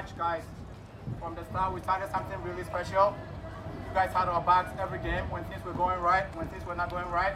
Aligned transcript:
much, 0.00 0.16
guys. 0.16 0.42
From 1.18 1.34
the 1.34 1.44
start, 1.46 1.74
we 1.74 1.80
started 1.82 2.10
something 2.10 2.42
really 2.42 2.64
special. 2.64 3.14
You 3.86 3.94
guys 3.94 4.10
had 4.14 4.28
our 4.28 4.40
backs 4.40 4.72
every 4.80 4.98
game 4.98 5.28
when 5.30 5.44
things 5.44 5.62
were 5.62 5.74
going 5.74 6.00
right, 6.00 6.24
when 6.36 6.48
things 6.48 6.64
were 6.64 6.74
not 6.74 6.90
going 6.90 7.10
right. 7.10 7.34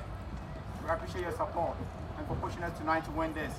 We 0.83 0.89
appreciate 0.91 1.23
your 1.23 1.33
support 1.33 1.77
and 2.17 2.27
for 2.27 2.37
pushing 2.37 2.63
us 2.63 2.77
tonight 2.79 3.05
to 3.05 3.11
win 3.11 3.35
this. 3.35 3.53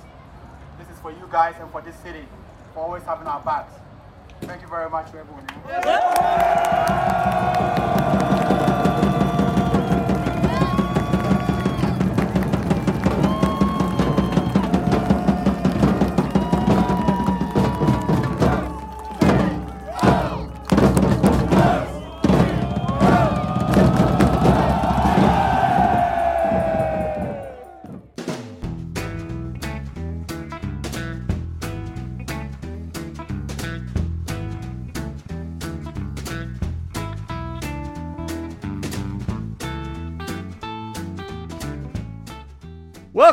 This 0.78 0.88
is 0.88 0.98
for 1.00 1.12
you 1.12 1.28
guys 1.30 1.54
and 1.60 1.70
for 1.70 1.82
this 1.82 1.94
city, 1.96 2.26
for 2.74 2.80
always 2.80 3.04
having 3.04 3.28
our 3.28 3.40
backs. 3.42 3.74
Thank 4.40 4.62
you 4.62 4.68
very 4.68 4.90
much 4.90 5.12
to 5.12 5.18
everyone. 5.18 5.46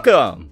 Welcome. 0.05 0.49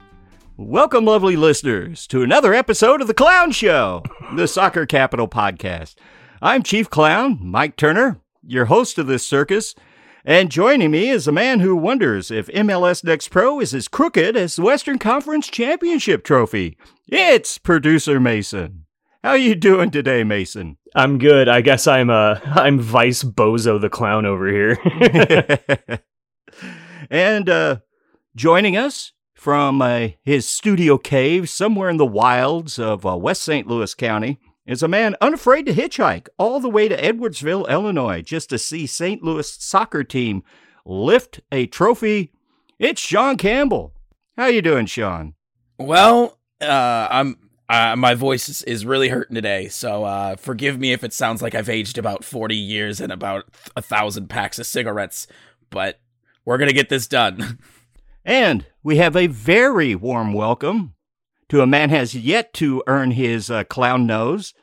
Welcome, 0.56 1.04
lovely 1.04 1.36
listeners, 1.36 2.08
to 2.08 2.22
another 2.22 2.54
episode 2.54 3.02
of 3.02 3.08
The 3.08 3.14
Clown 3.14 3.52
Show, 3.52 4.02
the 4.34 4.48
Soccer 4.48 4.86
Capital 4.86 5.28
podcast. 5.28 5.96
I'm 6.42 6.64
Chief 6.64 6.90
Clown, 6.90 7.38
Mike 7.42 7.76
Turner, 7.76 8.22
your 8.48 8.66
host 8.66 8.98
of 8.98 9.08
this 9.08 9.28
circus, 9.28 9.76
and 10.24 10.50
joining 10.50 10.92
me 10.92 11.10
is 11.10 11.28
a 11.28 11.34
man 11.34 11.60
who 11.60 11.76
wonders 11.76 12.32
if 12.32 12.48
MLS 12.48 13.04
Next 13.04 13.28
Pro 13.28 13.60
is 13.60 13.74
as 13.74 13.90
crooked 13.90 14.38
as 14.38 14.56
the 14.56 14.62
Western 14.62 14.98
Conference 14.98 15.50
Championship 15.50 16.24
trophy. 16.24 16.78
It's 17.10 17.58
producer 17.58 18.22
Mason. 18.22 18.86
How 19.22 19.32
are 19.32 19.38
you 19.38 19.56
doing 19.56 19.92
today, 19.92 20.24
Mason? 20.24 20.78
I'm 20.96 21.18
good. 21.18 21.50
I 21.50 21.60
guess 21.60 21.88
I'm 21.88 22.10
uh 22.10 22.40
I'm 22.46 22.80
Vice 22.80 23.22
Bozo 23.22 23.82
the 23.82 23.90
clown 23.90 24.26
over 24.26 24.48
here. 24.48 24.78
and 27.10 27.50
uh, 27.50 27.80
joining 28.34 28.78
us 28.78 29.12
from 29.42 29.82
uh, 29.82 30.08
his 30.22 30.48
studio 30.48 31.00
cave 31.00 31.50
somewhere 31.50 31.90
in 31.90 31.98
the 31.98 32.06
wilds 32.06 32.78
of 32.78 33.08
uh, 33.08 33.18
West 33.18 33.42
St. 33.42 33.66
Louis 33.66 33.92
County 33.96 34.40
is 34.68 34.84
a 34.84 34.88
man 34.88 35.16
unafraid 35.20 35.66
to 35.66 35.74
hitchhike 35.74 36.28
all 36.38 36.60
the 36.60 36.70
way 36.70 36.88
to 36.88 36.96
Edwardsville, 36.96 37.68
Illinois, 37.68 38.22
just 38.22 38.52
to 38.52 38.60
see 38.60 38.86
St. 38.86 39.24
Louis 39.24 39.52
soccer 39.52 40.04
team 40.04 40.44
lift 40.86 41.40
a 41.52 41.66
trophy. 41.66 42.32
It's 42.78 43.02
Sean 43.02 43.36
Campbell. 43.36 43.96
How 44.38 44.46
you 44.46 44.62
doing, 44.62 44.86
Sean? 44.86 45.34
Well, 45.80 46.38
uh, 46.62 47.08
I'm 47.10 47.38
uh, 47.68 47.96
my 47.96 48.14
voice 48.14 48.48
is, 48.48 48.62
is 48.62 48.86
really 48.86 49.10
hurting 49.10 49.34
today, 49.34 49.70
so 49.70 50.04
uh, 50.04 50.36
forgive 50.36 50.80
me 50.80 50.94
if 50.94 51.04
it 51.04 51.14
sounds 51.14 51.42
like 51.42 51.56
I've 51.56 51.68
aged 51.68 51.98
about 51.98 52.24
40 52.24 52.56
years 52.56 53.02
and 53.02 53.12
about 53.12 53.46
a 53.76 53.82
thousand 53.82 54.28
packs 54.28 54.60
of 54.60 54.68
cigarettes, 54.68 55.26
but 55.72 56.00
we're 56.46 56.60
gonna 56.60 56.74
get 56.74 56.90
this 56.90 57.08
done. 57.08 57.58
And 58.24 58.66
we 58.84 58.98
have 58.98 59.16
a 59.16 59.28
very 59.28 59.94
warm 59.94 60.34
welcome 60.34 60.96
to 61.50 61.62
a 61.62 61.68
man 61.68 61.92
has 61.92 62.16
yet 62.16 62.52
to 62.54 62.84
earn 62.88 63.12
his 63.12 63.52
uh, 63.52 63.64
clown 63.66 64.08
nose. 64.08 64.54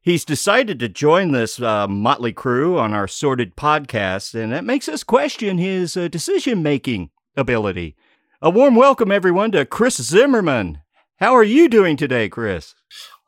He's 0.00 0.24
decided 0.24 0.78
to 0.78 0.88
join 0.88 1.32
this 1.32 1.60
uh, 1.60 1.86
motley 1.86 2.32
crew 2.32 2.78
on 2.78 2.94
our 2.94 3.06
sorted 3.06 3.56
podcast, 3.56 4.34
and 4.34 4.50
that 4.52 4.64
makes 4.64 4.88
us 4.88 5.04
question 5.04 5.58
his 5.58 5.94
uh, 5.94 6.08
decision 6.08 6.62
making 6.62 7.10
ability. 7.36 7.96
A 8.40 8.48
warm 8.48 8.76
welcome, 8.76 9.12
everyone, 9.12 9.52
to 9.52 9.66
Chris 9.66 10.00
Zimmerman. 10.00 10.80
How 11.18 11.34
are 11.34 11.44
you 11.44 11.68
doing 11.68 11.98
today, 11.98 12.30
Chris? 12.30 12.74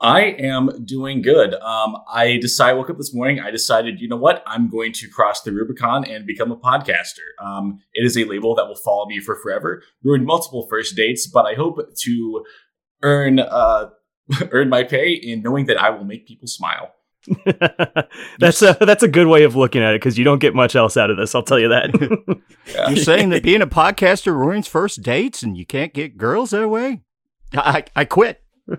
I 0.03 0.23
am 0.23 0.85
doing 0.85 1.23
good. 1.23 1.55
Um, 1.55 1.97
I 2.13 2.39
decided, 2.39 2.77
woke 2.77 2.91
up 2.91 2.99
this 2.99 3.15
morning. 3.15 3.39
I 3.39 3.53
decided, 3.53 4.01
you 4.01 4.09
know 4.09 4.17
what? 4.17 4.43
I'm 4.47 4.69
going 4.69 4.93
to 4.95 5.09
cross 5.09 5.43
the 5.43 5.53
Rubicon 5.53 6.05
and 6.05 6.27
become 6.27 6.51
a 6.51 6.57
podcaster. 6.57 7.41
Um, 7.41 7.79
it 7.95 8.05
is 8.05 8.17
a 8.19 8.25
label 8.25 8.57
that 8.57 8.67
will 8.67 8.75
follow 8.75 9.07
me 9.07 9.21
for 9.21 9.37
forever. 9.37 9.83
Ruined 10.03 10.27
multiple 10.27 10.67
first 10.69 10.97
dates, 10.97 11.29
but 11.29 11.47
I 11.47 11.55
hope 11.55 11.79
to 12.01 12.45
earn 13.03 13.39
uh, 13.39 13.91
earn 14.51 14.69
my 14.69 14.83
pay 14.83 15.13
in 15.13 15.43
knowing 15.43 15.67
that 15.67 15.81
I 15.81 15.91
will 15.91 16.05
make 16.05 16.27
people 16.27 16.49
smile. 16.49 16.93
that's 18.41 18.61
a 18.63 18.77
that's 18.81 19.05
a 19.05 19.09
good 19.09 19.29
way 19.29 19.45
of 19.45 19.55
looking 19.55 19.81
at 19.81 19.95
it 19.95 20.01
because 20.01 20.19
you 20.19 20.25
don't 20.25 20.41
get 20.41 20.57
much 20.57 20.75
else 20.75 20.97
out 20.97 21.11
of 21.11 21.17
this. 21.17 21.35
I'll 21.37 21.45
tell 21.45 21.61
you 21.61 21.69
that. 21.69 22.41
yeah. 22.75 22.89
You're 22.89 22.97
saying 22.97 23.29
that 23.29 23.45
being 23.45 23.63
a 23.63 23.67
podcaster 23.69 24.35
ruins 24.35 24.67
first 24.67 25.03
dates 25.03 25.45
and 25.45 25.57
you 25.57 25.65
can't 25.65 25.95
get 25.95 26.17
girls 26.17 26.51
that 26.51 26.69
way? 26.69 27.03
I 27.55 27.85
I 27.95 28.05
quit. 28.05 28.42
Why 28.67 28.79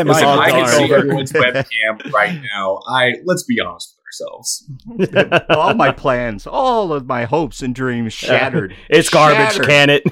am 0.00 0.10
I? 0.10 0.24
I 0.24 0.50
can 0.50 0.68
see 0.68 0.92
everyone's 0.92 1.32
webcam 1.32 2.12
right 2.12 2.40
now. 2.54 2.80
I 2.88 3.14
let's 3.24 3.44
be 3.44 3.60
honest 3.60 3.96
with 3.96 4.04
ourselves. 4.04 5.44
all 5.50 5.74
my 5.74 5.92
plans, 5.92 6.46
all 6.46 6.92
of 6.92 7.06
my 7.06 7.24
hopes 7.24 7.62
and 7.62 7.74
dreams 7.74 8.12
shattered. 8.14 8.74
it's 8.88 9.08
garbage. 9.10 9.52
Shattered. 9.52 9.66
Can 9.66 9.90
it? 9.90 10.02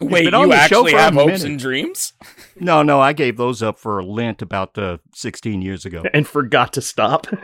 Wait, 0.00 0.32
you 0.32 0.52
actually 0.52 0.92
have 0.92 1.14
hopes 1.14 1.42
and 1.44 1.58
dreams? 1.58 2.14
No, 2.58 2.82
no, 2.82 3.00
I 3.00 3.12
gave 3.12 3.36
those 3.36 3.62
up 3.62 3.78
for 3.78 4.02
Lent 4.02 4.40
about 4.40 4.76
uh, 4.78 4.96
16 5.14 5.60
years 5.60 5.84
ago. 5.84 6.02
And 6.14 6.26
forgot 6.26 6.72
to 6.72 6.80
stop. 6.80 7.26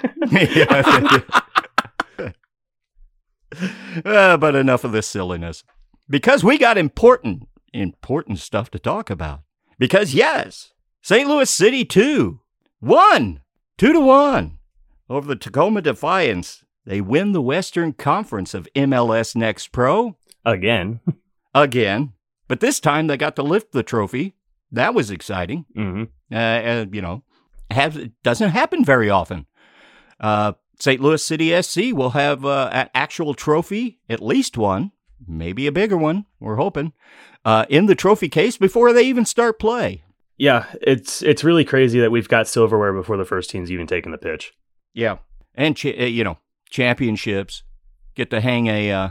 uh, 4.04 4.36
but 4.38 4.54
enough 4.54 4.84
of 4.84 4.92
this 4.92 5.06
silliness. 5.06 5.64
Because 6.08 6.42
we 6.42 6.56
got 6.56 6.78
important 6.78 7.46
important 7.80 8.38
stuff 8.38 8.70
to 8.70 8.78
talk 8.78 9.10
about. 9.10 9.42
Because, 9.78 10.14
yes, 10.14 10.72
St. 11.02 11.28
Louis 11.28 11.50
City 11.50 11.84
2 11.84 12.40
won 12.80 13.40
2 13.78 13.92
to 13.92 14.00
1 14.00 14.58
over 15.08 15.28
the 15.28 15.36
Tacoma 15.36 15.82
Defiance. 15.82 16.64
They 16.84 17.00
win 17.00 17.32
the 17.32 17.42
Western 17.42 17.92
Conference 17.92 18.54
of 18.54 18.68
MLS 18.74 19.36
Next 19.36 19.72
Pro. 19.72 20.16
Again. 20.44 21.00
Again. 21.54 22.12
But 22.48 22.60
this 22.60 22.80
time 22.80 23.06
they 23.06 23.16
got 23.16 23.36
to 23.36 23.42
lift 23.42 23.72
the 23.72 23.82
trophy. 23.82 24.34
That 24.70 24.94
was 24.94 25.10
exciting. 25.10 25.64
Mm-hmm. 25.76 26.04
Uh, 26.32 26.36
uh, 26.36 26.86
you 26.92 27.02
know, 27.02 27.22
have, 27.70 27.96
it 27.96 28.12
doesn't 28.22 28.50
happen 28.50 28.84
very 28.84 29.10
often. 29.10 29.46
Uh, 30.20 30.52
St. 30.78 31.00
Louis 31.00 31.24
City 31.24 31.60
SC 31.62 31.92
will 31.92 32.10
have 32.10 32.44
uh, 32.44 32.68
an 32.72 32.90
actual 32.94 33.34
trophy, 33.34 33.98
at 34.08 34.22
least 34.22 34.56
one, 34.56 34.92
maybe 35.26 35.66
a 35.66 35.72
bigger 35.72 35.96
one. 35.96 36.26
We're 36.40 36.56
hoping 36.56 36.92
uh, 37.46 37.64
in 37.68 37.86
the 37.86 37.94
trophy 37.94 38.28
case 38.28 38.58
before 38.58 38.92
they 38.92 39.04
even 39.04 39.24
start 39.24 39.58
play. 39.58 40.02
Yeah, 40.36 40.66
it's 40.82 41.22
it's 41.22 41.44
really 41.44 41.64
crazy 41.64 42.00
that 42.00 42.10
we've 42.10 42.28
got 42.28 42.48
silverware 42.48 42.92
before 42.92 43.16
the 43.16 43.24
first 43.24 43.48
team's 43.48 43.70
even 43.70 43.86
taken 43.86 44.12
the 44.12 44.18
pitch. 44.18 44.52
Yeah, 44.92 45.18
and 45.54 45.74
cha- 45.76 45.98
uh, 45.98 46.04
you 46.04 46.24
know 46.24 46.38
championships 46.68 47.62
get 48.14 48.30
to 48.30 48.40
hang 48.40 48.66
a 48.66 48.90
uh, 48.90 49.10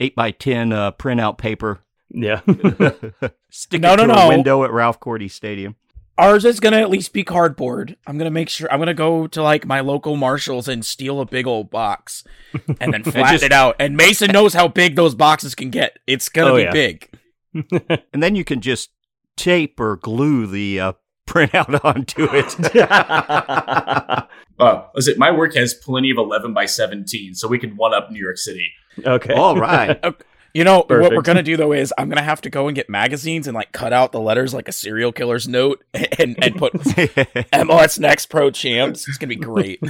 eight 0.00 0.14
by 0.14 0.32
ten 0.32 0.72
uh, 0.72 0.92
printout 0.92 1.38
paper. 1.38 1.80
Yeah, 2.10 2.40
stick 3.50 3.80
no, 3.80 3.94
it 3.94 3.96
to 3.98 4.06
no, 4.06 4.14
a 4.14 4.16
no. 4.16 4.28
window 4.28 4.64
at 4.64 4.72
Ralph 4.72 5.00
Korte 5.00 5.30
Stadium. 5.30 5.76
Ours 6.18 6.44
is 6.44 6.60
gonna 6.60 6.78
at 6.78 6.90
least 6.90 7.12
be 7.12 7.22
cardboard. 7.22 7.96
I'm 8.06 8.18
gonna 8.18 8.30
make 8.30 8.48
sure 8.48 8.70
I'm 8.70 8.80
gonna 8.80 8.94
go 8.94 9.28
to 9.28 9.42
like 9.42 9.64
my 9.64 9.80
local 9.80 10.16
Marshalls 10.16 10.66
and 10.66 10.84
steal 10.84 11.20
a 11.20 11.26
big 11.26 11.46
old 11.46 11.70
box 11.70 12.24
and 12.80 12.92
then 12.92 13.04
flatten 13.04 13.32
just, 13.32 13.44
it 13.44 13.52
out. 13.52 13.76
And 13.78 13.96
Mason 13.96 14.32
knows 14.32 14.54
how 14.54 14.66
big 14.66 14.96
those 14.96 15.14
boxes 15.14 15.54
can 15.54 15.70
get. 15.70 15.98
It's 16.06 16.28
gonna 16.28 16.50
oh, 16.50 16.56
be 16.56 16.62
yeah. 16.62 16.72
big. 16.72 17.10
and 18.12 18.22
then 18.22 18.36
you 18.36 18.44
can 18.44 18.60
just 18.60 18.90
tape 19.36 19.78
or 19.80 19.96
glue 19.96 20.46
the 20.46 20.80
uh, 20.80 20.92
printout 21.26 21.84
onto 21.84 22.28
it. 22.30 22.76
uh, 24.60 24.82
it? 24.94 25.18
My 25.18 25.30
work 25.30 25.54
has 25.54 25.74
plenty 25.74 26.10
of 26.10 26.18
11 26.18 26.54
by 26.54 26.66
17, 26.66 27.34
so 27.34 27.48
we 27.48 27.58
can 27.58 27.76
one 27.76 27.92
up 27.92 28.10
New 28.10 28.22
York 28.22 28.38
City. 28.38 28.70
Okay. 29.04 29.34
All 29.34 29.56
right. 29.56 30.02
You 30.54 30.64
know 30.64 30.84
Perfect. 30.84 31.02
what 31.02 31.16
we're 31.16 31.22
gonna 31.22 31.42
do 31.42 31.58
though 31.58 31.74
is 31.74 31.92
I'm 31.98 32.08
gonna 32.08 32.22
have 32.22 32.40
to 32.40 32.48
go 32.48 32.66
and 32.66 32.74
get 32.74 32.88
magazines 32.88 33.46
and 33.46 33.54
like 33.54 33.72
cut 33.72 33.92
out 33.92 34.12
the 34.12 34.20
letters 34.20 34.54
like 34.54 34.68
a 34.68 34.72
serial 34.72 35.12
killer's 35.12 35.46
note 35.46 35.84
and 35.92 36.42
and 36.42 36.56
put 36.56 36.72
MLS 36.72 37.98
Next 37.98 38.26
Pro 38.30 38.50
Champs. 38.50 39.06
It's 39.06 39.18
gonna 39.18 39.28
be 39.28 39.36
great. 39.36 39.82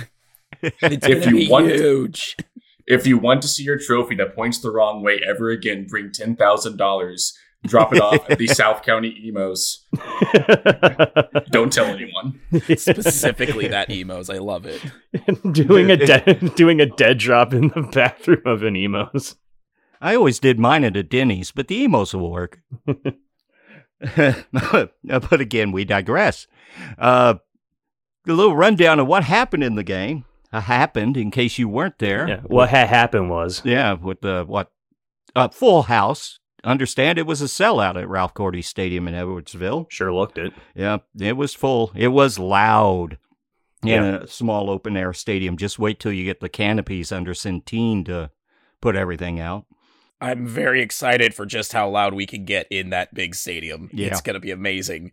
It's 0.62 1.06
if 1.06 1.26
you 1.26 1.48
want, 1.48 1.66
huge. 1.66 2.36
If 2.84 3.06
you 3.06 3.16
want 3.16 3.42
to 3.42 3.48
see 3.48 3.62
your 3.62 3.78
trophy 3.78 4.16
that 4.16 4.34
points 4.34 4.58
the 4.58 4.72
wrong 4.72 5.04
way 5.04 5.20
ever 5.24 5.50
again, 5.50 5.86
bring 5.88 6.10
ten 6.10 6.34
thousand 6.34 6.78
dollars 6.78 7.38
drop 7.64 7.92
it 7.94 8.00
off 8.00 8.28
at 8.30 8.38
the 8.38 8.46
South 8.48 8.82
County 8.82 9.08
Imo's. 9.28 9.84
Don't 11.50 11.72
tell 11.72 11.86
anyone. 11.86 12.40
Specifically 12.76 13.68
that 13.68 13.90
Imo's. 13.90 14.28
I 14.30 14.38
love 14.38 14.66
it. 14.66 14.82
doing 15.52 15.90
a 15.90 15.96
dead 15.96 16.54
doing 16.54 16.80
a 16.80 16.86
dead 16.86 17.18
drop 17.18 17.52
in 17.54 17.68
the 17.68 17.88
bathroom 17.92 18.42
of 18.46 18.62
an 18.62 18.76
Imo's. 18.76 19.36
I 20.00 20.14
always 20.14 20.38
did 20.38 20.58
mine 20.58 20.84
at 20.84 20.96
a 20.96 21.02
Denny's, 21.02 21.50
but 21.52 21.68
the 21.68 21.84
Imo's 21.84 22.14
will 22.14 22.30
work. 22.30 22.60
but 23.98 25.40
again, 25.40 25.72
we 25.72 25.84
digress. 25.84 26.46
Uh, 26.98 27.34
a 28.28 28.32
little 28.32 28.56
rundown 28.56 29.00
of 29.00 29.06
what 29.06 29.24
happened 29.24 29.64
in 29.64 29.74
the 29.76 29.84
game. 29.84 30.24
Uh, 30.52 30.60
happened 30.60 31.16
in 31.16 31.30
case 31.30 31.58
you 31.58 31.68
weren't 31.68 31.98
there. 31.98 32.28
Yeah. 32.28 32.40
What 32.46 32.68
had 32.70 32.88
happened 32.88 33.30
was 33.30 33.62
Yeah, 33.64 33.94
with 33.94 34.20
the 34.20 34.44
what 34.46 34.70
uh, 35.34 35.48
full 35.48 35.82
house. 35.82 36.38
Understand 36.66 37.18
it 37.18 37.26
was 37.26 37.40
a 37.40 37.46
sellout 37.46 37.96
at 38.00 38.08
Ralph 38.08 38.34
Korte 38.34 38.62
Stadium 38.64 39.06
in 39.08 39.14
Edwardsville. 39.14 39.86
sure 39.90 40.12
looked 40.12 40.36
it. 40.36 40.52
Yeah, 40.74 40.98
it 41.18 41.36
was 41.36 41.54
full. 41.54 41.92
It 41.94 42.08
was 42.08 42.38
loud 42.38 43.18
in 43.82 43.88
Yeah. 43.88 44.16
a 44.22 44.26
small 44.26 44.68
open 44.68 44.96
air 44.96 45.12
stadium. 45.12 45.56
Just 45.56 45.78
wait 45.78 46.00
till 46.00 46.12
you 46.12 46.24
get 46.24 46.40
the 46.40 46.48
canopies 46.48 47.12
under 47.12 47.32
Centene 47.34 48.04
to 48.06 48.30
put 48.80 48.96
everything 48.96 49.38
out. 49.38 49.64
I'm 50.20 50.46
very 50.46 50.80
excited 50.82 51.34
for 51.34 51.46
just 51.46 51.72
how 51.72 51.88
loud 51.88 52.14
we 52.14 52.26
can 52.26 52.44
get 52.44 52.66
in 52.70 52.90
that 52.90 53.14
big 53.14 53.34
stadium. 53.34 53.88
Yeah. 53.92 54.08
It's 54.08 54.20
gonna 54.20 54.40
be 54.40 54.50
amazing. 54.50 55.12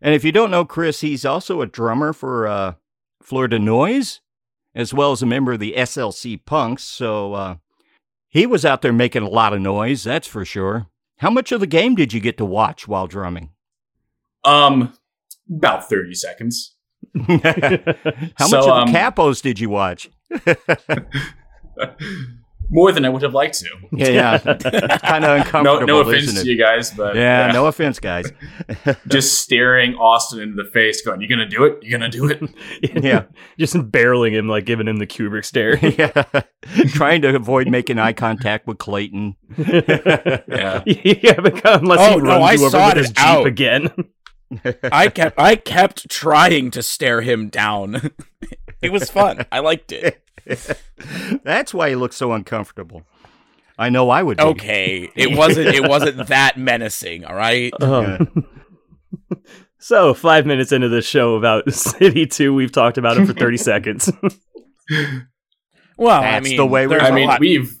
And 0.00 0.14
if 0.14 0.22
you 0.24 0.30
don't 0.30 0.50
know 0.52 0.64
Chris, 0.64 1.00
he's 1.00 1.24
also 1.24 1.60
a 1.60 1.66
drummer 1.66 2.12
for 2.12 2.46
uh, 2.46 2.74
Florida 3.20 3.58
Noise, 3.58 4.20
as 4.76 4.94
well 4.94 5.10
as 5.10 5.22
a 5.22 5.26
member 5.26 5.52
of 5.54 5.60
the 5.60 5.74
SLC 5.76 6.36
Punks. 6.36 6.84
So 6.84 7.32
uh, 7.34 7.56
he 8.38 8.46
was 8.46 8.64
out 8.64 8.82
there 8.82 8.92
making 8.92 9.22
a 9.22 9.28
lot 9.28 9.52
of 9.52 9.60
noise, 9.60 10.04
that's 10.04 10.26
for 10.28 10.44
sure. 10.44 10.86
How 11.18 11.30
much 11.30 11.50
of 11.52 11.60
the 11.60 11.66
game 11.66 11.94
did 11.94 12.12
you 12.12 12.20
get 12.20 12.38
to 12.38 12.44
watch 12.44 12.86
while 12.86 13.06
drumming? 13.06 13.50
Um, 14.44 14.94
about 15.50 15.88
thirty 15.88 16.14
seconds. 16.14 16.76
How 17.16 18.46
So, 18.46 18.56
much 18.56 18.66
of 18.66 18.68
um, 18.68 18.92
the 18.92 18.98
capos 18.98 19.42
did 19.42 19.58
you 19.58 19.70
watch? 19.70 20.08
More 22.70 22.92
than 22.92 23.04
I 23.04 23.08
would 23.08 23.22
have 23.22 23.32
liked 23.32 23.58
to. 23.60 23.66
Yeah, 23.92 24.08
yeah. 24.08 24.38
kind 24.98 25.24
of 25.24 25.30
No, 25.30 25.34
uncomfortable. 25.36 25.86
no 25.86 26.00
offense 26.00 26.42
to 26.42 26.46
you 26.48 26.58
guys, 26.58 26.90
but 26.90 27.16
Yeah, 27.16 27.50
no 27.52 27.66
offense, 27.66 27.98
guys. 27.98 28.30
just 29.08 29.40
staring 29.40 29.94
Austin 29.94 30.40
into 30.40 30.62
the 30.62 30.68
face, 30.70 31.00
going, 31.02 31.20
"You 31.22 31.28
gonna 31.28 31.48
do 31.48 31.64
it? 31.64 31.82
You 31.82 31.90
gonna 31.92 32.10
do 32.10 32.26
it?" 32.28 32.42
Yeah. 33.02 33.24
Just 33.58 33.74
barreling 33.74 34.32
him, 34.32 34.48
like 34.48 34.64
giving 34.66 34.86
him 34.86 34.98
the 34.98 35.06
Kubrick 35.06 35.44
stare. 35.46 35.76
yeah, 35.78 36.24
trying 36.90 37.22
to 37.22 37.34
avoid 37.34 37.68
making 37.68 37.98
eye 37.98 38.12
contact 38.12 38.66
with 38.66 38.78
Clayton. 38.78 39.36
Yeah. 39.56 40.82
yeah, 40.86 41.40
because 41.40 41.80
unless 41.80 42.00
Oh, 42.00 42.14
he 42.14 42.16
no, 42.18 42.38
runs 42.38 42.44
I 42.44 42.52
you 42.52 42.60
over 42.60 42.70
saw 42.70 42.86
with 42.88 42.96
it 42.96 43.00
his 43.00 43.08
Jeep 43.10 43.18
out. 43.24 43.46
again. 43.46 43.90
I 44.82 45.08
kept 45.08 45.38
I 45.38 45.56
kept 45.56 46.08
trying 46.08 46.70
to 46.72 46.82
stare 46.82 47.20
him 47.20 47.48
down. 47.48 48.10
it 48.82 48.90
was 48.92 49.10
fun. 49.10 49.44
I 49.52 49.58
liked 49.60 49.92
it. 49.92 50.22
That's 51.44 51.74
why 51.74 51.90
he 51.90 51.94
looks 51.96 52.16
so 52.16 52.32
uncomfortable. 52.32 53.02
I 53.78 53.90
know 53.90 54.10
I 54.10 54.22
would. 54.22 54.38
Be. 54.38 54.42
Okay, 54.44 55.10
it 55.14 55.36
wasn't 55.36 55.68
it 55.68 55.86
wasn't 55.88 56.26
that 56.28 56.56
menacing. 56.56 57.24
All 57.24 57.34
right. 57.34 57.72
Um, 57.82 58.46
so 59.78 60.14
five 60.14 60.46
minutes 60.46 60.72
into 60.72 60.88
the 60.88 61.02
show 61.02 61.34
about 61.36 61.72
City 61.72 62.26
Two, 62.26 62.54
we've 62.54 62.72
talked 62.72 62.98
about 62.98 63.18
it 63.18 63.26
for 63.26 63.32
thirty 63.34 63.56
seconds. 63.58 64.10
Well, 65.96 66.20
I 66.20 66.22
That's 66.32 66.48
mean, 66.48 66.56
the 66.56 66.66
way 66.66 66.86
we- 66.86 66.94
there's 66.94 67.02
I 67.02 67.08
a 67.08 67.12
mean, 67.12 67.26
lot- 67.28 67.40
we've 67.40 67.76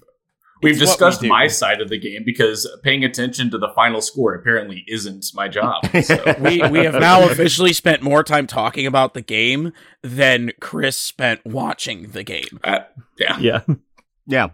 we've 0.62 0.72
It's 0.72 0.80
what 0.80 1.00
we 1.00 1.06
discussed 1.06 1.22
my 1.22 1.46
side 1.46 1.80
of 1.80 1.88
the 1.88 1.98
game 1.98 2.22
because 2.24 2.68
paying 2.82 3.04
attention 3.04 3.50
to 3.50 3.58
the 3.58 3.68
final 3.74 4.00
score 4.00 4.34
apparently 4.34 4.84
isn't 4.88 5.26
my 5.34 5.48
job. 5.48 5.84
So. 6.02 6.22
we 6.40 6.62
we 6.68 6.84
have 6.84 6.94
now 6.94 7.28
officially 7.30 7.72
spent 7.72 8.02
more 8.02 8.22
time 8.22 8.46
talking 8.46 8.86
about 8.86 9.14
the 9.14 9.20
game 9.20 9.72
than 10.02 10.52
Chris 10.60 10.96
spent 10.96 11.44
watching 11.44 12.10
the 12.10 12.22
game. 12.22 12.60
Uh, 12.64 12.80
yeah. 13.18 13.38
yeah, 13.38 13.60
Yeah, 14.28 14.48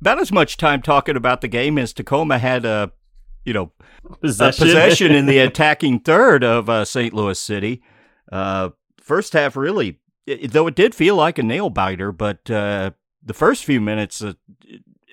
about 0.00 0.20
as 0.20 0.32
much 0.32 0.56
time 0.56 0.82
talking 0.82 1.16
about 1.16 1.40
the 1.40 1.48
game 1.48 1.78
as 1.78 1.92
Tacoma 1.92 2.38
had 2.38 2.64
a, 2.64 2.92
you 3.44 3.52
know, 3.52 3.72
a 4.08 4.16
possession. 4.16 4.66
possession 4.66 5.12
in 5.12 5.26
the 5.26 5.38
attacking 5.38 6.00
third 6.00 6.44
of 6.44 6.70
uh, 6.70 6.84
St. 6.84 7.12
Louis 7.12 7.38
City. 7.38 7.82
Uh, 8.30 8.70
first 9.00 9.32
half, 9.32 9.56
really, 9.56 9.98
it, 10.26 10.52
though 10.52 10.68
it 10.68 10.76
did 10.76 10.94
feel 10.94 11.16
like 11.16 11.38
a 11.38 11.42
nail 11.42 11.70
biter, 11.70 12.12
but 12.12 12.48
uh, 12.50 12.92
the 13.22 13.34
first 13.34 13.64
few 13.64 13.80
minutes 13.80 14.22
uh, 14.22 14.34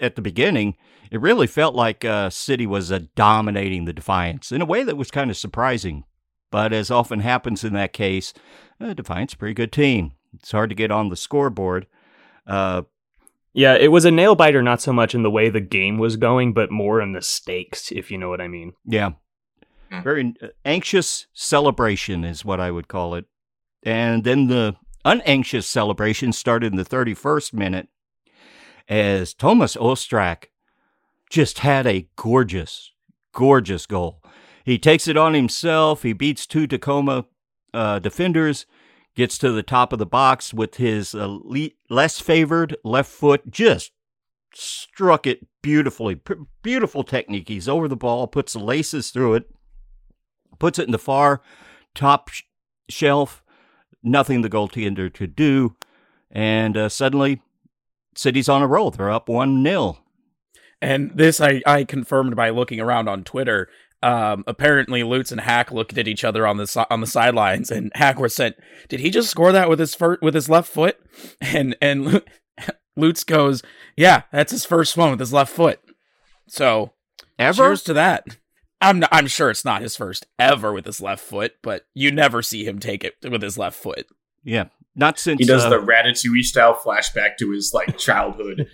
at 0.02 0.16
the 0.16 0.22
beginning, 0.22 0.76
it 1.12 1.22
really 1.22 1.48
felt 1.48 1.76
like 1.76 2.04
uh, 2.04 2.30
City 2.30 2.66
was 2.66 2.92
uh, 2.92 3.00
dominating 3.16 3.86
the 3.86 3.94
Defiance 3.94 4.52
in 4.52 4.62
a 4.62 4.66
way 4.66 4.84
that 4.84 4.98
was 4.98 5.12
kind 5.12 5.30
of 5.30 5.38
surprising. 5.38 6.06
But 6.52 6.74
as 6.74 6.92
often 6.92 7.20
happens 7.20 7.64
in 7.64 7.74
that 7.74 7.94
case, 7.94 8.34
uh, 8.80 8.94
Defiance 8.94 9.34
a 9.34 9.38
pretty 9.38 9.54
good 9.54 9.72
team. 9.72 10.14
It's 10.34 10.52
hard 10.52 10.70
to 10.70 10.76
get 10.76 10.92
on 10.92 11.10
the 11.10 11.16
scoreboard. 11.16 11.88
Uh, 12.46 12.84
Yeah, 13.54 13.76
it 13.76 13.92
was 13.92 14.06
a 14.06 14.12
nail 14.12 14.36
biter, 14.36 14.64
not 14.64 14.82
so 14.82 14.92
much 14.92 15.14
in 15.14 15.22
the 15.24 15.32
way 15.32 15.50
the 15.50 15.62
game 15.62 16.00
was 16.00 16.16
going, 16.16 16.54
but 16.54 16.72
more 16.72 17.00
in 17.02 17.14
the 17.14 17.22
stakes, 17.22 17.92
if 17.92 18.10
you 18.10 18.18
know 18.18 18.30
what 18.30 18.42
I 18.42 18.48
mean. 18.48 18.74
Yeah. 18.86 19.12
Mm. 19.92 20.04
Very 20.04 20.34
uh, 20.42 20.48
anxious 20.66 21.28
celebration 21.34 22.24
is 22.24 22.44
what 22.44 22.60
I 22.60 22.72
would 22.72 22.88
call 22.88 23.14
it. 23.14 23.26
And 23.84 24.24
then 24.24 24.48
the 24.48 24.76
unanxious 25.06 25.68
celebration 25.68 26.34
started 26.34 26.72
in 26.72 26.78
the 26.78 26.86
31st 26.86 27.54
minute 27.54 27.90
as 28.88 29.34
Thomas 29.34 29.76
Ostrak 29.76 30.46
just 31.30 31.60
had 31.60 31.88
a 31.88 32.08
gorgeous, 32.16 32.92
gorgeous 33.34 33.86
goal. 33.86 34.22
He 34.64 34.78
takes 34.78 35.08
it 35.08 35.18
on 35.18 35.34
himself. 35.34 36.04
He 36.04 36.14
beats 36.14 36.46
two 36.46 36.68
Tacoma 36.68 37.26
uh, 37.74 38.00
defenders, 38.00 38.66
gets 39.16 39.38
to 39.40 39.52
the 39.52 39.64
top 39.64 39.94
of 39.94 40.00
the 40.00 40.06
box 40.06 40.54
with 40.54 40.76
his 40.76 41.14
le- 41.14 41.70
less 41.90 42.20
favored 42.20 42.78
left 42.84 43.12
foot, 43.12 43.50
just 43.50 43.92
struck 44.54 45.26
it 45.26 45.46
beautifully. 45.62 46.16
P- 46.16 46.36
beautiful 46.62 47.04
technique. 47.04 47.50
He's 47.50 47.68
over 47.68 47.88
the 47.88 47.96
ball, 47.96 48.28
puts 48.28 48.54
the 48.54 48.60
laces 48.60 49.10
through 49.10 49.36
it, 49.36 49.50
puts 50.60 50.80
it 50.80 50.86
in 50.86 50.92
the 50.92 51.00
far 51.00 51.42
top 51.96 52.30
sh- 52.30 52.44
shelf. 52.90 53.44
Nothing 54.04 54.42
the 54.42 54.50
goaltender 54.50 55.14
could 55.14 55.36
do. 55.36 55.76
And 56.30 56.76
uh, 56.76 56.90
suddenly, 56.90 57.42
City's 58.16 58.50
on 58.50 58.62
a 58.62 58.68
roll. 58.68 58.92
They're 58.92 59.12
up 59.12 59.28
1 59.30 59.64
0. 59.64 59.98
And 60.82 61.12
this 61.16 61.40
I, 61.40 61.62
I 61.66 61.84
confirmed 61.86 62.36
by 62.36 62.50
looking 62.50 62.80
around 62.80 63.08
on 63.08 63.24
Twitter. 63.24 63.70
Um, 64.02 64.44
apparently, 64.48 65.02
Lutz 65.04 65.32
and 65.32 65.40
Hack 65.40 65.72
looked 65.72 65.98
at 65.98 66.10
each 66.10 66.26
other 66.26 66.46
on 66.46 66.58
the 66.58 66.68
si- 66.68 66.84
on 66.90 67.00
the 67.00 67.08
sidelines, 67.08 67.72
and 67.72 67.90
Hack 67.96 68.20
was 68.20 68.36
sent. 68.36 68.58
Did 68.90 69.00
he 69.00 69.10
just 69.10 69.30
score 69.30 69.54
that 69.54 69.70
with 69.70 69.80
his 69.80 69.96
fir- 69.96 70.18
with 70.22 70.34
his 70.34 70.50
left 70.50 70.70
foot? 70.72 70.98
And 71.42 71.78
and 71.82 72.22
Lutz 72.98 73.24
goes, 73.24 73.62
"Yeah, 73.96 74.24
that's 74.32 74.52
his 74.52 74.66
first 74.66 74.98
one 74.98 75.12
with 75.12 75.22
his 75.22 75.32
left 75.32 75.54
foot." 75.54 75.80
So 76.50 76.92
Ever? 77.40 77.64
cheers 77.64 77.84
to 77.84 77.94
that. 77.94 78.26
I'm 78.82 79.00
not, 79.00 79.10
I'm 79.14 79.28
sure 79.28 79.50
it's 79.50 79.64
not 79.64 79.82
his 79.82 79.96
first 79.96 80.28
ever 80.38 80.74
with 80.74 80.86
his 80.86 81.00
left 81.00 81.24
foot, 81.24 81.54
but 81.62 81.86
you 81.94 82.12
never 82.12 82.42
see 82.42 82.66
him 82.66 82.80
take 82.80 83.06
it 83.06 83.16
with 83.24 83.42
his 83.42 83.58
left 83.58 83.78
foot. 83.82 84.06
Yeah. 84.44 84.66
Not 84.96 85.18
since. 85.18 85.40
He 85.40 85.46
does 85.46 85.64
uh, 85.66 85.70
the 85.70 85.78
Ratatouille 85.80 86.44
style 86.44 86.76
flashback 86.76 87.38
to 87.40 87.50
his 87.52 87.72
like 87.74 87.98
childhood. 87.98 88.68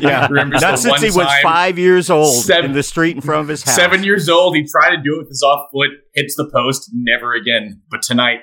Yeah. 0.00 0.26
Remembers 0.28 0.60
Not 0.60 0.78
since 0.78 0.90
one 0.92 1.00
he 1.00 1.06
was 1.10 1.28
five 1.42 1.78
years 1.78 2.10
old 2.10 2.34
Seven- 2.44 2.66
in 2.70 2.72
the 2.76 2.82
street 2.82 3.16
in 3.16 3.22
front 3.22 3.40
of 3.42 3.48
his 3.48 3.62
house. 3.62 3.74
Seven 3.74 4.04
years 4.04 4.28
old, 4.28 4.54
he 4.54 4.66
tried 4.66 4.90
to 4.90 4.96
do 4.98 5.14
it 5.14 5.18
with 5.20 5.28
his 5.28 5.42
off 5.42 5.68
foot, 5.72 5.90
hits 6.14 6.34
the 6.36 6.50
post, 6.52 6.90
never 6.92 7.32
again. 7.32 7.80
But 7.90 8.02
tonight, 8.02 8.40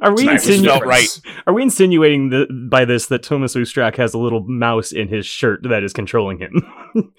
Are 0.00 0.10
we 0.14 0.22
tonight 0.24 0.40
insinu- 0.40 0.64
felt 0.66 0.84
right. 0.86 1.20
Are 1.46 1.52
we 1.52 1.62
insinuating 1.62 2.30
the, 2.30 2.46
by 2.70 2.84
this 2.86 3.06
that 3.06 3.22
Thomas 3.22 3.54
Ostrak 3.54 3.96
has 3.96 4.14
a 4.14 4.18
little 4.18 4.44
mouse 4.48 4.90
in 4.92 5.08
his 5.08 5.26
shirt 5.26 5.60
that 5.68 5.82
is 5.84 5.92
controlling 5.92 6.38
him? 6.38 6.62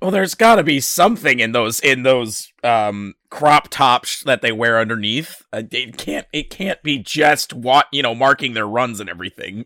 Well, 0.00 0.12
there's 0.12 0.34
got 0.34 0.56
to 0.56 0.62
be 0.62 0.80
something 0.80 1.40
in 1.40 1.52
those 1.52 1.80
in 1.80 2.02
those 2.04 2.52
um 2.62 3.14
crop 3.30 3.68
tops 3.68 4.22
that 4.22 4.42
they 4.42 4.52
wear 4.52 4.78
underneath. 4.78 5.44
Uh, 5.52 5.62
it 5.70 5.96
can't 5.98 6.26
it 6.32 6.50
can't 6.50 6.82
be 6.82 6.98
just 6.98 7.52
what 7.52 7.86
you 7.92 8.02
know 8.02 8.14
marking 8.14 8.54
their 8.54 8.66
runs 8.66 9.00
and 9.00 9.10
everything. 9.10 9.64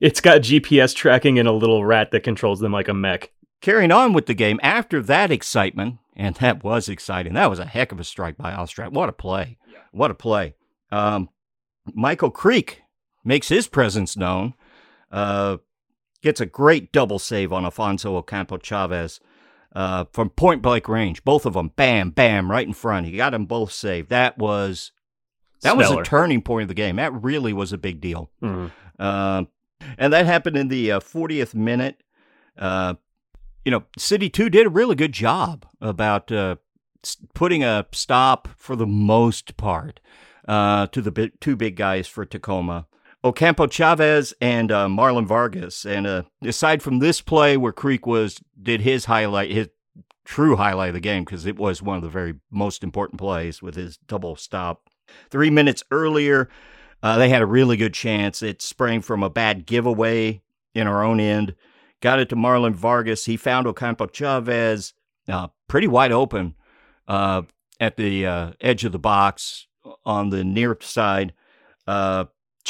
it's 0.00 0.20
got 0.20 0.40
GPS 0.42 0.94
tracking 0.94 1.38
and 1.38 1.48
a 1.48 1.52
little 1.52 1.84
rat 1.84 2.10
that 2.10 2.22
controls 2.22 2.60
them 2.60 2.72
like 2.72 2.88
a 2.88 2.94
mech. 2.94 3.32
Carrying 3.62 3.92
on 3.92 4.12
with 4.12 4.26
the 4.26 4.34
game, 4.34 4.60
after 4.62 5.02
that 5.02 5.30
excitement, 5.30 5.98
and 6.14 6.34
that 6.36 6.62
was 6.62 6.88
exciting, 6.88 7.32
that 7.34 7.50
was 7.50 7.58
a 7.58 7.64
heck 7.64 7.90
of 7.90 7.98
a 7.98 8.04
strike 8.04 8.36
by 8.36 8.52
Ostrak. 8.52 8.92
What 8.92 9.08
a 9.08 9.12
play. 9.12 9.56
What 9.92 10.10
a 10.10 10.14
play. 10.14 10.54
Um, 10.92 11.30
Michael 11.94 12.30
Creek 12.30 12.82
makes 13.24 13.48
his 13.48 13.66
presence 13.66 14.14
known, 14.16 14.52
uh, 15.10 15.56
gets 16.22 16.40
a 16.40 16.46
great 16.46 16.92
double 16.92 17.18
save 17.18 17.50
on 17.52 17.64
Alfonso 17.64 18.16
Ocampo 18.16 18.58
Chavez 18.58 19.20
uh, 19.76 20.06
from 20.10 20.30
point 20.30 20.62
blank 20.62 20.88
range. 20.88 21.22
Both 21.22 21.44
of 21.44 21.52
them, 21.52 21.70
bam, 21.76 22.08
bam, 22.10 22.50
right 22.50 22.66
in 22.66 22.72
front. 22.72 23.06
He 23.06 23.12
got 23.12 23.30
them 23.30 23.44
both 23.44 23.72
saved. 23.72 24.08
That 24.08 24.38
was 24.38 24.90
that 25.60 25.76
was 25.76 25.90
a 25.90 26.02
turning 26.02 26.40
point 26.40 26.62
of 26.62 26.68
the 26.68 26.74
game. 26.74 26.96
That 26.96 27.12
really 27.22 27.52
was 27.52 27.72
a 27.74 27.78
big 27.78 28.00
deal. 28.00 28.30
Mhm. 28.42 28.70
Um, 28.98 29.48
and 29.98 30.12
that 30.14 30.24
happened 30.24 30.56
in 30.56 30.68
the 30.68 30.92
uh, 30.92 31.00
40th 31.00 31.54
minute. 31.54 32.02
Uh, 32.56 32.94
you 33.66 33.70
know, 33.70 33.84
City 33.98 34.30
2 34.30 34.48
did 34.48 34.66
a 34.66 34.70
really 34.70 34.94
good 34.94 35.12
job 35.12 35.66
about 35.80 36.32
uh, 36.32 36.56
putting 37.34 37.62
a 37.62 37.84
stop 37.92 38.48
for 38.56 38.76
the 38.76 38.86
most 38.86 39.58
part 39.58 40.00
uh, 40.48 40.86
to 40.86 41.02
the 41.02 41.30
two 41.40 41.56
big 41.56 41.76
guys 41.76 42.06
for 42.06 42.24
Tacoma. 42.24 42.86
Ocampo 43.26 43.66
Chavez 43.66 44.32
and 44.40 44.70
uh, 44.70 44.86
Marlon 44.86 45.26
Vargas. 45.26 45.84
And 45.84 46.06
uh, 46.06 46.22
aside 46.42 46.82
from 46.82 47.00
this 47.00 47.20
play 47.20 47.56
where 47.56 47.72
Creek 47.72 48.06
was 48.06 48.40
did 48.60 48.82
his 48.82 49.06
highlight, 49.06 49.50
his 49.50 49.68
true 50.24 50.56
highlight 50.56 50.88
of 50.88 50.94
the 50.94 51.00
game 51.00 51.24
because 51.24 51.46
it 51.46 51.56
was 51.56 51.82
one 51.82 51.96
of 51.96 52.02
the 52.02 52.08
very 52.08 52.34
most 52.50 52.82
important 52.84 53.18
plays 53.18 53.62
with 53.62 53.74
his 53.74 53.96
double 53.96 54.36
stop. 54.36 54.88
Three 55.30 55.50
minutes 55.50 55.82
earlier, 55.90 56.48
uh, 57.02 57.18
they 57.18 57.28
had 57.28 57.42
a 57.42 57.46
really 57.46 57.76
good 57.76 57.94
chance. 57.94 58.42
It 58.42 58.62
sprang 58.62 59.02
from 59.02 59.22
a 59.22 59.30
bad 59.30 59.66
giveaway 59.66 60.42
in 60.74 60.86
our 60.86 61.02
own 61.02 61.20
end. 61.20 61.54
Got 62.00 62.20
it 62.20 62.28
to 62.28 62.36
Marlon 62.36 62.74
Vargas. 62.74 63.24
He 63.24 63.36
found 63.36 63.66
Ocampo 63.66 64.06
Chavez 64.06 64.94
uh, 65.28 65.48
pretty 65.68 65.88
wide 65.88 66.12
open 66.12 66.54
uh, 67.08 67.42
at 67.80 67.96
the 67.96 68.26
uh, 68.26 68.52
edge 68.60 68.84
of 68.84 68.92
the 68.92 68.98
box 68.98 69.66
on 70.04 70.30
the 70.30 70.44
near 70.44 70.76
side. 70.80 71.32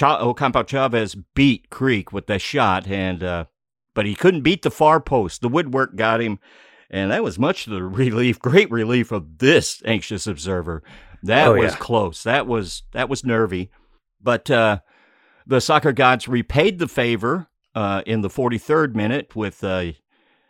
Uh, 0.03 0.19
Ch- 0.19 0.23
Ocampo 0.23 0.63
Chavez 0.63 1.15
beat 1.35 1.71
Creek 1.71 2.13
with 2.13 2.27
that 2.27 2.41
shot, 2.41 2.87
and 2.89 3.23
uh, 3.23 3.45
but 3.95 4.07
he 4.07 4.15
couldn't 4.15 4.43
beat 4.43 4.63
the 4.63 4.71
far 4.71 5.01
post. 5.01 5.41
The 5.41 5.49
woodwork 5.49 5.97
got 5.97 6.21
him, 6.21 6.39
and 6.91 7.11
that 7.11 7.25
was 7.25 7.39
much 7.39 7.65
to 7.65 7.71
the 7.71 7.83
relief, 7.85 8.39
great 8.39 8.71
relief 8.71 9.13
of 9.13 9.39
this 9.39 9.83
anxious 9.85 10.27
observer. 10.27 10.83
That 11.23 11.49
Oh, 11.49 11.55
was 11.55 11.73
yeah. 11.73 11.79
close. 11.79 12.23
That 12.23 12.47
was 12.47 12.83
that 12.93 13.09
was 13.09 13.25
nervy, 13.25 13.71
but 14.23 14.51
uh, 14.51 14.81
the 15.47 15.61
soccer 15.61 15.93
gods 15.93 16.29
repaid 16.29 16.79
the 16.79 16.89
favor 16.89 17.49
uh, 17.75 18.03
in 18.07 18.21
the 18.21 18.29
43rd 18.31 18.95
minute 18.95 19.35
with 19.35 19.63
a 19.65 19.97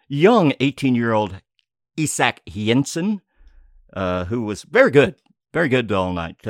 young 0.08 0.52
18 0.60 0.94
year 0.94 1.12
old 1.12 1.40
Isak 1.96 2.40
Jensen, 2.48 3.20
uh, 3.92 4.24
who 4.26 4.42
was 4.42 4.62
very 4.64 4.90
good, 4.90 5.14
very 5.52 5.68
good 5.68 5.90
all 5.92 6.12
night. 6.12 6.46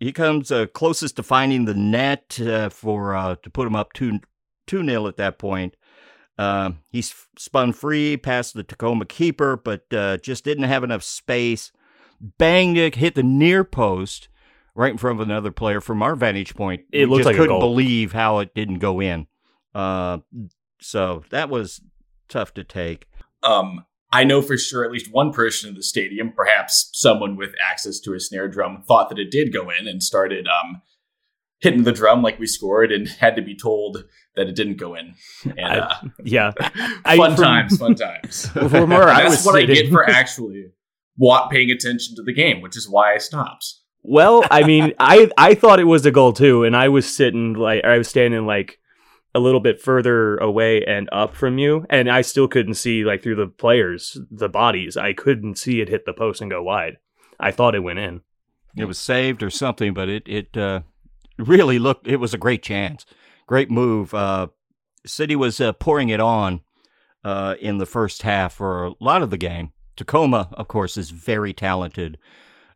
He 0.00 0.12
comes 0.12 0.50
uh, 0.50 0.66
closest 0.66 1.16
to 1.16 1.22
finding 1.22 1.66
the 1.66 1.74
net 1.74 2.40
uh, 2.40 2.70
for 2.70 3.14
uh, 3.14 3.36
to 3.42 3.50
put 3.50 3.66
him 3.66 3.76
up 3.76 3.92
two 3.92 4.20
two 4.66 4.82
nil 4.82 5.06
at 5.06 5.16
that 5.18 5.38
point. 5.38 5.76
Uh, 6.38 6.70
he 6.88 7.02
spun 7.02 7.72
free 7.74 8.16
past 8.16 8.54
the 8.54 8.62
Tacoma 8.62 9.04
keeper, 9.04 9.58
but 9.58 9.84
uh, 9.92 10.16
just 10.16 10.42
didn't 10.42 10.64
have 10.64 10.82
enough 10.82 11.02
space. 11.02 11.70
Banged 12.38 12.78
it, 12.78 12.94
hit 12.96 13.14
the 13.14 13.22
near 13.22 13.62
post 13.62 14.28
right 14.74 14.90
in 14.92 14.96
front 14.98 15.20
of 15.20 15.26
another 15.28 15.50
player. 15.50 15.82
From 15.82 16.02
our 16.02 16.16
vantage 16.16 16.54
point, 16.54 16.82
It 16.92 17.10
we 17.10 17.18
just 17.18 17.26
like 17.26 17.36
couldn't 17.36 17.50
goal. 17.50 17.60
believe 17.60 18.12
how 18.12 18.38
it 18.38 18.54
didn't 18.54 18.78
go 18.78 19.00
in. 19.00 19.26
Uh, 19.74 20.18
so 20.80 21.24
that 21.30 21.50
was 21.50 21.82
tough 22.28 22.54
to 22.54 22.64
take. 22.64 23.06
Um, 23.42 23.84
I 24.12 24.24
know 24.24 24.42
for 24.42 24.56
sure 24.58 24.84
at 24.84 24.90
least 24.90 25.12
one 25.12 25.32
person 25.32 25.68
in 25.70 25.74
the 25.76 25.82
stadium, 25.82 26.32
perhaps 26.34 26.90
someone 26.92 27.36
with 27.36 27.50
access 27.64 28.00
to 28.00 28.14
a 28.14 28.20
snare 28.20 28.48
drum, 28.48 28.82
thought 28.86 29.08
that 29.10 29.18
it 29.18 29.30
did 29.30 29.52
go 29.52 29.70
in 29.70 29.86
and 29.86 30.02
started 30.02 30.46
um, 30.48 30.82
hitting 31.60 31.84
the 31.84 31.92
drum 31.92 32.22
like 32.22 32.38
we 32.38 32.46
scored 32.46 32.90
and 32.90 33.06
had 33.08 33.36
to 33.36 33.42
be 33.42 33.54
told 33.56 34.04
that 34.34 34.48
it 34.48 34.56
didn't 34.56 34.78
go 34.78 34.94
in. 34.96 35.14
And 35.56 35.60
I- 35.60 35.78
uh, 35.78 35.94
Yeah. 36.24 36.52
I- 37.04 37.16
fun 37.16 37.36
from- 37.36 37.44
times, 37.44 37.78
fun 37.78 37.94
times. 37.94 38.46
From 38.52 38.90
where 38.90 39.08
I 39.08 39.22
That's 39.22 39.36
was 39.38 39.46
what 39.46 39.56
I 39.56 39.64
get 39.66 39.90
for 39.90 40.08
actually 40.08 40.66
wa- 41.16 41.46
paying 41.48 41.70
attention 41.70 42.16
to 42.16 42.22
the 42.22 42.32
game, 42.32 42.62
which 42.62 42.76
is 42.76 42.88
why 42.88 43.14
I 43.14 43.18
stopped. 43.18 43.64
Well, 44.02 44.44
I 44.50 44.62
mean, 44.64 44.94
I 44.98 45.30
I 45.36 45.54
thought 45.54 45.78
it 45.78 45.84
was 45.84 46.06
a 46.06 46.10
goal 46.10 46.32
too, 46.32 46.64
and 46.64 46.74
I 46.74 46.88
was 46.88 47.14
sitting 47.14 47.52
like 47.52 47.84
I 47.84 47.98
was 47.98 48.08
standing 48.08 48.46
like 48.46 48.79
a 49.34 49.40
little 49.40 49.60
bit 49.60 49.80
further 49.80 50.36
away 50.38 50.84
and 50.84 51.08
up 51.12 51.34
from 51.34 51.58
you, 51.58 51.86
and 51.88 52.10
I 52.10 52.22
still 52.22 52.48
couldn't 52.48 52.74
see 52.74 53.04
like 53.04 53.22
through 53.22 53.36
the 53.36 53.46
players, 53.46 54.18
the 54.30 54.48
bodies. 54.48 54.96
I 54.96 55.12
couldn't 55.12 55.56
see 55.56 55.80
it 55.80 55.88
hit 55.88 56.04
the 56.04 56.12
post 56.12 56.40
and 56.40 56.50
go 56.50 56.62
wide. 56.62 56.98
I 57.38 57.50
thought 57.50 57.74
it 57.74 57.80
went 57.80 57.98
in. 57.98 58.22
it 58.76 58.84
was 58.86 58.98
saved 58.98 59.42
or 59.42 59.50
something, 59.50 59.94
but 59.94 60.08
it 60.08 60.24
it 60.26 60.56
uh, 60.56 60.80
really 61.38 61.78
looked. 61.78 62.06
It 62.06 62.16
was 62.16 62.34
a 62.34 62.38
great 62.38 62.62
chance, 62.62 63.06
great 63.46 63.70
move. 63.70 64.12
Uh, 64.14 64.48
City 65.06 65.36
was 65.36 65.60
uh, 65.60 65.72
pouring 65.72 66.08
it 66.08 66.20
on 66.20 66.60
uh, 67.24 67.54
in 67.60 67.78
the 67.78 67.86
first 67.86 68.22
half 68.22 68.54
for 68.54 68.86
a 68.86 68.92
lot 69.00 69.22
of 69.22 69.30
the 69.30 69.38
game. 69.38 69.72
Tacoma, 69.96 70.48
of 70.52 70.68
course, 70.68 70.96
is 70.96 71.10
very 71.10 71.52
talented 71.52 72.18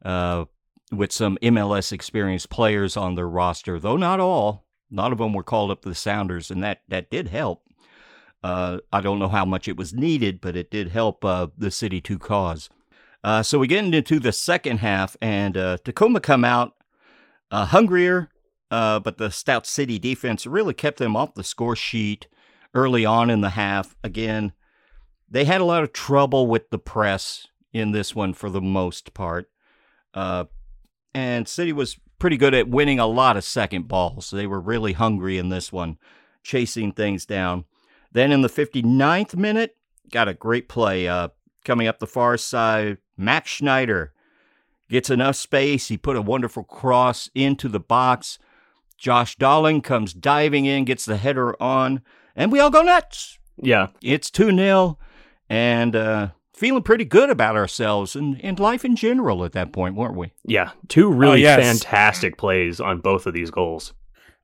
uh, 0.04 0.44
with 0.92 1.12
some 1.12 1.38
MLS 1.42 1.92
experienced 1.92 2.50
players 2.50 2.96
on 2.96 3.14
their 3.14 3.28
roster, 3.28 3.78
though 3.78 3.96
not 3.96 4.20
all. 4.20 4.63
None 4.91 5.12
of 5.12 5.19
them 5.19 5.33
were 5.33 5.43
called 5.43 5.71
up 5.71 5.83
to 5.83 5.88
the 5.88 5.95
Sounders, 5.95 6.50
and 6.50 6.62
that 6.62 6.83
that 6.88 7.11
did 7.11 7.29
help. 7.29 7.62
Uh, 8.43 8.79
I 8.93 9.00
don't 9.00 9.19
know 9.19 9.29
how 9.29 9.47
much 9.47 9.69
it 9.69 9.76
was 9.76 9.95
needed, 9.95 10.41
but 10.41 10.55
it 10.55 10.71
did 10.71 10.88
help 10.88 11.25
uh, 11.25 11.47
the 11.57 11.71
City 11.71 12.00
to 12.03 12.19
cause. 12.19 12.69
Uh, 13.23 13.43
so 13.43 13.59
we 13.59 13.67
get 13.67 13.83
into 13.83 14.21
the 14.21 14.33
second 14.33 14.79
half, 14.79 15.17
and 15.23 15.57
uh, 15.57 15.79
Tacoma 15.83 16.21
come 16.21 16.45
out 16.45 16.75
uh, 17.50 17.64
hungrier, 17.64 18.29
uh, 18.71 19.00
but 19.00 19.17
the 19.17 19.31
Stout 19.31 19.67
City 19.67 19.99
defense 19.99 20.47
really 20.47 20.75
kept 20.75 20.99
them 20.99 21.17
off 21.17 21.35
the 21.35 21.43
score 21.43 21.75
sheet 21.75 22.29
early 22.75 23.07
on 23.07 23.31
in 23.31 23.41
the 23.41 23.50
half. 23.50 23.97
Again, 24.05 24.53
they 25.31 25.47
had 25.47 25.62
a 25.62 25.64
lot 25.64 25.83
of 25.83 25.95
trouble 25.95 26.47
with 26.47 26.69
the 26.69 26.79
press 26.79 27.47
in 27.73 27.93
this 27.93 28.14
one 28.14 28.35
for 28.35 28.50
the 28.50 28.61
most 28.61 29.14
part. 29.14 29.49
And 31.14 31.49
City 31.49 31.73
was 31.73 31.99
pretty 32.25 32.38
good 32.38 32.54
at 32.54 32.66
winning 32.66 32.99
a 32.99 33.07
lot 33.07 33.37
of 33.37 33.45
second 33.45 33.87
balls. 33.87 34.25
So 34.25 34.37
They 34.37 34.47
were 34.47 34.59
really 34.59 34.95
hungry 34.95 35.37
in 35.37 35.50
this 35.50 35.71
one, 35.71 35.99
chasing 36.43 36.90
things 36.90 37.26
down. 37.26 37.66
Then 38.12 38.33
in 38.33 38.40
the 38.40 38.49
59th 38.49 39.37
minute, 39.37 39.76
got 40.11 40.26
a 40.26 40.33
great 40.33 40.66
play 40.66 41.07
uh, 41.07 41.28
coming 41.66 41.87
up 41.87 41.99
the 41.99 42.07
far 42.07 42.38
side. 42.38 42.97
Max 43.19 43.50
Schneider 43.50 44.14
gets 44.88 45.11
enough 45.11 45.37
space. 45.37 45.88
He 45.88 45.99
put 45.99 46.16
a 46.16 46.23
wonderful 46.23 46.64
cross 46.64 47.28
into 47.35 47.69
the 47.69 47.78
box. 47.78 48.38
Josh 48.97 49.37
Dolling 49.37 49.83
comes 49.83 50.14
diving 50.14 50.64
in, 50.64 50.87
gets 50.87 51.04
the 51.04 51.19
header 51.19 51.62
on, 51.62 52.00
and 52.35 52.50
we 52.50 52.59
all 52.59 52.71
go 52.71 52.81
nuts. 52.81 53.38
Yeah, 53.59 53.88
It's 54.00 54.31
2 54.31 54.57
0, 54.57 54.97
and 55.50 55.95
uh, 55.95 56.28
feeling 56.64 56.83
pretty 56.83 57.04
good 57.04 57.28
about 57.28 57.56
ourselves 57.56 58.16
and, 58.16 58.42
and 58.42 58.59
life 58.59 58.87
in 58.87 58.97
general 58.97 59.44
at 59.44 59.52
that 59.52 59.71
point, 59.71 59.94
weren't 59.94 60.16
we? 60.16 60.33
yeah. 60.47 60.71
Two 60.88 61.12
really 61.12 61.42
yes. 61.42 61.61
fantastic 61.61 62.38
plays 62.38 62.80
on 62.80 63.00
both 63.00 63.26
of 63.26 63.35
these 63.35 63.50
goals. 63.50 63.92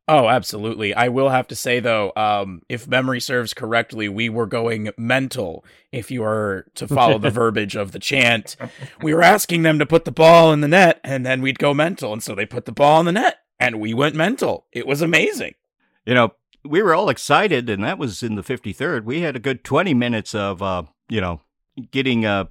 Oh, 0.06 0.28
absolutely. 0.28 0.92
I 0.92 1.08
will 1.08 1.30
have 1.30 1.48
to 1.48 1.56
say 1.56 1.80
though, 1.80 2.12
um, 2.16 2.60
if 2.68 2.86
memory 2.86 3.20
serves 3.20 3.54
correctly, 3.54 4.06
we 4.10 4.28
were 4.28 4.46
going 4.46 4.90
mental. 4.98 5.64
If 5.92 6.10
you 6.10 6.22
are 6.22 6.66
to 6.74 6.86
follow 6.86 7.16
the 7.16 7.30
verbiage 7.42 7.74
of 7.74 7.92
the 7.92 7.98
chant, 7.98 8.54
we 9.00 9.14
were 9.14 9.22
asking 9.22 9.62
them 9.62 9.78
to 9.78 9.86
put 9.86 10.04
the 10.04 10.12
ball 10.12 10.52
in 10.52 10.60
the 10.60 10.68
net, 10.68 11.00
and 11.02 11.24
then 11.24 11.40
we'd 11.40 11.58
go 11.58 11.72
mental, 11.72 12.12
and 12.12 12.22
so 12.22 12.34
they 12.34 12.44
put 12.44 12.66
the 12.66 12.72
ball 12.72 13.00
in 13.00 13.06
the 13.06 13.12
net, 13.12 13.38
and 13.58 13.80
we 13.80 13.94
went 13.94 14.14
mental. 14.14 14.66
It 14.72 14.86
was 14.86 15.00
amazing. 15.00 15.54
You 16.04 16.14
know, 16.14 16.34
we 16.66 16.82
were 16.82 16.94
all 16.94 17.08
excited, 17.08 17.70
and 17.70 17.82
that 17.84 17.98
was 17.98 18.22
in 18.22 18.34
the 18.34 18.42
53rd. 18.42 19.04
We 19.04 19.22
had 19.22 19.36
a 19.36 19.40
good 19.40 19.64
20 19.64 19.94
minutes 19.94 20.34
of, 20.34 20.60
uh, 20.60 20.82
you 21.08 21.22
know, 21.22 21.40
getting 21.82 22.24
uh, 22.24 22.46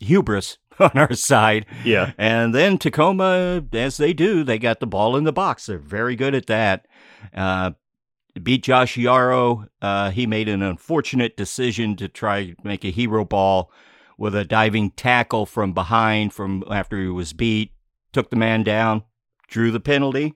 hubris 0.00 0.58
on 0.78 0.90
our 0.94 1.14
side. 1.14 1.66
Yeah, 1.84 2.12
And 2.18 2.54
then 2.54 2.78
Tacoma, 2.78 3.64
as 3.72 3.96
they 3.96 4.12
do, 4.12 4.44
they 4.44 4.58
got 4.58 4.80
the 4.80 4.86
ball 4.86 5.16
in 5.16 5.24
the 5.24 5.32
box. 5.32 5.66
They're 5.66 5.78
very 5.78 6.16
good 6.16 6.34
at 6.34 6.46
that. 6.46 6.86
Uh, 7.34 7.72
beat 8.42 8.64
Josh 8.64 8.96
Yaro. 8.96 9.68
Uh, 9.80 10.10
he 10.10 10.26
made 10.26 10.48
an 10.48 10.62
unfortunate 10.62 11.36
decision 11.36 11.96
to 11.96 12.08
try 12.08 12.46
to 12.46 12.56
make 12.64 12.84
a 12.84 12.90
hero 12.90 13.24
ball 13.24 13.70
with 14.18 14.34
a 14.34 14.44
diving 14.44 14.90
tackle 14.92 15.46
from 15.46 15.72
behind 15.72 16.32
from 16.32 16.64
after 16.70 17.00
he 17.00 17.08
was 17.08 17.32
beat. 17.32 17.72
Took 18.12 18.30
the 18.30 18.36
man 18.36 18.62
down, 18.62 19.02
drew 19.48 19.70
the 19.72 19.80
penalty. 19.80 20.34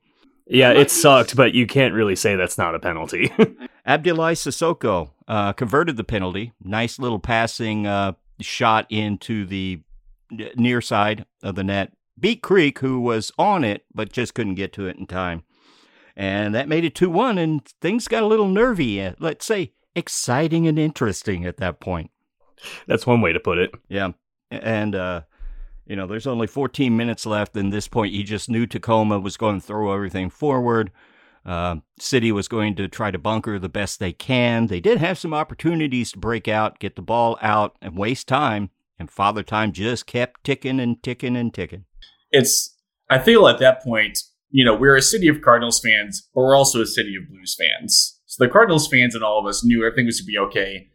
yeah. 0.48 0.72
It 0.72 0.90
sucked, 0.90 1.36
but 1.36 1.54
you 1.54 1.66
can't 1.66 1.94
really 1.94 2.16
say 2.16 2.34
that's 2.34 2.58
not 2.58 2.74
a 2.74 2.80
penalty. 2.80 3.28
Abdulai 3.86 4.34
Sissoko 4.34 5.10
uh, 5.28 5.52
converted 5.52 5.96
the 5.96 6.04
penalty. 6.04 6.52
Nice 6.62 6.98
little 6.98 7.20
passing 7.20 7.86
uh, 7.86 8.12
shot 8.40 8.86
into 8.90 9.44
the 9.46 9.80
near 10.56 10.80
side 10.80 11.24
of 11.42 11.54
the 11.54 11.64
net. 11.64 11.92
Beat 12.18 12.42
Creek, 12.42 12.80
who 12.80 13.00
was 13.00 13.30
on 13.38 13.64
it, 13.64 13.84
but 13.94 14.12
just 14.12 14.34
couldn't 14.34 14.56
get 14.56 14.72
to 14.74 14.86
it 14.86 14.96
in 14.96 15.06
time. 15.06 15.44
And 16.16 16.54
that 16.54 16.68
made 16.68 16.84
it 16.84 16.94
2 16.96 17.08
1, 17.10 17.38
and 17.38 17.64
things 17.80 18.08
got 18.08 18.24
a 18.24 18.26
little 18.26 18.48
nervy. 18.48 19.00
uh, 19.00 19.12
Let's 19.20 19.46
say 19.46 19.72
exciting 19.94 20.66
and 20.66 20.78
interesting 20.78 21.44
at 21.46 21.58
that 21.58 21.80
point. 21.80 22.10
that's 22.86 23.06
one 23.06 23.20
way 23.20 23.32
to 23.32 23.40
put 23.40 23.58
it. 23.58 23.72
Yeah. 23.88 24.12
And, 24.50 24.94
uh, 24.94 25.22
you 25.86 25.94
know, 25.94 26.06
there's 26.06 26.26
only 26.26 26.46
14 26.48 26.96
minutes 26.96 27.24
left. 27.24 27.56
And 27.56 27.72
this 27.72 27.86
point, 27.86 28.12
you 28.12 28.24
just 28.24 28.50
knew 28.50 28.66
Tacoma 28.66 29.20
was 29.20 29.36
going 29.36 29.60
to 29.60 29.66
throw 29.66 29.92
everything 29.92 30.28
forward. 30.28 30.90
Uh, 31.48 31.76
City 31.98 32.30
was 32.30 32.46
going 32.46 32.74
to 32.76 32.88
try 32.88 33.10
to 33.10 33.18
bunker 33.18 33.58
the 33.58 33.70
best 33.70 33.98
they 33.98 34.12
can. 34.12 34.66
They 34.66 34.80
did 34.80 34.98
have 34.98 35.16
some 35.16 35.32
opportunities 35.32 36.12
to 36.12 36.18
break 36.18 36.46
out, 36.46 36.78
get 36.78 36.94
the 36.94 37.00
ball 37.00 37.38
out, 37.40 37.74
and 37.80 37.96
waste 37.96 38.28
time. 38.28 38.68
And 38.98 39.10
Father 39.10 39.42
Time 39.42 39.72
just 39.72 40.06
kept 40.06 40.44
ticking 40.44 40.78
and 40.78 41.02
ticking 41.02 41.36
and 41.36 41.54
ticking. 41.54 41.86
It's 42.30 42.76
I 43.08 43.18
feel 43.18 43.48
at 43.48 43.60
that 43.60 43.82
point, 43.82 44.18
you 44.50 44.62
know, 44.62 44.74
we're 44.74 44.96
a 44.96 45.00
city 45.00 45.26
of 45.28 45.40
Cardinals 45.40 45.80
fans, 45.80 46.28
but 46.34 46.42
we're 46.42 46.54
also 46.56 46.82
a 46.82 46.86
city 46.86 47.14
of 47.16 47.30
Blues 47.30 47.56
fans. 47.58 48.20
So 48.26 48.44
the 48.44 48.50
Cardinals 48.50 48.86
fans 48.86 49.14
and 49.14 49.24
all 49.24 49.40
of 49.40 49.46
us 49.46 49.64
knew 49.64 49.86
everything 49.86 50.04
was 50.04 50.18
to 50.18 50.24
be 50.24 50.36
okay. 50.36 50.88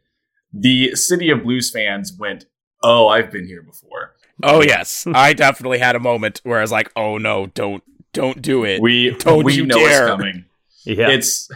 The 0.52 0.94
city 0.96 1.32
of 1.32 1.42
Blues 1.42 1.72
fans 1.72 2.16
went, 2.20 2.46
"Oh, 2.84 3.08
I've 3.08 3.32
been 3.32 3.48
here 3.48 3.64
before." 3.64 4.14
Oh 4.44 4.62
yes, 4.62 5.08
I 5.16 5.34
definitely 5.34 5.80
had 5.80 5.96
a 5.96 6.00
moment 6.00 6.42
where 6.44 6.60
I 6.60 6.62
was 6.62 6.72
like, 6.72 6.92
"Oh 6.96 7.18
no, 7.18 7.48
don't, 7.48 7.84
don't 8.14 8.42
do 8.42 8.64
it." 8.64 8.82
We 8.82 9.12
Don't 9.12 9.44
we 9.44 9.56
you 9.56 9.66
know 9.66 9.78
dare. 9.78 10.04
it's 10.04 10.10
coming. 10.10 10.46
Yeah, 10.86 11.10
It's 11.10 11.50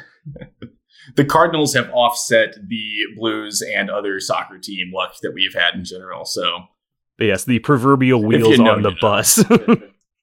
the 1.16 1.26
Cardinals 1.26 1.74
have 1.74 1.90
offset 1.92 2.56
the 2.68 3.00
Blues 3.16 3.62
and 3.62 3.90
other 3.90 4.20
soccer 4.20 4.58
team 4.58 4.92
luck 4.94 5.14
that 5.22 5.32
we've 5.34 5.54
had 5.54 5.76
in 5.76 5.86
general. 5.86 6.26
So, 6.26 6.64
but 7.18 7.26
yes, 7.26 7.44
the 7.46 7.60
proverbial 7.60 8.24
wheels 8.24 8.60
know, 8.60 8.72
on 8.72 8.82
the 8.82 8.92
know. 8.92 8.98
bus. 9.02 9.44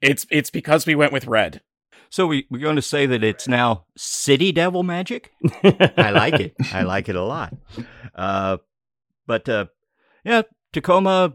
It's 0.00 0.26
it's 0.30 0.50
because 0.50 0.84
we 0.84 0.94
went 0.94 1.12
with 1.14 1.26
red. 1.26 1.62
So 2.10 2.26
we, 2.26 2.46
we're 2.50 2.60
going 2.60 2.76
to 2.76 2.82
say 2.82 3.06
that 3.06 3.24
it's 3.24 3.48
now 3.48 3.86
City 3.96 4.52
Devil 4.52 4.82
Magic? 4.82 5.32
I 5.64 6.10
like 6.10 6.34
it. 6.34 6.54
I 6.72 6.82
like 6.82 7.08
it 7.08 7.16
a 7.16 7.24
lot. 7.24 7.54
Uh, 8.14 8.58
but 9.26 9.48
uh, 9.48 9.64
yeah, 10.24 10.42
Tacoma, 10.72 11.32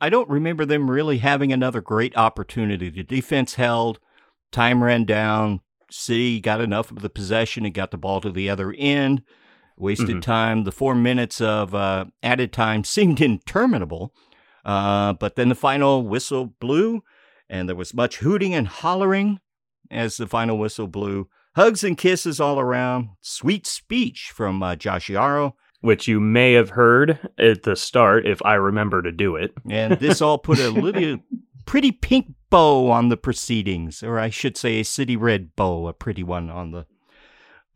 I 0.00 0.10
don't 0.10 0.28
remember 0.28 0.64
them 0.64 0.90
really 0.90 1.18
having 1.18 1.52
another 1.52 1.80
great 1.80 2.16
opportunity. 2.16 2.90
The 2.90 3.02
defense 3.02 3.54
held, 3.54 3.98
time 4.52 4.82
ran 4.82 5.04
down. 5.04 5.60
City 5.90 6.40
got 6.40 6.60
enough 6.60 6.90
of 6.90 7.00
the 7.00 7.10
possession 7.10 7.64
and 7.64 7.74
got 7.74 7.90
the 7.90 7.96
ball 7.98 8.20
to 8.20 8.30
the 8.30 8.50
other 8.50 8.74
end. 8.76 9.22
Wasted 9.76 10.16
Mhm. 10.16 10.22
time. 10.22 10.64
The 10.64 10.72
four 10.72 10.94
minutes 10.94 11.40
of 11.40 11.74
uh, 11.74 12.06
added 12.22 12.52
time 12.52 12.84
seemed 12.94 13.20
interminable. 13.20 14.14
Uh, 14.64 15.12
but 15.14 15.36
then 15.36 15.48
the 15.50 15.54
final 15.54 16.02
whistle 16.06 16.46
blew, 16.46 17.02
and 17.48 17.68
there 17.68 17.76
was 17.76 17.92
much 17.94 18.18
hooting 18.18 18.54
and 18.54 18.66
hollering 18.66 19.40
as 19.90 20.16
the 20.16 20.26
final 20.26 20.56
whistle 20.58 20.86
blew. 20.86 21.28
Hugs 21.54 21.84
and 21.84 21.96
kisses 21.98 22.40
all 22.40 22.58
around. 22.58 23.10
Sweet 23.20 23.66
speech 23.66 24.32
from 24.34 24.62
uh. 24.62 24.74
Which 25.84 26.08
you 26.08 26.18
may 26.18 26.54
have 26.54 26.70
heard 26.70 27.18
at 27.38 27.62
the 27.64 27.76
start 27.76 28.26
if 28.26 28.40
I 28.42 28.54
remember 28.54 29.02
to 29.02 29.12
do 29.12 29.36
it. 29.36 29.52
And 29.68 29.98
this 30.00 30.22
all 30.22 30.38
put 30.38 30.58
a 30.58 30.70
little 30.70 31.18
pretty 31.66 31.92
pink 31.92 32.32
bow 32.48 32.90
on 32.90 33.10
the 33.10 33.18
proceedings, 33.18 34.02
or 34.02 34.18
I 34.18 34.30
should 34.30 34.56
say 34.56 34.80
a 34.80 34.84
city 34.84 35.14
red 35.14 35.54
bow, 35.56 35.86
a 35.86 35.92
pretty 35.92 36.22
one 36.22 36.48
on 36.48 36.70
the 36.70 36.86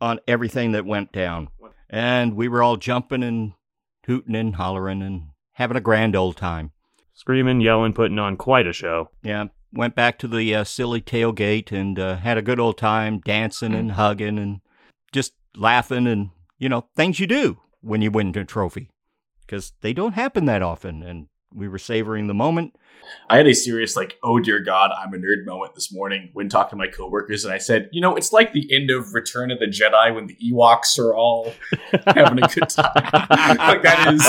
on 0.01 0.19
everything 0.27 0.71
that 0.71 0.87
went 0.87 1.11
down. 1.11 1.49
And 1.87 2.33
we 2.33 2.47
were 2.47 2.63
all 2.63 2.77
jumping 2.77 3.21
and 3.21 3.53
hooting 4.07 4.35
and 4.35 4.55
hollering 4.55 5.03
and 5.03 5.27
having 5.51 5.77
a 5.77 5.81
grand 5.81 6.15
old 6.15 6.35
time. 6.35 6.71
Screaming, 7.13 7.61
yelling, 7.61 7.93
putting 7.93 8.17
on 8.17 8.37
quite 8.37 8.65
a 8.65 8.73
show. 8.73 9.11
Yeah, 9.21 9.49
went 9.71 9.93
back 9.93 10.17
to 10.19 10.27
the 10.27 10.55
uh, 10.55 10.63
silly 10.63 11.01
tailgate 11.01 11.71
and 11.71 11.99
uh, 11.99 12.15
had 12.15 12.39
a 12.39 12.41
good 12.41 12.59
old 12.59 12.79
time 12.79 13.19
dancing 13.19 13.75
and 13.75 13.91
hugging 14.01 14.39
and 14.39 14.61
just 15.11 15.33
laughing 15.55 16.07
and 16.07 16.31
you 16.57 16.69
know 16.69 16.87
things 16.95 17.19
you 17.19 17.27
do 17.27 17.59
when 17.81 18.01
you 18.01 18.11
win 18.11 18.37
a 18.37 18.45
trophy 18.45 18.89
because 19.45 19.73
they 19.81 19.93
don't 19.93 20.13
happen 20.13 20.45
that 20.45 20.61
often 20.61 21.01
and 21.03 21.27
we 21.53 21.67
were 21.67 21.79
savoring 21.79 22.27
the 22.27 22.33
moment 22.33 22.75
I 23.29 23.37
had 23.37 23.47
a 23.47 23.53
serious, 23.53 23.95
like, 23.95 24.17
oh 24.23 24.39
dear 24.39 24.59
God, 24.59 24.91
I'm 24.97 25.13
a 25.13 25.17
nerd 25.17 25.45
moment 25.45 25.75
this 25.75 25.93
morning 25.93 26.29
when 26.33 26.49
talking 26.49 26.71
to 26.71 26.75
my 26.75 26.87
coworkers, 26.87 27.45
and 27.45 27.53
I 27.53 27.57
said, 27.57 27.89
you 27.91 28.01
know, 28.01 28.15
it's 28.15 28.33
like 28.33 28.53
the 28.53 28.67
end 28.73 28.89
of 28.89 29.13
Return 29.13 29.51
of 29.51 29.59
the 29.59 29.67
Jedi 29.67 30.13
when 30.13 30.27
the 30.27 30.37
Ewoks 30.43 30.97
are 30.99 31.15
all 31.15 31.53
having 32.07 32.43
a 32.43 32.47
good 32.47 32.69
time. 32.69 32.91
like 33.57 33.83
that 33.83 34.13
is, 34.13 34.27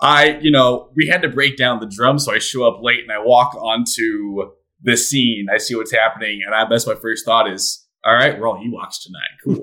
I, 0.00 0.38
you 0.40 0.50
know, 0.50 0.90
we 0.94 1.06
had 1.06 1.22
to 1.22 1.28
break 1.28 1.56
down 1.56 1.80
the 1.80 1.86
drum, 1.86 2.18
so 2.18 2.32
I 2.32 2.38
show 2.38 2.66
up 2.66 2.82
late 2.82 3.00
and 3.00 3.12
I 3.12 3.18
walk 3.18 3.54
onto 3.54 4.52
the 4.82 4.96
scene. 4.96 5.46
I 5.52 5.58
see 5.58 5.74
what's 5.74 5.92
happening, 5.92 6.40
and 6.44 6.54
I, 6.54 6.68
that's 6.68 6.86
my 6.86 6.94
first 6.94 7.24
thought 7.24 7.50
is, 7.50 7.81
all 8.04 8.14
right, 8.14 8.38
we're 8.38 8.48
all 8.48 8.62
Ewoks 8.64 9.02
tonight. 9.02 9.30
Cool. 9.44 9.62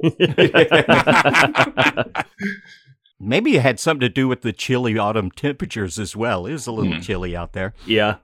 maybe 3.20 3.56
it 3.56 3.62
had 3.62 3.80
something 3.80 4.02
to 4.02 4.10
do 4.10 4.28
with 4.28 4.42
the 4.42 4.54
chilly 4.54 4.98
autumn 4.98 5.30
temperatures 5.32 6.00
as 6.00 6.16
well 6.16 6.46
it 6.46 6.54
was 6.54 6.68
a 6.68 6.72
little 6.72 6.94
Hmm. 6.94 7.02
chilly 7.02 7.36
out 7.36 7.54
there 7.54 7.74
yeah. 7.86 8.18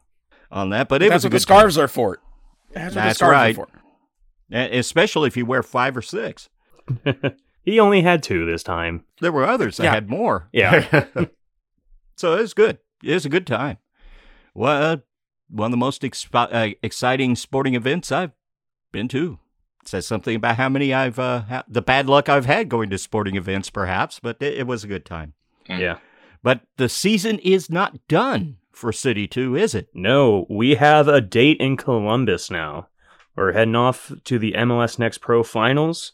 on 0.52 0.70
that 0.70 0.88
but 0.88 1.02
it 1.02 1.10
That's 1.10 1.24
was 1.24 1.26
a 1.26 1.28
what 1.28 1.32
the 1.32 1.36
good 1.36 1.42
scarves 1.42 1.78
are 1.78 1.88
for. 1.88 2.20
That's 2.74 2.96
what 2.96 3.02
the 3.02 3.08
That's 3.08 3.22
right. 3.22 3.58
are 3.58 3.66
for. 3.66 3.68
Especially 4.52 5.28
if 5.28 5.36
you 5.38 5.46
wear 5.46 5.64
five 5.64 5.98
or 5.98 6.02
six 6.02 6.50
he 7.64 7.80
only 7.80 8.02
had 8.04 8.22
two 8.24 8.46
this 8.46 8.64
time. 8.64 9.04
there 9.22 9.32
were 9.32 9.46
others 9.46 9.78
that 9.78 9.84
Yeah. 9.86 9.94
had 9.94 10.10
more 10.10 10.48
Yeah. 10.54 11.06
so 12.16 12.34
it 12.38 12.42
was 12.42 12.54
good. 12.54 12.78
It 13.04 13.14
was 13.14 13.25
a 13.25 13.30
good 13.30 13.46
time. 13.48 13.78
Well, 14.54 15.01
one 15.50 15.66
of 15.68 15.72
the 15.72 15.78
most 15.78 16.01
expi- 16.04 16.54
uh, 16.54 16.75
exciting 16.82 17.36
sporting 17.36 17.75
events 17.75 18.12
I've 18.12 18.32
been 18.94 19.08
to. 19.10 19.40
It 19.86 19.90
says 19.90 20.08
something 20.08 20.36
about 20.36 20.56
how 20.56 20.68
many 20.68 20.96
I've, 20.96 21.20
uh, 21.20 21.42
ha- 21.42 21.64
the 21.68 21.82
bad 21.82 22.08
luck 22.08 22.28
I've 22.28 22.48
had 22.48 22.70
going 22.70 22.90
to 22.90 22.98
sporting 22.98 23.36
events, 23.36 23.70
perhaps, 23.70 24.20
but 24.20 24.38
it, 24.40 24.56
it 24.56 24.68
was 24.68 24.84
a 24.84 24.88
good 24.88 25.06
time. 25.06 25.34
Yeah. 25.70 25.98
But 26.42 26.62
the 26.78 26.90
season 26.90 27.38
is 27.40 27.70
not 27.70 28.08
done 28.08 28.58
for 28.72 28.92
City 28.92 29.28
2, 29.28 29.56
is 29.56 29.76
it? 29.76 29.90
No, 29.94 30.48
we 30.50 30.74
have 30.74 31.08
a 31.08 31.22
date 31.22 31.58
in 31.60 31.78
Columbus 31.78 32.50
now. 32.50 32.88
We're 33.36 33.52
heading 33.52 33.76
off 33.76 34.12
to 34.24 34.40
the 34.40 34.54
MLS 34.54 34.98
Next 34.98 35.20
Pro 35.20 35.44
Finals. 35.44 36.14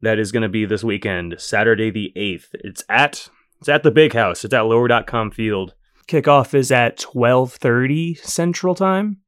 That 0.00 0.20
is 0.20 0.30
going 0.30 0.44
to 0.44 0.48
be 0.48 0.64
this 0.64 0.84
weekend, 0.84 1.34
Saturday 1.38 1.90
the 1.90 2.12
8th. 2.14 2.50
It's 2.54 2.84
at 2.88 3.30
it's 3.58 3.68
at 3.68 3.82
the 3.82 3.90
Big 3.90 4.12
House. 4.12 4.44
It's 4.44 4.54
at 4.54 4.60
lower.com 4.66 5.32
field. 5.32 5.74
Kickoff 6.06 6.54
is 6.54 6.70
at 6.70 6.98
12:30 6.98 8.18
Central 8.18 8.76
Time. 8.76 9.18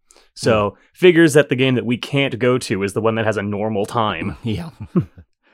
So, 0.40 0.78
figures 0.94 1.34
that 1.34 1.50
the 1.50 1.54
game 1.56 1.74
that 1.74 1.84
we 1.84 1.98
can't 1.98 2.38
go 2.38 2.56
to 2.56 2.82
is 2.82 2.94
the 2.94 3.00
one 3.02 3.14
that 3.16 3.26
has 3.26 3.36
a 3.36 3.42
normal 3.42 3.84
time. 3.84 4.36
Yeah. 4.44 4.70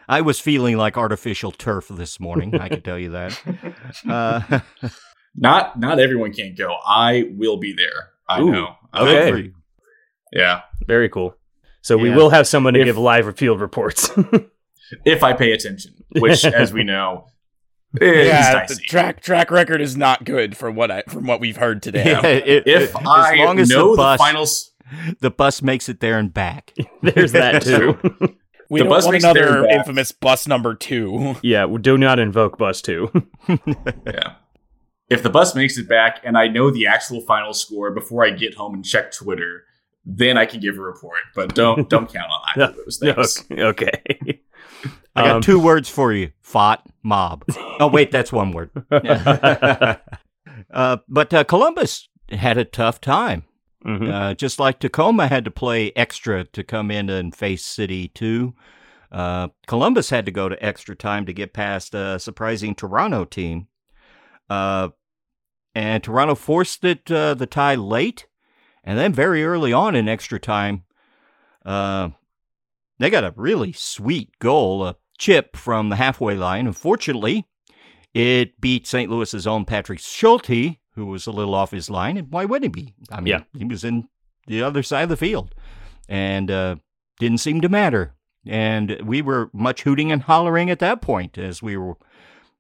I 0.09 0.21
was 0.21 0.39
feeling 0.39 0.77
like 0.77 0.97
artificial 0.97 1.51
turf 1.51 1.89
this 1.89 2.21
morning. 2.21 2.55
I 2.55 2.69
can 2.69 2.83
tell 2.83 2.99
you 2.99 3.11
that. 3.11 3.41
Uh, 4.09 4.61
not, 5.35 5.79
not 5.81 5.99
everyone 5.99 6.33
can't 6.33 6.57
go. 6.57 6.73
I 6.87 7.25
will 7.37 7.57
be 7.57 7.73
there. 7.75 8.11
I 8.29 8.41
Ooh, 8.41 8.53
know. 8.53 8.77
okay. 8.95 9.13
good 9.13 9.33
for 9.33 9.39
you. 9.39 9.55
Yeah. 10.33 10.61
Very 10.87 11.09
cool. 11.09 11.35
So, 11.83 11.97
we 11.99 12.11
will 12.11 12.31
have 12.31 12.47
someone 12.47 12.75
to 12.75 12.81
If- 12.81 12.87
give 12.87 12.97
live 12.99 13.37
field 13.37 13.61
reports. 13.61 14.11
If 15.05 15.25
I 15.25 15.33
pay 15.33 15.51
attention, 15.51 15.95
which, 16.17 16.45
as 16.45 16.73
we 16.73 16.85
know, 16.85 17.27
is 18.01 18.29
yeah, 18.29 18.67
the 18.67 18.77
track 18.77 19.21
track 19.21 19.51
record 19.51 19.81
is 19.81 19.97
not 19.97 20.25
good 20.25 20.57
from 20.57 20.77
what 20.77 20.93
I 20.93 21.03
from 21.09 21.27
what 21.27 21.41
we've 21.41 21.57
heard 21.57 21.83
today. 21.83 22.05
Yeah, 22.13 22.25
it- 22.25 22.67
if 22.69 22.95
as 22.95 23.03
I 23.05 23.35
long 23.45 23.59
as 23.59 23.69
know 23.69 23.87
the 23.87 23.91
the, 23.93 23.97
bus, 23.97 24.19
finals, 24.21 24.73
the 25.21 25.31
bus 25.31 25.63
makes 25.63 25.89
it 25.89 26.01
there 26.01 26.19
and 26.19 26.33
back. 26.33 26.75
There's 27.03 27.33
that 27.33 27.63
too. 27.63 27.99
We 28.69 28.81
The 28.81 28.85
don't 28.85 28.89
bus 28.93 29.05
want 29.05 29.13
makes 29.15 29.25
it 29.25 29.35
there 29.35 29.49
another 29.59 29.69
infamous 29.69 30.13
bus 30.13 30.47
number 30.49 30.75
two. 30.75 31.37
yeah, 31.43 31.65
we 31.67 31.81
do 31.81 31.97
not 31.97 32.19
invoke 32.19 32.59
bus 32.59 32.83
2. 32.83 33.11
yeah. 34.07 34.35
If 35.09 35.23
the 35.23 35.31
bus 35.31 35.55
makes 35.55 35.79
it 35.79 35.89
back 35.89 36.21
and 36.25 36.37
I 36.37 36.49
know 36.49 36.71
the 36.73 36.87
actual 36.89 37.21
final 37.21 37.53
score 37.55 37.93
before 37.93 38.25
I 38.27 38.31
get 38.31 38.55
home 38.55 38.75
and 38.75 38.85
check 38.85 39.13
Twitter, 39.13 39.63
then 40.05 40.37
I 40.37 40.47
can 40.47 40.59
give 40.61 40.79
a 40.79 40.81
report. 40.81 41.21
But 41.35 41.55
don't 41.55 41.89
don't 41.89 42.13
count 42.13 42.29
on 42.31 42.41
either 42.57 42.65
of 42.71 42.77
those 42.77 42.97
things. 42.99 43.45
okay. 43.53 44.41
I 45.15 45.23
got 45.23 45.37
Um, 45.37 45.43
two 45.43 45.61
words 45.61 45.89
for 45.89 46.13
you: 46.13 46.33
fought 46.43 46.83
mob. 47.05 47.45
Oh 47.79 47.87
wait, 47.87 48.11
that's 48.11 48.33
one 48.33 48.51
word. 48.51 48.71
uh, 48.91 49.97
but 51.09 51.33
uh, 51.35 51.45
Columbus 51.45 52.09
had 52.31 52.59
a 52.59 52.65
tough 52.65 53.01
time. 53.01 53.45
Mhm. 53.87 54.13
Uh, 54.13 54.35
just 54.35 54.59
like 54.59 54.79
Tacoma 54.79 55.29
had 55.29 55.45
to 55.45 55.51
play 55.51 55.93
extra 55.95 56.45
to 56.45 56.65
come 56.65 56.91
in 56.91 57.09
and 57.09 57.35
face 57.35 57.65
City 57.65 58.09
2. 58.09 58.55
Uh, 59.13 59.49
Columbus 59.67 60.11
had 60.11 60.27
to 60.27 60.33
go 60.33 60.49
to 60.49 60.65
extra 60.65 60.97
time 60.97 61.27
to 61.27 61.33
get 61.33 61.53
past 61.53 61.95
a 61.95 62.19
surprising 62.19 62.75
Toronto 62.75 63.25
team. 63.25 63.69
Uh, 64.51 64.89
and 65.75 66.03
Toronto 66.03 66.35
forced 66.35 66.85
it 66.85 67.11
uh, 67.11 67.35
the 67.35 67.47
tie 67.47 67.75
late, 67.75 68.27
and 68.83 68.99
then 68.99 69.13
very 69.13 69.45
early 69.45 69.73
on 69.73 69.95
in 69.95 70.09
extra 70.09 70.41
time, 70.41 70.85
uh, 71.65 72.11
they 72.99 73.11
got 73.11 73.25
a 73.25 73.35
really 73.37 73.73
sweet 73.73 74.39
goal, 74.39 74.87
a 74.87 74.97
chip 75.19 75.57
from 75.57 75.89
the 75.91 75.97
halfway 75.97 76.35
line. 76.35 76.67
Unfortunately, 76.67 77.47
it 78.15 78.61
beat 78.61 78.87
St. 78.87 79.11
Louis's 79.11 79.47
own 79.47 79.67
Patrick 79.67 79.99
Schulte, 79.99 80.79
who 80.97 81.07
was 81.07 81.27
a 81.27 81.31
little 81.33 81.55
off 81.55 81.71
his 81.71 81.89
line. 81.89 82.17
And 82.17 82.33
why 82.33 82.45
wouldn't 82.45 82.75
he 82.75 82.83
be? 82.83 82.95
I 83.13 83.21
mean, 83.21 83.29
Yeah. 83.29 83.41
he 83.57 83.65
was 83.65 83.85
in 83.85 84.09
the 84.49 84.63
other 84.63 84.83
side 84.83 85.05
of 85.05 85.09
the 85.11 85.17
field 85.17 85.55
and 86.09 86.51
uh, 86.51 86.77
didn't 87.21 87.39
seem 87.39 87.61
to 87.61 87.69
matter. 87.69 88.15
And 88.47 89.01
we 89.05 89.23
were 89.23 89.51
much 89.53 89.83
hooting 89.83 90.11
and 90.11 90.23
hollering 90.23 90.71
at 90.71 90.79
that 90.81 91.01
point 91.03 91.37
as 91.39 91.63
we 91.63 91.77
were, 91.77 91.97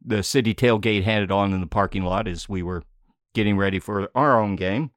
the 0.05 0.22
city 0.22 0.55
tailgate 0.55 1.05
had 1.05 1.22
it 1.22 1.31
on 1.33 1.53
in 1.53 1.61
the 1.61 1.66
parking 1.66 2.03
lot 2.05 2.29
as 2.29 2.49
we 2.49 2.62
were 2.62 2.83
getting 3.35 3.57
ready 3.57 3.79
for 3.79 4.09
our 4.14 4.40
own 4.40 4.57
game. 4.57 4.90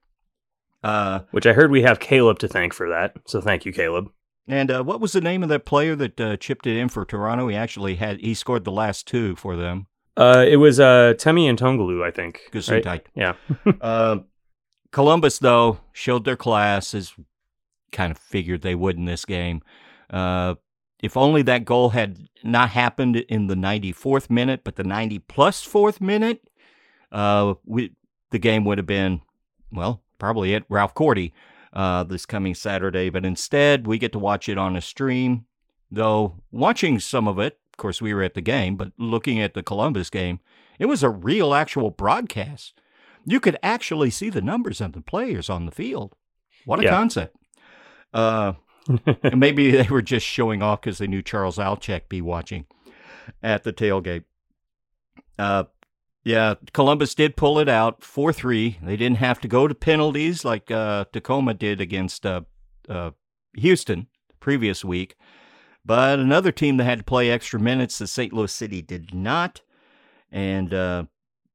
Uh, 0.82 1.20
Which 1.30 1.46
I 1.46 1.52
heard 1.52 1.70
we 1.70 1.82
have 1.82 2.00
Caleb 2.00 2.38
to 2.40 2.48
thank 2.48 2.72
for 2.72 2.88
that. 2.88 3.14
So 3.26 3.40
thank 3.40 3.64
you, 3.66 3.72
Caleb. 3.72 4.10
and 4.48 4.70
uh, 4.70 4.82
what 4.82 5.00
was 5.00 5.12
the 5.12 5.20
name 5.20 5.42
of 5.42 5.48
that 5.50 5.66
player 5.66 5.94
that 5.96 6.20
uh, 6.20 6.36
chipped 6.38 6.66
it 6.66 6.76
in 6.76 6.88
for 6.88 7.04
Toronto? 7.04 7.48
He 7.48 7.54
actually 7.56 7.96
had, 7.96 8.20
he 8.20 8.32
scored 8.34 8.64
the 8.64 8.72
last 8.72 9.06
two 9.06 9.36
for 9.36 9.56
them. 9.56 9.86
Uh, 10.16 10.44
it 10.46 10.56
was 10.56 10.80
uh, 10.80 11.14
Themi 11.16 11.50
Antonoglou, 11.52 12.04
I 12.04 12.10
think. 12.10 12.42
right? 12.70 12.84
Yeah. 13.14 13.34
Uh, 13.80 14.18
Columbus, 14.92 15.38
though, 15.38 15.78
showed 15.92 16.24
their 16.24 16.36
class 16.36 16.94
as 16.94 17.14
kind 17.92 18.10
of 18.10 18.18
figured 18.18 18.62
they 18.62 18.74
would 18.74 18.96
in 18.96 19.04
this 19.04 19.24
game. 19.24 19.62
Uh, 20.10 20.56
if 21.02 21.16
only 21.16 21.42
that 21.42 21.64
goal 21.64 21.90
had 21.90 22.28
not 22.42 22.70
happened 22.70 23.16
in 23.16 23.46
the 23.46 23.54
94th 23.54 24.28
minute, 24.28 24.62
but 24.64 24.76
the 24.76 24.84
90 24.84 25.20
plus 25.20 25.62
fourth 25.62 26.00
minute, 26.00 26.50
uh, 27.12 27.54
we, 27.64 27.92
the 28.30 28.38
game 28.38 28.64
would 28.64 28.78
have 28.78 28.86
been, 28.86 29.20
well, 29.72 30.02
probably 30.18 30.54
at 30.54 30.64
Ralph 30.68 30.94
Korte 30.94 31.32
uh, 31.72 32.02
this 32.04 32.26
coming 32.26 32.54
Saturday. 32.54 33.10
But 33.10 33.24
instead, 33.24 33.86
we 33.86 33.96
get 33.96 34.12
to 34.12 34.18
watch 34.18 34.48
it 34.48 34.58
on 34.58 34.76
a 34.76 34.80
stream. 34.80 35.46
Though 35.90 36.36
watching 36.50 37.00
some 37.00 37.26
of 37.28 37.38
it, 37.38 37.59
course, 37.80 38.00
we 38.00 38.14
were 38.14 38.22
at 38.22 38.34
the 38.34 38.40
game, 38.40 38.76
but 38.76 38.92
looking 38.98 39.40
at 39.40 39.54
the 39.54 39.62
Columbus 39.62 40.08
game, 40.10 40.40
it 40.78 40.86
was 40.86 41.02
a 41.02 41.10
real, 41.10 41.52
actual 41.54 41.90
broadcast. 41.90 42.74
You 43.26 43.40
could 43.40 43.58
actually 43.62 44.10
see 44.10 44.30
the 44.30 44.40
numbers 44.40 44.80
of 44.80 44.92
the 44.92 45.02
players 45.02 45.50
on 45.50 45.66
the 45.66 45.72
field. 45.72 46.14
What 46.64 46.80
a 46.80 46.84
Yeah. 46.84 46.90
concept! 46.90 47.36
Uh, 48.14 48.54
maybe 49.36 49.70
they 49.70 49.88
were 49.88 50.02
just 50.02 50.26
showing 50.26 50.62
off 50.62 50.80
because 50.80 50.98
they 50.98 51.06
knew 51.06 51.22
Charles 51.22 51.58
Altchek 51.58 52.08
be 52.08 52.20
watching 52.20 52.66
at 53.42 53.62
the 53.64 53.72
tailgate. 53.72 54.24
Uh, 55.38 55.64
yeah, 56.24 56.54
Columbus 56.72 57.14
did 57.14 57.36
pull 57.36 57.58
it 57.58 57.68
out 57.68 58.04
4 58.04 58.32
3. 58.32 58.78
They 58.82 58.96
didn't 58.96 59.18
have 59.18 59.40
to 59.40 59.48
go 59.48 59.66
to 59.68 59.74
penalties 59.74 60.44
like 60.44 60.70
uh, 60.70 61.06
Tacoma 61.12 61.54
did 61.54 61.80
against 61.80 62.26
uh, 62.26 62.42
uh, 62.88 63.12
Houston 63.56 64.06
the 64.28 64.34
previous 64.40 64.84
week. 64.84 65.16
But 65.84 66.18
another 66.18 66.52
team 66.52 66.76
that 66.76 66.84
had 66.84 66.98
to 66.98 67.04
play 67.04 67.30
extra 67.30 67.58
minutes, 67.58 67.98
the 67.98 68.06
St. 68.06 68.32
Louis 68.32 68.52
City 68.52 68.82
did 68.82 69.14
not. 69.14 69.62
And 70.30 70.72
uh, 70.74 71.04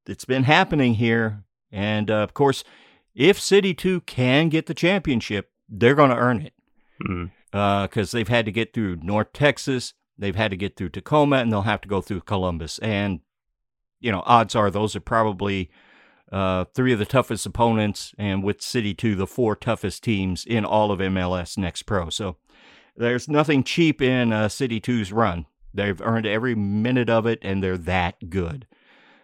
it's 0.05 0.25
been 0.25 0.43
happening 0.43 0.95
here. 0.95 1.43
And 1.71 2.09
uh, 2.09 2.15
of 2.15 2.33
course, 2.33 2.63
if 3.13 3.39
City 3.39 3.73
2 3.73 4.01
can 4.01 4.49
get 4.49 4.65
the 4.65 4.73
championship, 4.73 5.51
they're 5.69 5.95
going 5.95 6.09
to 6.09 6.17
earn 6.17 6.41
it 6.41 6.53
because 7.51 8.11
they've 8.11 8.27
had 8.27 8.45
to 8.45 8.51
get 8.51 8.73
through 8.73 8.97
North 8.97 9.33
Texas, 9.33 9.93
they've 10.17 10.35
had 10.35 10.51
to 10.51 10.57
get 10.57 10.75
through 10.75 10.89
Tacoma, 10.89 11.37
and 11.37 11.51
they'll 11.51 11.63
have 11.63 11.81
to 11.81 11.87
go 11.87 12.01
through 12.01 12.21
Columbus. 12.21 12.79
And 12.79 13.21
you 13.99 14.11
know, 14.11 14.23
odds 14.25 14.55
are 14.55 14.69
those 14.69 14.95
are 14.95 15.01
probably 15.01 15.69
uh, 16.31 16.65
three 16.73 16.93
of 16.93 16.99
the 16.99 17.05
toughest 17.05 17.45
opponents, 17.45 18.13
and 18.17 18.43
with 18.43 18.61
City 18.61 18.93
two, 18.93 19.15
the 19.15 19.27
four 19.27 19.55
toughest 19.55 20.03
teams 20.03 20.45
in 20.45 20.65
all 20.65 20.91
of 20.91 20.99
MLS 20.99 21.57
Next 21.57 21.83
Pro. 21.83 22.09
So 22.09 22.37
there's 22.95 23.27
nothing 23.27 23.63
cheap 23.63 24.01
in 24.01 24.31
uh, 24.31 24.49
City 24.49 24.79
2's 24.79 25.11
run. 25.11 25.45
They've 25.73 26.01
earned 26.01 26.25
every 26.25 26.55
minute 26.55 27.09
of 27.09 27.25
it, 27.25 27.39
and 27.41 27.61
they're 27.61 27.77
that 27.79 28.29
good. 28.29 28.65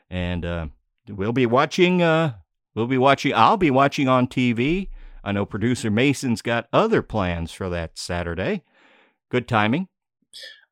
And 0.09 0.45
uh, 0.45 0.67
we'll 1.07 1.31
be 1.31 1.45
watching. 1.45 2.01
Uh, 2.01 2.33
we'll 2.75 2.87
be 2.87 2.97
watching. 2.97 3.33
I'll 3.33 3.57
be 3.57 3.71
watching 3.71 4.07
on 4.07 4.27
TV. 4.27 4.89
I 5.23 5.31
know 5.31 5.45
producer 5.45 5.89
Mason's 5.89 6.41
got 6.41 6.67
other 6.73 7.01
plans 7.01 7.51
for 7.51 7.69
that 7.69 7.97
Saturday. 7.97 8.63
Good 9.29 9.47
timing. 9.47 9.87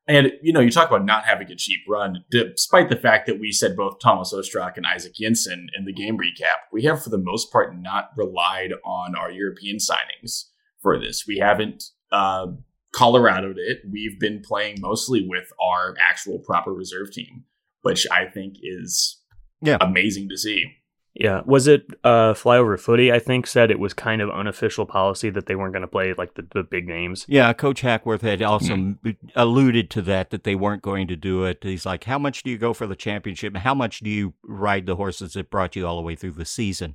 And 0.06 0.32
you 0.42 0.52
know, 0.52 0.60
you 0.60 0.70
talk 0.70 0.88
about 0.88 1.04
not 1.04 1.24
having 1.24 1.50
a 1.52 1.56
cheap 1.56 1.80
run, 1.88 2.24
despite 2.30 2.90
the 2.90 2.96
fact 2.96 3.26
that 3.26 3.38
we 3.38 3.52
said 3.52 3.76
both 3.76 4.00
Thomas 4.00 4.34
Ostrak 4.34 4.76
and 4.76 4.84
Isak 4.84 5.14
Jensen 5.14 5.68
in 5.76 5.84
the 5.84 5.92
game 5.92 6.18
recap. 6.18 6.66
We 6.72 6.82
have, 6.82 7.02
for 7.02 7.10
the 7.10 7.18
most 7.18 7.52
part, 7.52 7.80
not 7.80 8.10
relied 8.16 8.72
on 8.84 9.14
our 9.14 9.30
European 9.30 9.76
signings 9.76 10.46
for 10.82 10.98
this. 10.98 11.26
We 11.28 11.38
haven't 11.38 11.84
uh, 12.10 12.48
Coloradoed 12.94 13.54
it. 13.56 13.82
We've 13.90 14.18
been 14.18 14.40
playing 14.42 14.78
mostly 14.80 15.26
with 15.26 15.52
our 15.62 15.94
actual 16.00 16.38
proper 16.40 16.72
reserve 16.72 17.12
team, 17.12 17.44
which 17.82 18.06
I 18.10 18.26
think 18.26 18.56
is 18.62 19.20
Yeah. 19.62 19.78
amazing 19.80 20.28
to 20.30 20.36
see. 20.36 20.64
Yeah, 21.12 21.42
was 21.44 21.66
it 21.66 21.86
uh, 22.04 22.34
Flyover 22.34 22.78
Footy? 22.78 23.12
I 23.12 23.18
think 23.18 23.48
said 23.48 23.72
it 23.72 23.80
was 23.80 23.92
kind 23.92 24.22
of 24.22 24.30
unofficial 24.30 24.86
policy 24.86 25.28
that 25.30 25.46
they 25.46 25.56
weren't 25.56 25.72
going 25.72 25.82
to 25.82 25.88
play 25.88 26.14
like 26.16 26.34
the, 26.34 26.46
the 26.54 26.62
big 26.62 26.86
names. 26.86 27.26
Yeah, 27.28 27.52
Coach 27.52 27.80
Hackworth 27.80 28.22
had 28.22 28.40
also 28.42 28.74
m 28.74 28.98
alluded 29.34 29.90
to 29.90 30.02
that, 30.02 30.30
that 30.30 30.44
they 30.44 30.54
weren't 30.54 30.82
going 30.82 31.08
to 31.08 31.16
do 31.16 31.42
it. 31.44 31.58
He's 31.62 31.84
like, 31.84 32.04
How 32.04 32.16
much 32.18 32.44
do 32.44 32.50
you 32.50 32.56
go 32.58 32.72
for 32.72 32.86
the 32.86 32.94
championship? 32.94 33.56
How 33.56 33.74
much 33.74 33.98
do 34.00 34.08
you 34.08 34.34
ride 34.44 34.86
the 34.86 34.94
horses 34.96 35.32
that 35.32 35.50
brought 35.50 35.74
you 35.74 35.84
all 35.84 35.96
the 35.96 36.02
way 36.02 36.14
through 36.14 36.32
the 36.32 36.44
season? 36.44 36.94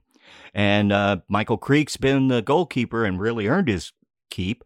And 0.53 0.93
uh, 0.93 1.17
Michael 1.27 1.57
Creek's 1.57 1.97
been 1.97 2.29
the 2.29 2.41
goalkeeper 2.41 3.03
and 3.03 3.19
really 3.19 3.47
earned 3.47 3.67
his 3.67 3.91
keep 4.31 4.63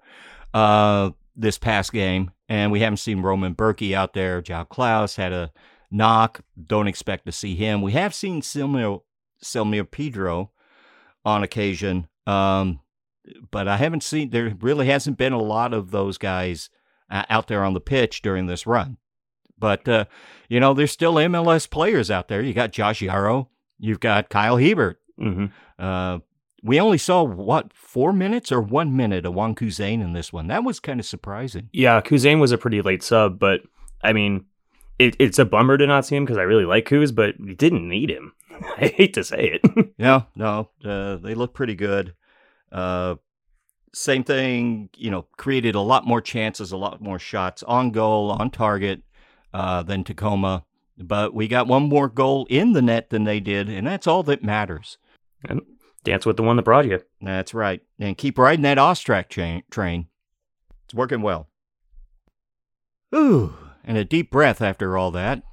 uh, 0.54 1.10
this 1.39 1.58
past 1.58 1.91
game. 1.93 2.32
And 2.47 2.71
we 2.71 2.80
haven't 2.82 2.97
seen 2.97 3.21
Roman 3.21 3.56
Bürki 3.56 3.93
out 3.93 4.13
there. 4.13 4.41
João 4.41 4.67
Klauss 4.67 5.15
had 5.15 5.32
a 5.34 5.52
knock. 5.91 6.41
Don't 6.67 6.88
expect 6.88 7.25
to 7.25 7.32
see 7.32 7.56
him. 7.56 7.82
We 7.82 7.91
have 7.93 8.13
seen 8.13 8.41
Selmir, 8.41 9.02
Selmir 9.43 9.84
Pidro 9.84 10.49
on 11.23 11.43
occasion. 11.43 12.08
Um, 12.25 12.82
but 13.52 13.67
I 13.67 13.78
haven't 13.78 14.04
seen 14.04 14.32
there 14.32 14.56
really 14.60 14.88
hasn't 14.88 15.17
been 15.17 15.34
a 15.34 15.41
lot 15.41 15.73
of 15.73 15.91
those 15.91 16.17
guys 16.17 16.69
uh, 17.10 17.25
out 17.30 17.47
there 17.47 17.63
on 17.63 17.73
the 17.73 17.80
pitch 17.82 18.21
during 18.21 18.47
this 18.47 18.65
run. 18.67 18.97
But 19.58 19.88
uh, 19.88 20.06
you 20.47 20.60
know, 20.60 20.73
there's 20.73 20.91
still 20.91 21.15
MLS 21.15 21.69
players 21.69 22.10
out 22.10 22.28
there. 22.28 22.41
You 22.41 22.54
got 22.54 22.71
Josh 22.71 23.02
Yaro, 23.02 23.47
you've 23.78 23.99
got 23.99 24.30
Kyle 24.30 24.58
Hiebert. 24.58 24.99
hmm 25.17 25.47
Uh, 25.78 26.19
we 26.63 26.80
only 26.80 26.98
saw 26.98 27.24
what 27.24 27.74
four 27.74 28.13
minutes 28.13 28.52
or 28.52 28.62
one 28.62 28.95
minute 28.95 29.26
of 29.26 29.34
Juan 29.34 29.56
Kuzane 29.56 30.02
in 30.04 30.13
this 30.13 30.34
one. 30.34 30.48
That 30.48 30.63
was 30.63 30.80
kind 30.80 31.00
of 31.00 31.06
surprising. 31.06 31.69
Yeah, 31.74 32.02
Kuzane 32.02 32.39
was 32.39 32.52
a 32.52 32.58
pretty 32.58 32.82
late 32.82 33.04
sub, 33.04 33.39
but 33.39 33.62
I 34.04 34.13
mean, 34.13 34.45
it, 34.98 35.15
it's 35.19 35.39
a 35.39 35.45
bummer 35.45 35.78
to 35.78 35.88
not 35.88 36.06
see 36.06 36.15
him 36.15 36.26
because 36.26 36.38
I 36.38 36.43
really 36.43 36.65
like 36.65 36.88
Kuz, 36.88 37.13
but 37.13 37.36
we 37.39 37.56
didn't 37.56 37.88
need 37.88 38.10
him. 38.10 38.34
I 38.78 38.88
hate 38.88 39.13
to 39.13 39.24
say 39.24 39.60
it. 39.62 39.89
No, 40.00 40.26
no, 40.34 40.69
uh, 40.86 41.17
they 41.17 41.36
look 41.36 41.54
pretty 41.54 41.76
good. 41.76 42.15
Uh, 42.72 43.15
same 43.93 44.24
thing, 44.24 44.89
you 44.95 45.12
know, 45.12 45.24
created 45.36 45.76
a 45.76 45.82
lot 45.82 46.08
more 46.08 46.22
chances, 46.22 46.72
a 46.72 46.78
lot 46.78 47.02
more 47.02 47.19
shots 47.19 47.63
on 47.63 47.91
goal, 47.91 48.32
on 48.32 48.50
target 48.50 49.02
uh, 49.54 49.84
than 49.84 50.06
Tacoma. 50.06 50.63
But 50.98 51.34
we 51.34 51.50
got 51.50 51.67
one 51.67 51.84
more 51.84 52.08
goal 52.08 52.48
in 52.50 52.72
the 52.72 52.82
net 52.82 53.10
than 53.10 53.26
they 53.26 53.41
did, 53.41 53.67
and 53.67 53.86
that's 53.86 54.08
all 54.08 54.24
that 54.24 54.41
matters. 54.43 54.98
and 55.48 55.62
dance 56.04 56.26
with 56.26 56.38
the 56.38 56.44
one 56.44 56.56
that 56.58 56.64
brought 56.64 56.86
you. 56.86 57.02
That's 57.22 57.54
right. 57.54 57.82
And 58.00 58.18
keep 58.18 58.38
riding 58.38 58.64
that 58.64 58.78
Ostrak 58.78 59.30
chain, 59.30 59.64
train. 59.70 60.08
It's 60.86 60.94
working 60.94 61.22
well. 61.22 61.48
Ooh, 63.16 63.54
and 63.84 63.98
a 63.98 64.06
deep 64.06 64.32
breath 64.32 64.62
after 64.62 64.98
all 64.98 65.12
that. 65.12 65.44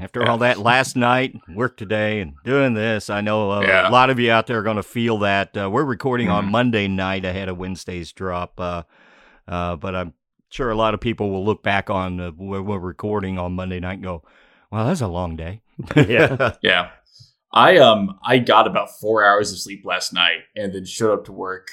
After 0.00 0.28
all 0.28 0.38
that 0.38 0.58
last 0.72 0.96
night, 0.96 1.34
work 1.54 1.76
today, 1.76 2.20
and 2.20 2.34
doing 2.44 2.74
this, 2.74 3.08
I 3.08 3.20
know 3.20 3.50
uh, 3.52 3.60
Yeah. 3.62 3.88
a 3.88 3.90
lot 3.90 4.10
of 4.10 4.18
you 4.18 4.30
out 4.30 4.46
there 4.46 4.58
are 4.58 4.62
going 4.62 4.76
to 4.76 4.82
feel 4.82 5.18
that. 5.18 5.56
Uh, 5.56 5.70
we're 5.70 5.84
recording 5.84 6.28
on 6.28 6.46
Mhm. 6.46 6.50
Monday 6.50 6.88
night 6.88 7.24
ahead 7.24 7.48
of 7.48 7.56
Wednesday's 7.56 8.12
drop, 8.12 8.58
uh, 8.60 8.82
uh, 9.48 9.76
but 9.76 9.94
I'm 9.94 10.12
sure 10.50 10.70
a 10.70 10.74
lot 10.76 10.94
of 10.94 11.00
people 11.00 11.30
will 11.30 11.44
look 11.44 11.62
back 11.62 11.88
on 11.88 12.20
uh, 12.20 12.30
we're 12.36 12.78
recording 12.78 13.38
on 13.38 13.54
Monday 13.54 13.80
night 13.80 13.94
and 13.94 14.02
go, 14.02 14.22
"Well, 14.70 14.86
that's 14.86 15.00
a 15.00 15.08
long 15.08 15.36
day." 15.36 15.62
Yeah. 15.96 16.54
Yeah. 16.62 16.90
I 17.56 17.78
um 17.78 18.18
I 18.22 18.38
got 18.38 18.66
about 18.66 18.90
four 19.00 19.24
hours 19.24 19.50
of 19.52 19.58
sleep 19.58 19.82
last 19.84 20.12
night 20.12 20.40
and 20.54 20.74
then 20.74 20.84
showed 20.84 21.12
up 21.12 21.24
to 21.24 21.32
work, 21.32 21.68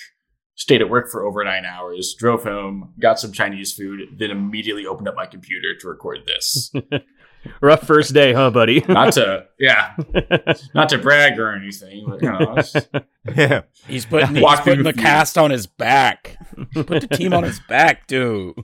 stayed 0.56 0.82
at 0.82 0.90
work 0.90 1.10
for 1.12 1.26
over 1.26 1.44
nine 1.44 1.66
hours, 1.66 2.16
drove 2.18 2.44
home, 2.44 2.94
got 3.00 3.20
some 3.20 3.32
Chinese 3.34 3.74
food, 3.74 4.00
then 4.18 4.32
immediately 4.32 4.86
opened 4.86 5.08
up 5.10 5.16
my 5.16 5.26
computer 5.26 5.76
to 5.80 5.88
record 5.88 6.20
this. 6.26 6.72
Rough 7.62 7.86
first 7.86 8.14
day, 8.14 8.32
huh, 8.32 8.52
buddy? 8.52 8.80
not 8.88 9.12
to 9.14 9.46
yeah, 9.60 9.96
not 10.74 10.88
to 10.90 10.98
brag 10.98 11.38
or 11.38 11.54
anything, 11.54 12.06
but 12.08 12.22
you 12.22 12.32
know, 12.32 12.58
it's- 12.58 12.88
yeah. 13.36 13.62
He's 13.86 14.06
putting, 14.06 14.36
he's 14.36 14.60
putting 14.62 14.84
the 14.84 14.94
the 14.94 15.02
cast 15.02 15.38
on 15.38 15.52
his 15.52 15.68
back. 15.68 16.38
Put 16.74 16.88
the 17.02 17.08
team 17.08 17.34
on 17.34 17.44
his 17.44 17.60
back, 17.68 18.08
dude. 18.08 18.56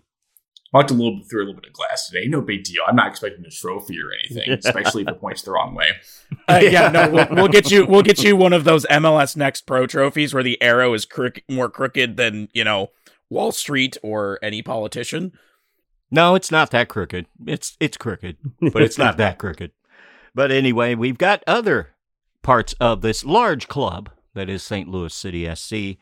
Walked 0.74 0.92
a 0.92 0.94
little 0.94 1.18
bit 1.18 1.30
through 1.30 1.44
a 1.44 1.46
little 1.46 1.62
bit 1.62 1.70
of 1.70 1.74
glass 1.74 2.08
today. 2.08 2.28
No 2.28 2.42
big 2.42 2.64
deal. 2.64 2.84
I'm 2.88 2.96
not 2.96 3.08
expecting 3.08 3.46
a 3.46 3.50
trophy 3.50 3.98
or 4.00 4.12
anything, 4.12 4.52
especially 4.66 5.04
if 5.04 5.08
it 5.10 5.20
points 5.20 5.42
the 5.42 5.52
wrong 5.52 5.76
way. 5.76 5.92
Uh, 6.48 6.62
yeah, 6.62 6.90
no, 6.90 7.10
we'll, 7.10 7.28
we'll 7.32 7.48
get 7.48 7.72
you. 7.72 7.86
We'll 7.86 8.04
get 8.04 8.24
you 8.24 8.36
one 8.36 8.54
of 8.54 8.64
those 8.64 8.86
MLS 8.88 9.36
Next 9.36 9.62
Pro 9.62 9.88
trophies 9.88 10.34
where 10.34 10.44
the 10.44 10.62
arrow 10.62 10.94
is 10.94 11.06
crook, 11.06 11.42
more 11.50 11.70
crooked 11.70 12.18
than 12.18 12.50
you 12.54 12.64
know 12.64 12.90
Wall 13.30 13.52
Street 13.52 13.98
or 14.04 14.40
any 14.42 14.62
politician. 14.62 15.34
No, 16.12 16.36
it's 16.36 16.52
not 16.52 16.72
that 16.72 16.90
crooked. 16.90 17.28
It's 17.46 17.78
it's 17.80 17.98
crooked, 17.98 18.38
but 18.74 18.82
it's 18.82 18.98
not 18.98 19.18
that 19.18 19.38
crooked. 19.38 19.72
But 20.34 20.52
anyway, 20.52 20.96
we've 20.96 21.18
got 21.18 21.44
other 21.48 21.96
parts 22.42 22.74
of 22.80 23.02
this 23.02 23.26
large 23.26 23.68
club 23.68 24.10
that 24.34 24.50
is 24.50 24.64
St. 24.64 24.88
Louis 24.88 25.14
City 25.14 25.54
SC. 25.54 25.98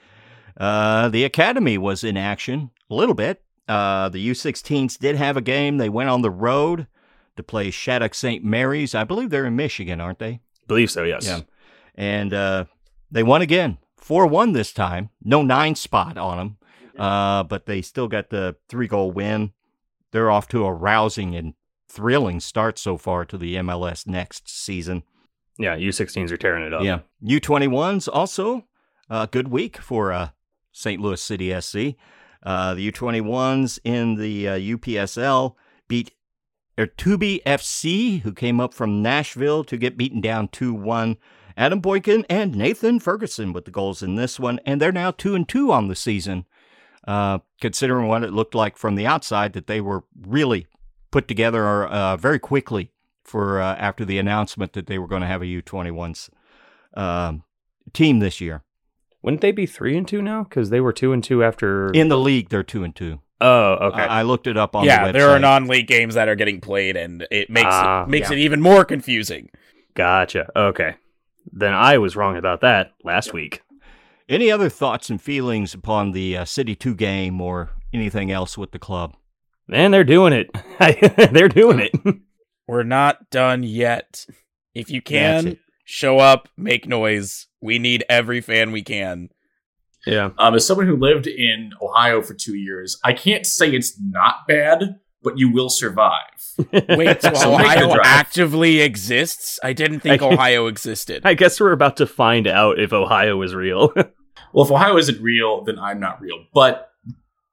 Uh, 0.59 1.09
the 1.09 1.23
academy 1.23 1.77
was 1.77 2.03
in 2.03 2.17
action 2.17 2.71
a 2.89 2.95
little 2.95 3.15
bit. 3.15 3.43
Uh, 3.67 4.09
the 4.09 4.29
U16s 4.29 4.97
did 4.97 5.15
have 5.15 5.35
a 5.37 5.41
game. 5.41 5.77
They 5.77 5.89
went 5.89 6.09
on 6.09 6.21
the 6.21 6.31
road 6.31 6.87
to 7.35 7.43
play 7.43 7.69
Shattuck 7.69 8.13
St. 8.13 8.43
Mary's. 8.43 8.95
I 8.95 9.03
believe 9.03 9.29
they're 9.29 9.45
in 9.45 9.55
Michigan, 9.55 9.99
aren't 9.99 10.19
they? 10.19 10.41
Believe 10.67 10.91
so, 10.91 11.03
yes. 11.03 11.25
Yeah. 11.25 11.41
And 11.95 12.33
uh, 12.33 12.65
they 13.11 13.23
won 13.23 13.41
again, 13.41 13.77
4 13.97 14.27
1 14.27 14.53
this 14.53 14.71
time. 14.71 15.09
No 15.23 15.41
nine 15.41 15.75
spot 15.75 16.17
on 16.17 16.37
them, 16.37 16.57
uh, 16.97 17.43
but 17.43 17.65
they 17.65 17.81
still 17.81 18.07
got 18.07 18.29
the 18.29 18.55
three 18.69 18.87
goal 18.87 19.11
win. 19.11 19.53
They're 20.11 20.31
off 20.31 20.47
to 20.49 20.65
a 20.65 20.73
rousing 20.73 21.35
and 21.35 21.53
thrilling 21.89 22.39
start 22.39 22.77
so 22.77 22.97
far 22.97 23.25
to 23.25 23.37
the 23.37 23.55
MLS 23.55 24.07
next 24.07 24.49
season. 24.49 25.03
Yeah, 25.57 25.75
U16s 25.75 26.31
are 26.31 26.37
tearing 26.37 26.65
it 26.65 26.73
up. 26.73 26.83
Yeah. 26.83 26.99
U21s 27.23 28.07
also 28.11 28.65
a 29.09 29.27
good 29.27 29.47
week 29.47 29.77
for 29.77 30.11
uh, 30.11 30.29
St. 30.71 31.01
Louis 31.01 31.21
City 31.21 31.59
SC. 31.59 31.95
Uh, 32.47 32.73
the 32.73 32.91
U21s 32.93 33.77
in 33.83 34.15
the 34.15 34.47
uh, 34.47 34.57
UPSL 34.57 35.55
beat 35.89 36.13
Ertubi 36.77 37.43
FC, 37.43 38.21
who 38.21 38.31
came 38.31 38.61
up 38.61 38.73
from 38.73 39.01
Nashville 39.01 39.65
to 39.65 39.75
get 39.75 39.97
beaten 39.97 40.21
down 40.21 40.47
2 40.47 40.73
1. 40.73 41.17
Adam 41.57 41.81
Boykin 41.81 42.23
and 42.29 42.55
Nathan 42.55 43.01
Ferguson 43.01 43.51
with 43.51 43.65
the 43.65 43.71
goals 43.71 44.01
in 44.01 44.15
this 44.15 44.39
one, 44.39 44.61
and 44.65 44.79
they're 44.79 44.93
now 44.93 45.11
2 45.11 45.35
and 45.35 45.49
2 45.49 45.73
on 45.73 45.89
the 45.89 45.95
season. 45.95 46.45
Uh, 47.05 47.39
considering 47.59 48.07
what 48.07 48.23
it 48.23 48.31
looked 48.31 48.55
like 48.55 48.77
from 48.77 48.95
the 48.95 49.05
outside, 49.05 49.51
that 49.51 49.67
they 49.67 49.81
were 49.81 50.05
really 50.25 50.67
put 51.11 51.27
together 51.27 51.85
uh, 51.85 52.15
very 52.15 52.39
quickly 52.39 52.93
for 53.25 53.61
uh, 53.61 53.75
after 53.75 54.05
the 54.05 54.19
announcement 54.19 54.71
that 54.71 54.87
they 54.87 54.97
were 54.97 55.07
going 55.07 55.21
to 55.21 55.27
have 55.27 55.41
a 55.41 55.45
U21s 55.45 56.29
um, 56.93 57.43
team 57.91 58.19
this 58.19 58.39
year. 58.39 58.63
Wouldn't 59.21 59.41
they 59.41 59.51
be 59.51 59.65
three 59.65 59.97
and 59.97 60.07
two 60.07 60.21
now? 60.21 60.43
Because 60.43 60.69
they 60.69 60.79
were 60.79 60.93
two 60.93 61.11
and 61.13 61.23
two 61.23 61.43
after. 61.43 61.89
In 61.91 62.07
the 62.09 62.17
league, 62.17 62.49
they're 62.49 62.63
two 62.63 62.83
and 62.83 62.95
two. 62.95 63.19
oh, 63.41 63.73
okay. 63.87 64.01
I, 64.01 64.19
I 64.19 64.21
looked 64.23 64.47
it 64.47 64.57
up 64.57 64.75
on 64.75 64.85
yeah, 64.85 65.03
the 65.05 65.09
website. 65.09 65.13
there 65.13 65.29
are 65.29 65.39
non-league 65.39 65.87
games 65.87 66.15
that 66.15 66.27
are 66.29 66.35
getting 66.35 66.61
played, 66.61 66.95
and 66.95 67.27
it 67.31 67.49
makes 67.49 67.67
Ah, 67.71 68.03
it 68.03 68.09
makes 68.09 68.29
yeah. 68.29 68.37
it 68.37 68.39
even 68.39 68.61
more 68.61 68.85
confusing. 68.85 69.49
gotcha. 69.95 70.49
Okay. 70.55 70.95
Then 71.51 71.73
I 71.73 71.97
was 71.97 72.15
wrong 72.15 72.37
about 72.37 72.61
that 72.61 72.91
last 73.03 73.33
week. 73.33 73.61
Any 74.29 74.51
other 74.51 74.69
thoughts 74.69 75.09
and 75.09 75.21
feelings 75.21 75.73
upon 75.73 76.11
the 76.11 76.35
uh, 76.37 76.45
City 76.45 76.75
2 76.75 76.93
game 76.95 77.39
or 77.39 77.69
anything 77.93 78.29
else 78.31 78.57
with 78.57 78.71
the 78.71 78.79
club? 78.79 79.15
Man, 79.67 79.91
they're 79.91 80.03
doing 80.03 80.33
it. 80.33 80.49
they're 81.33 81.47
doing 81.47 81.79
it. 81.79 81.91
We're 82.67 82.83
not 82.83 83.29
done 83.29 83.63
yet. 83.63 84.25
If 84.75 84.89
you 84.89 84.99
That's 84.99 85.09
can, 85.09 85.47
it. 85.47 85.59
Show 85.89 86.19
up, 86.19 86.49
make 86.57 86.85
noise. 86.85 87.47
We 87.61 87.79
need 87.79 88.03
every 88.09 88.41
fan 88.41 88.71
we 88.71 88.83
can. 88.83 89.29
yeah. 90.05 90.31
Um, 90.37 90.53
as 90.55 90.67
someone 90.67 90.85
who 90.85 90.97
lived 90.97 91.25
in 91.27 91.71
Ohio 91.81 92.21
for 92.21 92.33
two 92.33 92.55
years, 92.55 92.99
I 93.05 93.13
can't 93.13 93.45
say 93.45 93.71
it's 93.71 93.97
not 93.99 94.45
bad, 94.47 94.99
but 95.23 95.37
you 95.39 95.49
will 95.51 95.69
survive. 95.69 96.21
Wait, 96.89 97.21
so 97.21 97.33
So 97.33 97.57
make 97.57 97.79
the 97.79 97.85
Ohio 97.85 97.97
actively 98.03 98.81
exists? 98.81 99.59
I 99.63 99.71
didn't 99.73 100.01
think 100.01 100.21
I- 100.21 100.27
Ohio 100.33 100.67
existed. 100.67 101.21
I 101.25 101.33
guess 101.33 101.59
we're 101.59 101.71
about 101.71 101.97
to 101.97 102.05
find 102.05 102.47
out 102.47 102.79
if 102.79 102.91
Ohio 102.93 103.41
is 103.41 103.55
real. 103.55 103.93
Well, 104.53 104.65
if 104.65 104.71
Ohio 104.71 104.97
isn't 104.97 105.21
real, 105.21 105.63
then 105.65 105.77
I'm 105.77 105.99
not 105.99 106.21
real. 106.21 106.45
But 106.53 106.89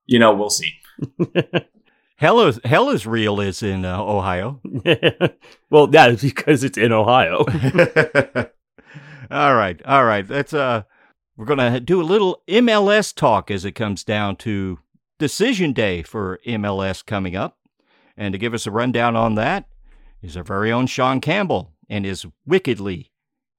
you 0.07 0.18
know, 0.18 0.35
we'll 0.35 0.49
see. 0.51 0.70
Hell 2.16 2.40
is, 2.42 2.61
hell 2.64 2.90
is 2.90 3.07
real 3.07 3.40
is 3.40 3.62
in 3.62 3.85
uh, 3.85 4.00
Ohio. 4.00 4.61
well, 5.70 5.88
that 5.88 6.11
is 6.11 6.22
because 6.22 6.62
it's 6.62 6.79
in 6.79 6.92
Ohio. 6.92 7.38
all 9.31 9.55
right, 9.55 9.83
all 9.85 10.05
right. 10.05 10.27
That's 10.27 10.55
uh, 10.55 10.85
we're 11.37 11.44
gonna 11.44 11.81
do 11.81 12.00
a 12.00 12.05
little 12.05 12.42
MLS 12.48 13.14
talk 13.14 13.50
as 13.50 13.64
it 13.64 13.72
comes 13.72 14.05
down 14.05 14.37
to 14.37 14.79
decision 15.18 15.72
day 15.72 16.03
for 16.03 16.38
MLS 16.46 17.05
coming 17.05 17.35
up, 17.35 17.59
and 18.16 18.33
to 18.33 18.38
give 18.38 18.55
us 18.55 18.66
a 18.66 18.70
rundown 18.70 19.16
on 19.16 19.35
that 19.35 19.66
is 20.22 20.37
our 20.37 20.44
very 20.44 20.70
own 20.70 20.87
Sean 20.87 21.20
Campbell 21.20 21.72
and 21.88 22.05
his 22.05 22.24
wickedly 22.46 23.11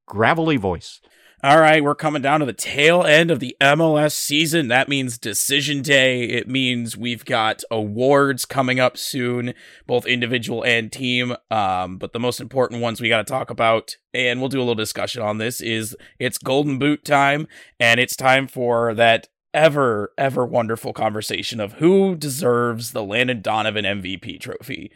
gravelly 0.08 0.58
voice. 0.58 1.02
All 1.46 1.60
right, 1.60 1.84
we're 1.84 1.94
coming 1.94 2.24
down 2.24 2.40
to 2.40 2.46
the 2.48 2.54
tail 2.54 3.04
end 3.04 3.30
of 3.30 3.40
the 3.40 3.56
MLS 3.62 4.14
season. 4.14 4.68
That 4.70 4.90
means 4.90 5.20
decision 5.20 5.84
day. 5.84 6.24
It 6.24 6.48
means 6.48 6.98
we've 6.98 7.24
got 7.24 7.64
awards 7.70 8.46
coming 8.46 8.80
up 8.80 8.98
soon, 8.98 9.54
both 9.86 10.08
individual 10.08 10.64
and 10.64 10.92
team. 10.92 11.36
Um, 11.52 12.00
but 12.00 12.14
the 12.14 12.20
most 12.20 12.42
important 12.42 12.82
ones 12.82 13.00
we 13.00 13.10
got 13.10 13.18
to 13.18 13.32
talk 13.32 13.52
about, 13.52 13.96
and 14.12 14.40
we'll 14.40 14.50
do 14.50 14.58
a 14.58 14.62
little 14.62 14.74
discussion 14.74 15.22
on 15.22 15.38
this, 15.38 15.62
is 15.62 15.96
it's 16.18 16.40
Golden 16.40 16.80
Boot 16.80 17.06
time, 17.06 17.48
and 17.80 18.00
it's 18.00 18.16
time 18.16 18.48
for 18.48 18.96
that 18.96 19.28
ever, 19.54 20.14
ever 20.18 20.48
wonderful 20.48 20.94
conversation 20.94 21.60
of 21.60 21.74
who 21.74 22.16
deserves 22.16 22.92
the 22.92 23.04
Landon 23.04 23.44
Donovan 23.44 23.86
MVP 23.86 24.40
trophy. 24.40 24.92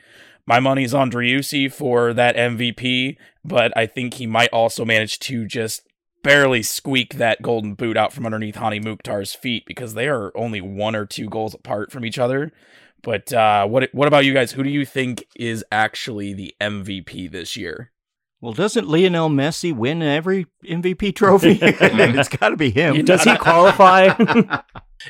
My 0.48 0.60
money's 0.60 0.96
on 0.96 1.12
Driussi 1.12 1.72
for 1.72 2.12
that 2.12 2.36
MVP, 2.36 3.18
but 3.46 3.72
I 3.78 3.86
think 3.86 4.16
he 4.16 4.26
might 4.26 4.50
also 4.50 4.84
manage 4.84 5.20
to 5.20 5.46
just 5.46 5.89
barely 6.24 6.64
squeak 6.64 7.16
that 7.16 7.42
golden 7.42 7.74
boot 7.76 7.98
out 7.98 8.14
from 8.14 8.26
underneath 8.26 8.56
Hani 8.56 8.84
Mukhtar's 8.84 9.34
feet 9.34 9.64
because 9.66 9.94
they 9.94 10.08
are 10.08 10.32
only 10.36 10.62
one 10.62 10.96
or 10.96 11.06
two 11.06 11.28
goals 11.30 11.54
apart 11.54 11.92
from 11.92 12.06
each 12.06 12.20
other. 12.20 12.52
But 13.02 13.32
uh, 13.32 13.66
what 13.68 13.90
what 13.94 14.08
about 14.08 14.26
you 14.26 14.34
guys? 14.34 14.52
Who 14.54 14.64
do 14.64 14.70
you 14.70 14.86
think 14.86 15.26
is 15.36 15.64
actually 15.72 16.34
the 16.34 16.54
MVP 16.60 17.32
this 17.32 17.56
year? 17.56 17.92
Well, 18.42 18.54
doesn't 18.54 18.88
Lionel 18.88 19.30
Messi 19.30 19.76
win 19.76 20.02
every 20.02 20.48
MVP 20.66 21.14
trophy? 21.16 21.60
it's 21.62 22.30
got 22.30 22.50
to 22.50 22.58
be 22.58 22.70
him. 22.70 23.04
Does 23.06 23.24
he 23.24 23.36
qualify? 23.38 24.14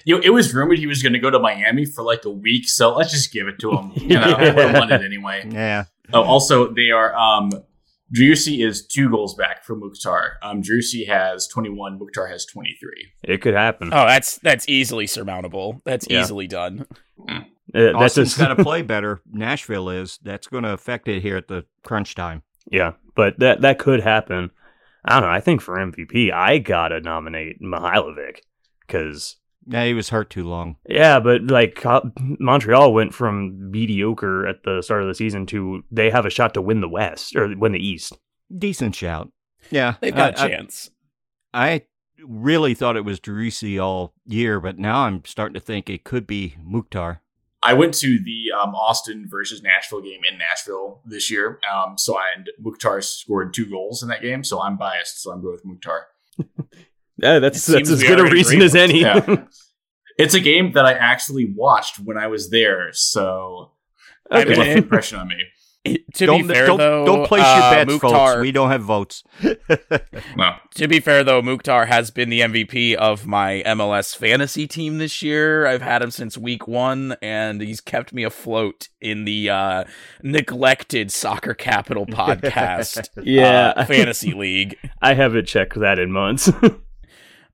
You 0.05 0.15
know, 0.17 0.21
it 0.23 0.29
was 0.29 0.53
rumored 0.53 0.77
he 0.77 0.85
was 0.85 1.01
going 1.01 1.13
to 1.13 1.19
go 1.19 1.31
to 1.31 1.39
Miami 1.39 1.83
for 1.83 2.03
like 2.03 2.23
a 2.23 2.29
week, 2.29 2.69
so 2.69 2.93
let's 2.93 3.11
just 3.11 3.33
give 3.33 3.47
it 3.47 3.57
to 3.61 3.71
him. 3.71 3.91
You 3.95 4.19
know, 4.19 4.27
Yeah. 4.27 4.53
would 4.53 4.57
have 4.67 4.73
won 4.75 4.91
it 4.91 5.01
anyway. 5.03 5.43
Yeah. 5.51 5.85
Oh, 6.13 6.21
also, 6.21 6.71
they 6.71 6.91
are. 6.91 7.11
Um, 7.15 7.49
Driussi 8.15 8.65
is 8.65 8.85
two 8.85 9.09
goals 9.09 9.35
back 9.35 9.63
from 9.63 9.79
Mukhtar. 9.81 10.33
Um, 10.41 10.61
Driussi 10.63 11.07
has 11.07 11.47
21. 11.47 11.99
Mukhtar 11.99 12.27
has 12.27 12.45
23. 12.45 13.11
it 13.23 13.41
could 13.41 13.53
happen. 13.53 13.89
Oh, 13.93 14.05
that's 14.05 14.37
that's 14.39 14.67
easily 14.67 15.05
surmountable. 15.07 15.81
That's 15.85 16.07
Yeah. 16.09 16.21
easily 16.21 16.47
done. 16.47 16.85
Uh, 17.27 17.41
that's 17.71 17.95
Austin's 17.95 18.29
just, 18.29 18.39
got 18.39 18.55
to 18.55 18.63
play 18.63 18.81
better. 18.81 19.21
Nashville 19.31 19.89
is. 19.89 20.17
That's 20.23 20.47
going 20.47 20.63
to 20.63 20.73
affect 20.73 21.07
it 21.07 21.21
here 21.21 21.37
at 21.37 21.47
the 21.47 21.65
crunch 21.83 22.15
time. 22.15 22.41
yeah, 22.71 22.93
but 23.15 23.37
that 23.39 23.61
that 23.61 23.77
could 23.79 24.01
happen. 24.01 24.49
I 25.05 25.13
don't 25.19 25.29
know. 25.29 25.33
I 25.33 25.39
think 25.39 25.61
for 25.61 25.75
MVP, 25.77 26.31
I 26.33 26.57
gotta 26.57 26.99
nominate 26.99 27.61
Mihailovic 27.61 28.39
because 28.85 29.37
Yeah, 29.71 29.85
he 29.85 29.93
was 29.93 30.09
hurt 30.09 30.29
too 30.31 30.43
long. 30.47 30.77
yeah, 30.87 31.19
but 31.19 31.43
like 31.43 31.83
Montreal 32.39 32.91
went 32.93 33.13
from 33.13 33.69
mediocre 33.71 34.47
at 34.47 34.63
the 34.63 34.81
start 34.81 35.03
of 35.03 35.07
the 35.07 35.13
season 35.15 35.45
to 35.47 35.83
they 35.91 36.09
have 36.09 36.25
a 36.25 36.29
shot 36.31 36.55
to 36.55 36.61
win 36.61 36.81
the 36.81 36.89
West 36.89 37.35
or 37.35 37.55
win 37.55 37.73
the 37.73 37.79
East. 37.85 38.17
Decent 38.57 38.95
shout. 38.95 39.31
Yeah, 39.69 39.95
They've 40.01 40.15
got 40.15 40.39
I- 40.39 40.45
a 40.45 40.49
chance. 40.49 40.89
I, 41.53 41.69
I 41.71 41.81
really 42.25 42.73
thought 42.73 42.97
it 42.97 43.05
was 43.05 43.19
Driussi 43.19 43.79
all 43.81 44.13
year, 44.25 44.59
but 44.59 44.77
now 44.79 45.01
I'm 45.05 45.23
starting 45.25 45.53
to 45.53 45.59
think 45.59 45.89
it 45.89 46.03
could 46.03 46.25
be 46.27 46.55
Mukhtar. 46.63 47.21
I 47.61 47.73
went 47.73 47.93
to 47.95 48.19
the 48.23 48.51
um, 48.57 48.73
Austin 48.73 49.25
versus 49.29 49.61
Nashville 49.61 50.01
game 50.01 50.21
in 50.29 50.37
Nashville 50.37 51.01
this 51.05 51.29
year. 51.29 51.59
Um, 51.71 51.97
so 51.97 52.17
I, 52.17 52.23
and 52.35 52.49
Mukhtar 52.59 53.01
scored 53.01 53.53
two 53.53 53.65
goals 53.69 54.01
in 54.01 54.09
that 54.09 54.21
game, 54.21 54.43
so 54.43 54.61
I'm 54.61 54.77
biased. 54.77 55.21
So 55.21 55.31
I'm 55.31 55.41
going 55.41 55.53
with 55.53 55.65
Mukhtar. 55.65 56.07
Yeah, 57.21 57.39
that's 57.39 57.67
It 57.69 57.73
that's 57.73 57.89
as 57.89 58.01
good 58.03 58.19
a 58.19 58.23
reason 58.23 58.55
agreed 58.55 58.65
as 58.65 58.75
any. 58.75 59.01
Yeah. 59.01 59.43
It's 60.17 60.33
a 60.33 60.41
game 60.41 60.73
that 60.73 60.85
I 60.85 60.91
actually 60.91 61.49
watched 61.55 61.97
when 61.97 62.17
I 62.17 62.27
was 62.27 62.49
there, 62.49 62.89
so 62.91 63.71
I 64.29 64.41
it 64.41 64.49
left 64.49 64.59
an 64.69 64.77
impression 64.79 65.17
on 65.17 65.29
me. 65.29 65.95
to 66.15 66.25
don't, 66.25 66.41
be 66.45 66.53
fair, 66.53 66.65
don't, 66.65 66.77
though, 66.77 67.05
don't 67.05 67.25
place 67.25 67.39
your 67.39 67.63
uh, 67.63 67.71
bets, 67.71 67.89
Mukhtar, 67.93 68.33
folks. 68.33 68.41
We 68.41 68.51
don't 68.51 68.69
have 68.69 68.83
votes. 68.83 69.23
No. 70.35 70.55
To 70.75 70.87
be 70.89 70.99
fair, 70.99 71.23
though, 71.23 71.41
Mukhtar 71.41 71.85
has 71.85 72.11
been 72.11 72.29
the 72.29 72.41
MVP 72.41 72.95
of 72.95 73.25
my 73.25 73.63
MLS 73.65 74.15
fantasy 74.15 74.67
team 74.67 74.97
this 74.97 75.21
year. 75.21 75.65
I've 75.65 75.81
had 75.81 76.01
him 76.01 76.11
since 76.11 76.37
week 76.37 76.67
one, 76.67 77.15
and 77.21 77.61
he's 77.61 77.79
kept 77.81 78.11
me 78.13 78.23
afloat 78.23 78.89
in 78.99 79.23
the 79.25 79.49
uh, 79.49 79.83
neglected 80.21 81.11
Soccer 81.11 81.53
Capital 81.53 82.05
podcast 82.07 83.07
Yeah. 83.23 83.73
uh, 83.75 83.85
fantasy 83.85 84.33
league. 84.33 84.75
I 85.01 85.13
haven't 85.13 85.47
checked 85.47 85.79
that 85.79 85.97
in 85.97 86.11
months. 86.11 86.51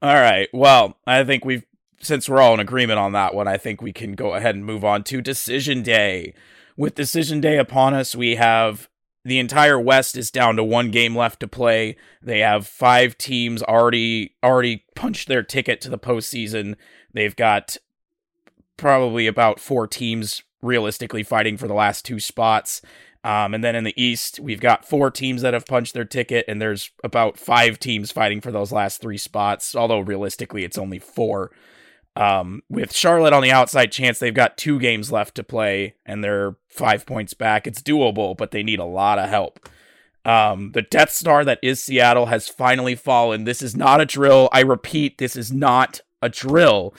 All 0.01 0.15
right. 0.15 0.47
Well, 0.53 0.97
I 1.07 1.23
think 1.23 1.45
we've, 1.45 1.65
since 2.01 2.29
we're 2.29 2.41
all 2.41 2.53
in 2.53 2.59
agreement 2.59 2.99
on 2.99 3.13
that 3.13 3.33
one, 3.33 3.47
I 3.47 3.57
think 3.57 3.81
we 3.81 3.93
can 3.93 4.13
go 4.13 4.33
ahead 4.33 4.55
and 4.55 4.65
move 4.65 4.83
on 4.83 5.03
to 5.05 5.21
Decision 5.21 5.81
Day. 5.81 6.33
With 6.77 6.95
Decision 6.95 7.41
Day 7.41 7.57
upon 7.57 7.93
us, 7.93 8.15
we 8.15 8.35
have 8.35 8.89
the 9.23 9.39
entire 9.39 9.79
West 9.79 10.15
is 10.15 10.29
down 10.29 10.55
to 10.57 10.63
one 10.63 10.91
game 10.91 11.15
left 11.15 11.39
to 11.39 11.47
play. 11.47 11.97
They 12.21 12.39
have 12.39 12.67
five 12.67 13.17
teams 13.17 13.63
already 13.63 14.35
already 14.43 14.85
punched 14.95 15.27
their 15.27 15.41
ticket 15.41 15.81
to 15.81 15.89
the 15.89 15.97
postseason. 15.97 16.75
They've 17.11 17.35
got 17.35 17.77
probably 18.77 19.25
about 19.25 19.59
four 19.59 19.87
teams 19.87 20.43
realistically 20.61 21.23
fighting 21.23 21.57
for 21.57 21.67
the 21.67 21.73
last 21.73 22.05
two 22.05 22.19
spots. 22.19 22.81
Um, 23.25 23.55
and 23.55 23.63
then 23.63 23.75
in 23.75 23.83
the 23.83 24.01
East, 24.01 24.39
we've 24.39 24.59
got 24.59 24.87
four 24.87 25.09
teams 25.09 25.41
that 25.41 25.55
have 25.55 25.65
punched 25.65 25.95
their 25.95 26.05
ticket, 26.05 26.45
and 26.47 26.61
there's 26.61 26.91
about 27.03 27.39
five 27.39 27.79
teams 27.79 28.11
fighting 28.11 28.39
for 28.39 28.51
those 28.51 28.71
last 28.71 29.01
three 29.01 29.17
spots. 29.17 29.75
Although 29.75 30.01
realistically, 30.01 30.63
it's 30.63 30.77
only 30.77 30.99
four. 30.99 31.49
Um, 32.15 32.61
with 32.69 32.93
Charlotte 32.93 33.33
on 33.33 33.41
the 33.41 33.51
outside 33.51 33.91
chance, 33.91 34.19
they've 34.19 34.31
got 34.31 34.59
two 34.59 34.79
games 34.79 35.11
left 35.11 35.33
to 35.35 35.43
play, 35.43 35.95
and 36.05 36.23
they're 36.23 36.57
five 36.69 37.07
points 37.07 37.33
back. 37.33 37.65
It's 37.65 37.81
doable, 37.81 38.37
but 38.37 38.51
they 38.51 38.61
need 38.61 38.77
a 38.77 38.85
lot 38.85 39.17
of 39.17 39.27
help. 39.27 39.69
Um, 40.23 40.73
the 40.73 40.83
Death 40.83 41.09
Star 41.09 41.43
that 41.45 41.57
is 41.63 41.83
Seattle 41.83 42.27
has 42.27 42.47
finally 42.47 42.93
fallen. 42.93 43.45
This 43.45 43.63
is 43.63 43.75
not 43.75 44.01
a 44.01 44.05
drill. 44.05 44.49
I 44.51 44.59
repeat, 44.59 45.17
this 45.17 45.35
is 45.35 45.51
not 45.51 46.01
a 46.21 46.29
drill. 46.29 46.93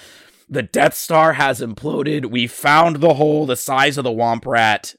The 0.49 0.63
Death 0.65 0.95
Star 0.95 1.35
has 1.35 1.61
imploded. 1.61 2.33
We 2.33 2.49
found 2.49 2.97
the 2.97 3.15
hole 3.15 3.47
the 3.47 3.55
size 3.55 3.97
of 3.97 4.03
the 4.03 4.11
Womp 4.11 4.45
Rat. 4.45 4.97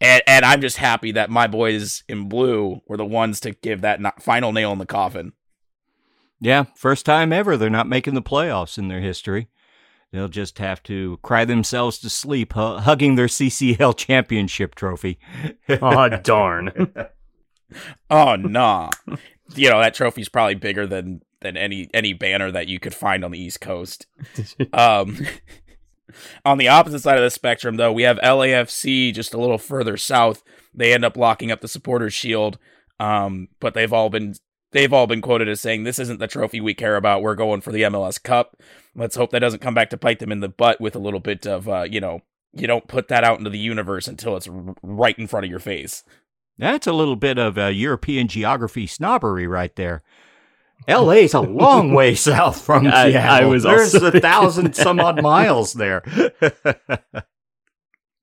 And, 0.00 0.22
and 0.26 0.44
I'm 0.44 0.60
just 0.60 0.78
happy 0.78 1.12
that 1.12 1.30
my 1.30 1.46
boys 1.46 2.04
in 2.08 2.28
blue 2.28 2.80
were 2.86 2.96
the 2.96 3.04
ones 3.04 3.40
to 3.40 3.50
give 3.52 3.82
that 3.82 4.00
no- 4.00 4.12
final 4.18 4.52
nail 4.52 4.72
in 4.72 4.78
the 4.78 4.86
coffin. 4.86 5.32
Yeah, 6.40 6.64
first 6.74 7.04
time 7.04 7.32
ever 7.32 7.56
they're 7.56 7.68
not 7.68 7.86
making 7.88 8.14
the 8.14 8.22
playoffs 8.22 8.78
in 8.78 8.88
their 8.88 9.00
history. 9.00 9.48
They'll 10.12 10.28
just 10.28 10.58
have 10.58 10.82
to 10.84 11.18
cry 11.22 11.44
themselves 11.44 11.98
to 11.98 12.10
sleep 12.10 12.54
hu- 12.54 12.78
hugging 12.78 13.14
their 13.14 13.26
CCL 13.26 13.96
championship 13.96 14.74
trophy. 14.74 15.18
oh 15.68 16.08
darn! 16.08 16.92
Oh 18.10 18.34
nah. 18.34 18.90
you 19.54 19.70
know 19.70 19.80
that 19.80 19.94
trophy's 19.94 20.28
probably 20.28 20.56
bigger 20.56 20.88
than 20.88 21.22
than 21.40 21.56
any 21.56 21.88
any 21.94 22.12
banner 22.12 22.50
that 22.50 22.66
you 22.66 22.80
could 22.80 22.94
find 22.94 23.24
on 23.24 23.30
the 23.30 23.38
East 23.38 23.60
Coast. 23.60 24.06
Um, 24.72 25.18
On 26.44 26.58
the 26.58 26.68
opposite 26.68 27.00
side 27.00 27.18
of 27.18 27.24
the 27.24 27.30
spectrum, 27.30 27.76
though, 27.76 27.92
we 27.92 28.02
have 28.02 28.18
LAFC 28.18 29.14
just 29.14 29.34
a 29.34 29.38
little 29.38 29.58
further 29.58 29.96
south. 29.96 30.42
They 30.74 30.92
end 30.92 31.04
up 31.04 31.16
locking 31.16 31.50
up 31.50 31.60
the 31.60 31.68
supporters' 31.68 32.14
shield, 32.14 32.58
um, 32.98 33.48
but 33.60 33.74
they've 33.74 33.92
all 33.92 34.10
been 34.10 34.34
they've 34.72 34.92
all 34.92 35.06
been 35.06 35.20
quoted 35.20 35.48
as 35.48 35.60
saying, 35.60 35.84
"This 35.84 35.98
isn't 35.98 36.20
the 36.20 36.26
trophy 36.26 36.60
we 36.60 36.74
care 36.74 36.96
about. 36.96 37.22
We're 37.22 37.34
going 37.34 37.60
for 37.60 37.72
the 37.72 37.82
MLS 37.82 38.22
Cup." 38.22 38.56
Let's 38.94 39.16
hope 39.16 39.30
that 39.30 39.40
doesn't 39.40 39.62
come 39.62 39.74
back 39.74 39.90
to 39.90 39.96
bite 39.96 40.18
them 40.18 40.32
in 40.32 40.40
the 40.40 40.48
butt 40.48 40.80
with 40.80 40.96
a 40.96 41.00
little 41.00 41.20
bit 41.20 41.46
of, 41.46 41.68
uh, 41.68 41.82
you 41.82 42.00
know, 42.00 42.22
you 42.52 42.66
don't 42.66 42.88
put 42.88 43.08
that 43.08 43.24
out 43.24 43.38
into 43.38 43.50
the 43.50 43.58
universe 43.58 44.08
until 44.08 44.36
it's 44.36 44.48
r- 44.48 44.74
right 44.82 45.18
in 45.18 45.28
front 45.28 45.44
of 45.44 45.50
your 45.50 45.60
face. 45.60 46.02
That's 46.58 46.86
a 46.86 46.92
little 46.92 47.16
bit 47.16 47.38
of 47.38 47.56
uh, 47.56 47.66
European 47.66 48.28
geography 48.28 48.86
snobbery 48.86 49.46
right 49.46 49.74
there. 49.76 50.02
LA's 50.88 51.34
a 51.34 51.40
long 51.40 51.92
way 51.92 52.14
south 52.16 52.60
from 52.62 52.86
I- 52.86 53.10
Seattle. 53.10 53.46
I 53.46 53.48
was 53.48 53.62
There's 53.62 53.94
a 53.94 54.10
thousand 54.20 54.74
some 54.74 55.00
odd 55.00 55.22
miles 55.22 55.74
there. 55.74 56.02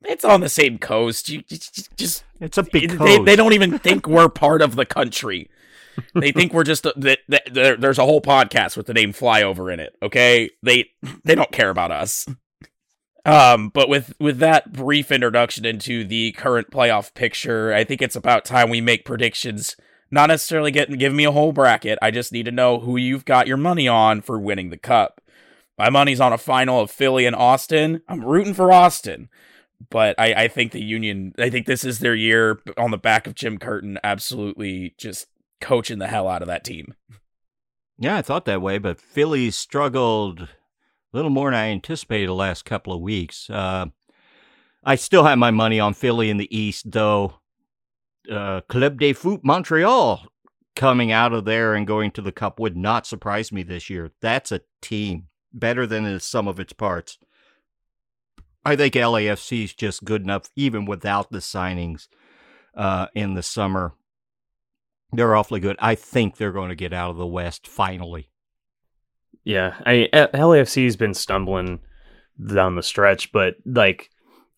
It's 0.04 0.24
on 0.24 0.42
the 0.42 0.48
same 0.50 0.78
coast. 0.78 1.28
You 1.28 1.44
you 1.50 1.58
just 1.98 2.24
it's 2.40 2.58
a 2.58 2.64
big 2.64 2.92
they, 2.92 2.98
coast. 2.98 3.26
they 3.26 3.36
don't 3.36 3.54
even 3.54 3.78
think 3.78 4.08
we're 4.08 4.30
part 4.30 4.62
of 4.62 4.76
the 4.76 4.86
country. 4.86 5.50
They 6.14 6.32
think 6.32 6.54
we're 6.54 6.64
just 6.64 6.86
a, 6.86 6.94
that, 6.96 7.20
that 7.28 7.54
there, 7.54 7.76
there's 7.76 7.98
a 7.98 8.06
whole 8.06 8.22
podcast 8.22 8.78
with 8.78 8.86
the 8.86 8.94
name 8.94 9.12
flyover 9.12 9.74
in 9.74 9.80
it. 9.80 9.96
Okay, 10.02 10.50
they 10.64 10.86
they 11.26 11.36
don't 11.36 11.52
care 11.52 11.70
about 11.70 11.92
us. 11.92 12.26
Um, 13.26 13.70
but 13.70 13.90
with 13.90 14.14
with 14.20 14.38
that 14.38 14.72
brief 14.72 15.12
introduction 15.12 15.66
into 15.66 16.06
the 16.06 16.32
current 16.34 16.72
playoff 16.72 17.14
picture, 17.14 17.74
I 17.74 17.84
think 17.84 18.02
it's 18.02 18.16
about 18.16 18.46
time 18.46 18.70
we 18.70 18.80
make 18.80 19.04
predictions. 19.04 19.76
Not 20.10 20.28
necessarily 20.28 20.72
getting 20.72 20.98
give 20.98 21.14
me 21.14 21.26
a 21.26 21.32
whole 21.32 21.52
bracket. 21.52 22.00
I 22.02 22.12
just 22.12 22.32
need 22.32 22.46
to 22.46 22.52
know 22.52 22.80
who 22.80 22.98
you've 22.98 23.26
got 23.26 23.48
your 23.48 23.58
money 23.58 23.88
on 23.88 24.22
for 24.22 24.40
winning 24.40 24.70
the 24.70 24.78
cup. 24.78 25.22
My 25.78 25.90
money's 25.90 26.22
on 26.22 26.34
a 26.34 26.38
final 26.38 26.80
of 26.82 26.90
Philly 26.90 27.26
and 27.26 27.36
Austin. 27.36 28.02
I'm 28.08 28.24
rooting 28.24 28.54
for 28.54 28.72
Austin 28.72 29.30
but 29.90 30.16
I, 30.18 30.34
I 30.34 30.48
think 30.48 30.72
the 30.72 30.82
Union, 30.82 31.34
I 31.38 31.50
think 31.50 31.66
this 31.66 31.84
is 31.84 32.00
their 32.00 32.16
year 32.16 32.60
on 32.78 32.92
the 32.92 32.98
back 32.98 33.28
of 33.28 33.36
Jim 33.36 33.58
Curtin, 33.58 34.00
absolutely 34.04 34.96
just 34.98 35.28
coaching 35.62 36.00
the 36.00 36.08
hell 36.08 36.28
out 36.28 36.42
of 36.42 36.48
that 36.48 36.64
team. 36.64 36.94
Yeah, 37.98 38.18
I 38.18 38.22
thought 38.22 38.46
that 38.46 38.62
way, 38.62 38.78
but 38.78 39.02
Philly 39.02 39.52
struggled 39.52 40.42
a 40.42 40.50
little 41.14 41.32
more 41.32 41.50
than 41.50 41.60
I 41.60 41.68
anticipated 41.68 42.30
the 42.30 42.34
last 42.34 42.66
couple 42.66 42.94
of 42.94 43.02
weeks. 43.02 43.50
Uh, 43.50 43.88
I 44.84 44.96
still 44.96 45.24
have 45.24 45.38
my 45.38 45.52
money 45.52 45.80
on 45.80 45.94
Philly 45.94 46.30
in 46.30 46.38
the 46.38 46.56
East, 46.56 46.92
though. 46.92 47.40
Uh, 48.32 48.62
Club 48.62 49.00
de 49.00 49.14
Foot 49.14 49.42
Montreal 49.44 50.26
coming 50.76 51.12
out 51.12 51.34
of 51.34 51.46
there 51.46 51.74
and 51.74 51.88
going 51.88 52.12
to 52.12 52.22
the 52.22 52.32
Cup 52.32 52.60
would 52.60 52.78
not 52.78 53.08
surprise 53.08 53.52
me 53.52 53.64
this 53.64 53.90
year. 53.90 54.12
That's 54.22 54.52
a 54.52 54.62
team 54.82 55.28
better 55.54 55.88
than 55.88 56.04
the 56.04 56.20
sum 56.20 56.48
of 56.48 56.60
its 56.60 56.74
parts. 56.74 57.18
I 58.64 58.76
think 58.76 58.94
LAFC 58.94 59.64
is 59.64 59.74
just 59.74 60.04
good 60.04 60.22
enough, 60.22 60.50
even 60.56 60.86
without 60.86 61.32
the 61.32 61.40
signings 61.40 62.08
uh, 62.76 63.08
in 63.16 63.34
the 63.34 63.44
summer. 63.44 63.94
They're 65.14 65.36
awfully 65.36 65.62
good. 65.62 65.78
I 65.80 65.96
think 65.96 66.36
they're 66.36 66.52
going 66.52 66.70
to 66.70 66.76
get 66.76 66.94
out 66.94 67.12
of 67.12 67.18
the 67.18 67.26
West 67.26 67.66
finally. 67.66 68.30
Yeah, 69.44 69.76
I 69.86 70.10
LAFC's 70.14 70.98
been 70.98 71.14
stumbling 71.14 71.80
down 72.46 72.76
the 72.76 72.84
stretch, 72.84 73.32
but 73.32 73.56
like 73.66 74.10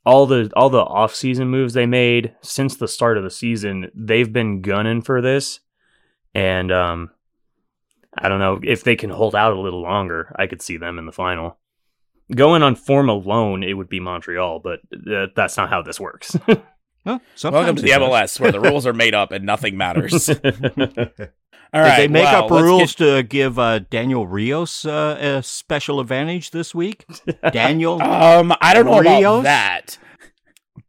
all 0.06 0.26
the 0.26 0.52
all 0.56 0.70
the 0.70 0.80
off-season 0.80 1.48
moves 1.50 1.74
they 1.74 1.86
made 1.86 2.36
since 2.42 2.76
the 2.76 2.88
start 2.88 3.18
of 3.18 3.24
the 3.24 3.30
season, 3.30 3.92
they've 3.94 4.32
been 4.32 4.62
gunning 4.62 5.02
for 5.02 5.22
this. 5.22 5.60
And 6.34 6.72
um 6.72 7.12
I 8.18 8.28
don't 8.28 8.40
know 8.40 8.60
if 8.64 8.84
they 8.84 8.96
can 8.96 9.10
hold 9.10 9.36
out 9.36 9.54
a 9.54 9.60
little 9.60 9.82
longer. 9.82 10.36
I 10.38 10.48
could 10.48 10.62
see 10.62 10.78
them 10.78 10.98
in 10.98 11.06
the 11.06 11.12
final. 11.12 11.58
Going 12.34 12.64
on 12.64 12.76
form 12.76 13.10
alone, 13.10 13.64
it 13.64 13.74
would 13.74 13.90
be 13.90 14.00
Montreal, 14.00 14.60
but 14.60 14.80
uh, 14.94 15.28
that's 15.36 15.58
not 15.58 15.70
how 15.70 15.82
this 15.82 16.00
works. 16.00 16.36
Well, 17.06 17.22
Welcome 17.44 17.76
to 17.78 17.82
the 17.82 17.90
does. 17.90 17.98
MLS, 18.00 18.40
where 18.40 18.52
the 18.52 18.60
rules 18.60 18.86
are 18.86 18.94
made 18.94 19.14
up 19.16 19.32
and 19.32 19.46
nothing 19.46 19.78
matters. 19.78 20.30
All 21.72 21.84
Did 21.84 21.98
they 22.00 22.08
make 22.08 22.24
well, 22.24 22.46
up 22.46 22.52
rules 22.52 22.96
get- 22.96 23.06
to 23.06 23.24
give 23.24 23.60
uh, 23.60 23.80
Daniel 23.92 24.26
Rios 24.26 24.86
uh, 24.86 25.18
a 25.38 25.44
special 25.44 26.00
advantage 26.00 26.50
this 26.52 26.74
week? 26.74 27.06
Daniel, 27.52 28.02
Um, 28.02 28.54
I 28.60 28.74
don't 28.74 28.86
know 28.86 29.00
about 29.00 29.20
Rios? 29.20 29.44
that, 29.44 29.98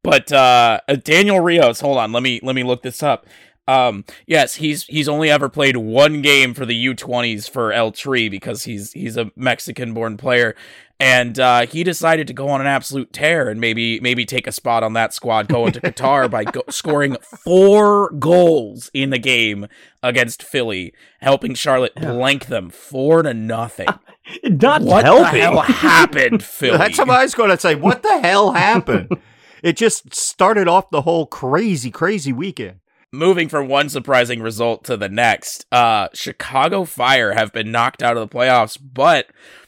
but 0.02 0.32
uh, 0.32 0.80
Daniel 1.04 1.40
Rios. 1.40 1.80
Hold 1.80 1.98
on, 1.98 2.12
let 2.12 2.22
me 2.22 2.40
let 2.42 2.54
me 2.56 2.62
look 2.62 2.82
this 2.82 3.02
up. 3.02 3.26
Um, 3.70 4.04
yes, 4.26 4.56
he's 4.56 4.84
he's 4.86 5.08
only 5.08 5.30
ever 5.30 5.48
played 5.48 5.76
one 5.76 6.22
game 6.22 6.54
for 6.54 6.66
the 6.66 6.86
U20s 6.86 7.48
for 7.48 7.72
El 7.72 7.92
Tri 7.92 8.28
because 8.28 8.64
he's 8.64 8.92
he's 8.92 9.16
a 9.16 9.30
Mexican-born 9.36 10.16
player, 10.16 10.56
and 10.98 11.38
uh, 11.38 11.66
he 11.66 11.84
decided 11.84 12.26
to 12.26 12.32
go 12.32 12.48
on 12.48 12.60
an 12.60 12.66
absolute 12.66 13.12
tear 13.12 13.48
and 13.48 13.60
maybe 13.60 14.00
maybe 14.00 14.24
take 14.24 14.46
a 14.48 14.52
spot 14.52 14.82
on 14.82 14.94
that 14.94 15.14
squad 15.14 15.46
going 15.48 15.72
to 15.72 15.80
Qatar 15.80 16.28
by 16.28 16.42
go- 16.44 16.64
scoring 16.68 17.16
four 17.44 18.10
goals 18.18 18.90
in 18.92 19.10
the 19.10 19.18
game 19.18 19.68
against 20.02 20.42
Philly, 20.42 20.92
helping 21.20 21.54
Charlotte 21.54 21.94
blank 21.94 22.46
them 22.46 22.70
four 22.70 23.22
to 23.22 23.32
nothing. 23.32 23.88
not 24.44 24.82
what 24.82 25.04
helping. 25.04 25.24
the 25.24 25.40
hell 25.40 25.60
happened, 25.60 26.42
Philly? 26.44 26.76
that's 26.76 26.98
what 26.98 27.10
I 27.10 27.22
was 27.22 27.34
going 27.36 27.50
to 27.50 27.58
say. 27.58 27.76
What 27.76 28.02
the 28.02 28.20
hell 28.20 28.52
happened? 28.52 29.16
it 29.62 29.76
just 29.76 30.12
started 30.14 30.66
off 30.66 30.90
the 30.90 31.02
whole 31.02 31.26
crazy, 31.26 31.90
crazy 31.90 32.32
weekend. 32.32 32.80
Moving 33.12 33.48
from 33.48 33.66
one 33.66 33.88
surprising 33.88 34.40
result 34.40 34.84
to 34.84 34.96
the 34.96 35.08
next, 35.08 35.66
uh, 35.72 36.08
Chicago 36.14 36.84
Fire 36.84 37.32
have 37.32 37.52
been 37.52 37.72
knocked 37.72 38.04
out 38.04 38.16
of 38.16 38.28
the 38.28 38.36
playoffs, 38.36 38.78
but 38.80 39.26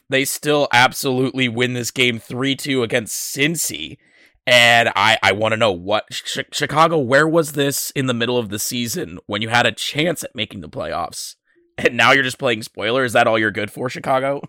they 0.09 0.23
still 0.23 0.69
absolutely 0.71 1.49
win 1.49 1.73
this 1.73 1.91
game 1.91 2.19
3 2.19 2.55
2 2.55 2.83
against 2.83 3.35
Cincy. 3.35 3.97
And 4.45 4.89
I, 4.95 5.17
I 5.21 5.33
want 5.33 5.53
to 5.53 5.57
know 5.57 5.71
what 5.71 6.09
Ch- 6.09 6.39
Chicago, 6.51 6.97
where 6.97 7.27
was 7.27 7.53
this 7.53 7.91
in 7.91 8.07
the 8.07 8.13
middle 8.13 8.37
of 8.37 8.49
the 8.49 8.59
season 8.59 9.19
when 9.25 9.41
you 9.41 9.49
had 9.49 9.65
a 9.65 9.71
chance 9.71 10.23
at 10.23 10.35
making 10.35 10.61
the 10.61 10.69
playoffs? 10.69 11.35
And 11.77 11.97
now 11.97 12.11
you're 12.11 12.23
just 12.23 12.39
playing 12.39 12.61
spoiler? 12.61 13.03
Is 13.03 13.13
that 13.13 13.25
all 13.25 13.39
you're 13.39 13.49
good 13.51 13.71
for, 13.71 13.89
Chicago? 13.89 14.41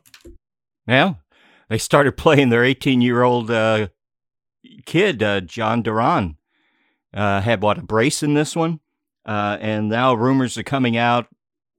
Well, 0.87 1.21
they 1.69 1.79
started 1.79 2.17
playing 2.17 2.51
their 2.51 2.65
18 2.65 3.01
year 3.01 3.23
old 3.23 3.51
uh, 3.51 3.89
kid, 4.85 5.23
uh, 5.23 5.41
Jhon 5.41 5.83
Durán. 5.83 6.37
Uh, 7.15 7.41
had 7.41 7.63
what 7.63 7.79
a 7.79 7.83
brace 7.83 8.23
in 8.23 8.35
this 8.35 8.55
one, 8.57 8.81
uh, 9.27 9.59
and 9.61 9.89
now 9.89 10.15
rumors 10.15 10.59
are 10.59 10.63
coming 10.63 10.97
out 10.97 11.27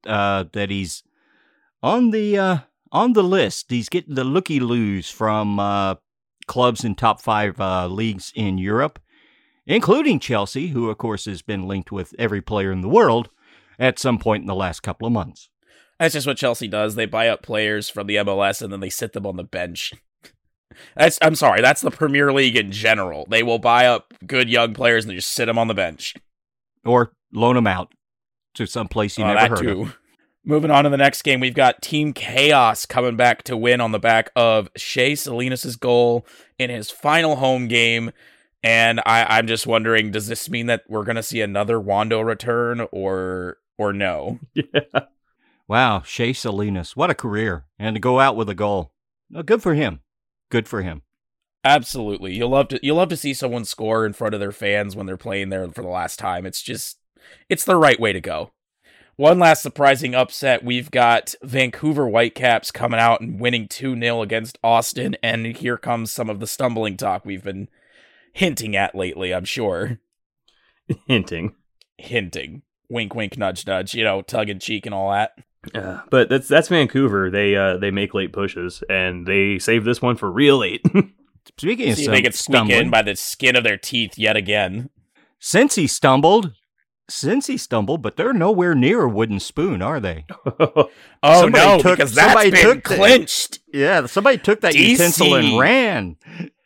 uh, 0.07 0.45
that 0.53 0.69
he's 0.69 1.03
on 1.83 2.11
the 2.11 2.37
uh, 2.37 2.57
on 2.91 3.13
the 3.13 3.23
list. 3.23 3.67
He's 3.69 3.89
getting 3.89 4.15
the 4.15 4.23
looky 4.23 4.59
loos 4.59 5.09
from 5.09 5.59
uh, 5.59 5.95
clubs 6.47 6.83
in 6.83 6.95
top 6.95 7.21
five 7.21 7.59
uh, 7.59 7.87
leagues 7.87 8.31
in 8.35 8.57
Europe, 8.57 8.99
including 9.65 10.19
Chelsea, 10.19 10.67
who 10.67 10.89
of 10.89 10.97
course 10.97 11.25
has 11.25 11.41
been 11.41 11.67
linked 11.67 11.91
with 11.91 12.13
every 12.17 12.41
player 12.41 12.71
in 12.71 12.81
the 12.81 12.89
world 12.89 13.29
at 13.77 13.99
some 13.99 14.17
point 14.17 14.41
in 14.41 14.47
the 14.47 14.55
last 14.55 14.81
couple 14.81 15.05
of 15.05 15.13
months. 15.13 15.49
That's 15.99 16.13
just 16.13 16.27
what 16.27 16.37
Chelsea 16.37 16.67
does. 16.67 16.95
They 16.95 17.05
buy 17.05 17.29
up 17.29 17.41
players 17.41 17.89
from 17.89 18.07
the 18.07 18.17
MLS 18.17 18.61
and 18.61 18.71
then 18.71 18.79
they 18.81 18.89
sit 18.89 19.13
them 19.13 19.25
on 19.25 19.37
the 19.37 19.43
bench. 19.43 19.93
That's 20.97 21.17
I'm 21.21 21.35
sorry, 21.35 21.61
that's 21.61 21.79
the 21.79 21.91
Premier 21.91 22.33
League 22.33 22.57
in 22.57 22.69
general. 22.69 23.25
They 23.29 23.43
will 23.43 23.59
buy 23.59 23.85
up 23.85 24.13
good 24.27 24.49
young 24.49 24.73
players 24.73 25.05
and 25.05 25.11
they 25.11 25.15
just 25.15 25.31
sit 25.31 25.45
them 25.45 25.57
on 25.57 25.69
the 25.69 25.73
bench. 25.73 26.15
or 26.83 27.13
loan 27.35 27.55
them 27.55 27.67
out 27.67 27.93
to 28.55 28.65
some 28.65 28.87
place 28.87 29.17
you 29.17 29.25
Uh, 29.25 29.33
never 29.33 29.55
heard 29.55 29.63
too. 29.63 29.81
of. 29.83 29.97
Moving 30.47 30.69
on 30.71 30.83
to 30.83 30.89
the 30.91 30.97
next 30.97 31.23
game, 31.23 31.39
we've 31.39 31.55
got 31.55 31.81
Team 31.81 32.13
Chaos 32.13 32.85
coming 32.85 33.15
back 33.15 33.41
to 33.43 33.57
win 33.57 33.81
on 33.81 33.91
the 33.91 33.99
back 33.99 34.29
of 34.35 34.69
Shea 34.77 35.15
Salinas' 35.15 35.75
goal 35.75 36.25
in 36.59 36.69
his 36.69 36.91
final 36.91 37.37
home 37.37 37.67
game. 37.67 38.11
And 38.63 38.99
I, 39.05 39.37
I'm 39.37 39.47
just 39.47 39.65
wondering, 39.67 40.11
does 40.11 40.27
this 40.27 40.49
mean 40.49 40.67
that 40.67 40.83
we're 40.87 41.03
gonna 41.03 41.23
see 41.23 41.41
another 41.41 41.79
Wondo 41.79 42.21
return 42.21 42.81
or 42.91 43.57
or 43.77 43.91
no? 43.93 44.39
yeah. 44.53 45.01
Wow, 45.67 46.03
Shea 46.03 46.31
Salinas, 46.33 46.95
what 46.95 47.09
a 47.09 47.15
career, 47.15 47.65
and 47.79 47.95
to 47.95 47.99
go 47.99 48.19
out 48.19 48.35
with 48.35 48.49
a 48.49 48.55
goal. 48.55 48.91
No, 49.31 49.41
good 49.41 49.63
for 49.63 49.73
him. 49.73 50.01
Good 50.51 50.67
for 50.67 50.83
him. 50.83 51.01
Absolutely. 51.63 52.33
You'll 52.35 52.49
love 52.49 52.67
to 52.67 52.79
you'll 52.83 52.97
love 52.97 53.09
to 53.09 53.17
see 53.17 53.33
someone 53.33 53.65
score 53.65 54.05
in 54.05 54.13
front 54.13 54.35
of 54.35 54.39
their 54.39 54.51
fans 54.51 54.95
when 54.95 55.07
they're 55.07 55.17
playing 55.17 55.49
there 55.49 55.67
for 55.69 55.81
the 55.81 55.87
last 55.87 56.19
time. 56.19 56.45
It's 56.45 56.61
just 56.61 56.97
it's 57.49 57.65
the 57.65 57.75
right 57.75 57.99
way 57.99 58.13
to 58.13 58.21
go. 58.21 58.51
One 59.17 59.39
last 59.39 59.61
surprising 59.61 60.13
upset. 60.13 60.63
We've 60.63 60.91
got 60.91 61.35
Vancouver 61.41 62.07
Whitecaps 62.07 62.71
coming 62.71 62.99
out 62.99 63.21
and 63.21 63.39
winning 63.39 63.67
2-0 63.69 64.21
against 64.21 64.57
Austin 64.61 65.15
and 65.23 65.45
here 65.45 65.77
comes 65.77 66.11
some 66.11 66.29
of 66.29 66.41
the 66.41 66.47
stumbling 66.47 66.97
talk 66.97 67.25
we've 67.25 67.43
been 67.43 67.69
hinting 68.33 68.75
at 68.75 68.93
lately, 68.93 69.33
I'm 69.33 69.45
sure. 69.45 69.99
Hinting. 71.07 71.55
Hinting. 71.97 72.63
Wink 72.89 73.15
wink 73.15 73.37
nudge 73.37 73.65
nudge, 73.65 73.95
you 73.95 74.03
know, 74.03 74.21
tug 74.21 74.49
in 74.49 74.59
cheek 74.59 74.85
and 74.85 74.93
all 74.93 75.11
that. 75.11 75.31
Yeah, 75.73 76.01
but 76.11 76.29
that's 76.29 76.47
that's 76.47 76.67
Vancouver. 76.67 77.31
They 77.31 77.55
uh 77.55 77.77
they 77.77 77.89
make 77.89 78.13
late 78.13 78.31
pushes 78.33 78.83
and 78.87 79.25
they 79.25 79.57
save 79.57 79.83
this 79.83 80.01
one 80.01 80.15
for 80.15 80.31
real 80.31 80.59
late. 80.59 80.83
Speaking 81.57 81.89
of 81.89 81.95
See 81.95 82.03
if 82.03 82.05
some 82.05 82.11
they 82.13 82.21
can 82.21 82.31
squeak 82.33 82.69
in 82.69 82.89
by 82.91 83.01
the 83.01 83.15
skin 83.15 83.55
of 83.55 83.63
their 83.63 83.77
teeth 83.77 84.17
yet 84.17 84.35
again. 84.35 84.89
since 85.39 85.75
he 85.75 85.87
stumbled, 85.87 86.53
Cincy 87.09 87.59
stumbled, 87.59 88.01
but 88.01 88.17
they're 88.17 88.33
nowhere 88.33 88.73
near 88.75 89.03
a 89.03 89.09
wooden 89.09 89.39
spoon, 89.39 89.81
are 89.81 89.99
they? 89.99 90.25
Oh 91.23 91.41
Somebody 91.41 91.65
no, 91.65 91.79
took- 91.79 91.97
because 91.97 92.13
that's 92.13 92.27
somebody 92.33 92.51
been 92.51 92.61
took 92.61 92.87
the- 92.87 92.95
clinched. 92.95 93.59
Yeah, 93.73 94.05
somebody 94.05 94.37
took 94.37 94.61
that 94.61 94.73
DC. 94.73 94.89
utensil 94.89 95.33
and 95.35 95.57
ran. 95.59 96.17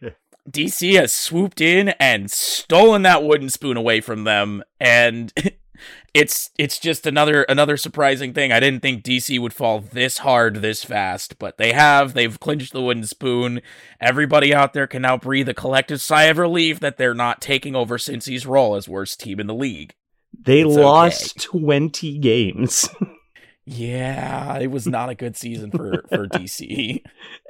DC 0.50 0.96
has 1.00 1.14
swooped 1.14 1.62
in 1.62 1.90
and 2.00 2.30
stolen 2.30 3.04
that 3.04 3.24
wooden 3.24 3.50
spoon 3.50 3.78
away 3.78 4.02
from 4.02 4.24
them, 4.26 4.64
and 4.80 5.32
it's 6.14 6.50
it's 6.58 6.80
just 6.80 7.06
another 7.06 7.44
another 7.44 7.78
surprising 7.78 8.34
thing. 8.34 8.52
I 8.52 8.60
didn't 8.60 8.82
think 8.82 9.04
DC 9.04 9.40
would 9.40 9.54
fall 9.54 9.80
this 9.80 10.20
hard 10.20 10.56
this 10.56 10.84
fast, 10.84 11.38
but 11.40 11.58
they 11.58 11.72
have. 11.72 12.14
They've 12.14 12.40
clinched 12.40 12.74
the 12.74 12.82
wooden 12.82 13.06
spoon. 13.06 13.62
Everybody 14.02 14.54
out 14.54 14.74
there 14.74 14.88
can 14.88 15.04
now 15.04 15.18
breathe 15.18 15.48
a 15.50 15.54
collective 15.54 16.02
sigh 16.02 16.24
of 16.24 16.38
relief 16.38 16.80
that 16.82 16.98
they're 16.98 17.14
not 17.14 17.42
taking 17.42 17.76
over 17.76 17.98
Cincy's 17.98 18.46
role 18.48 18.76
as 18.76 18.90
worst 18.90 19.20
team 19.20 19.40
in 19.40 19.48
the 19.48 19.54
league. 19.54 19.94
They 20.46 20.62
It's 20.62 20.76
lost 20.76 21.42
20 21.44 22.18
games. 22.20 22.90
Yeah, 23.72 24.58
it 24.58 24.72
was 24.72 24.88
not 24.88 25.10
a 25.10 25.16
good 25.16 25.38
season 25.38 25.70
for 25.70 26.04
for 26.10 26.28
DC. 26.34 27.04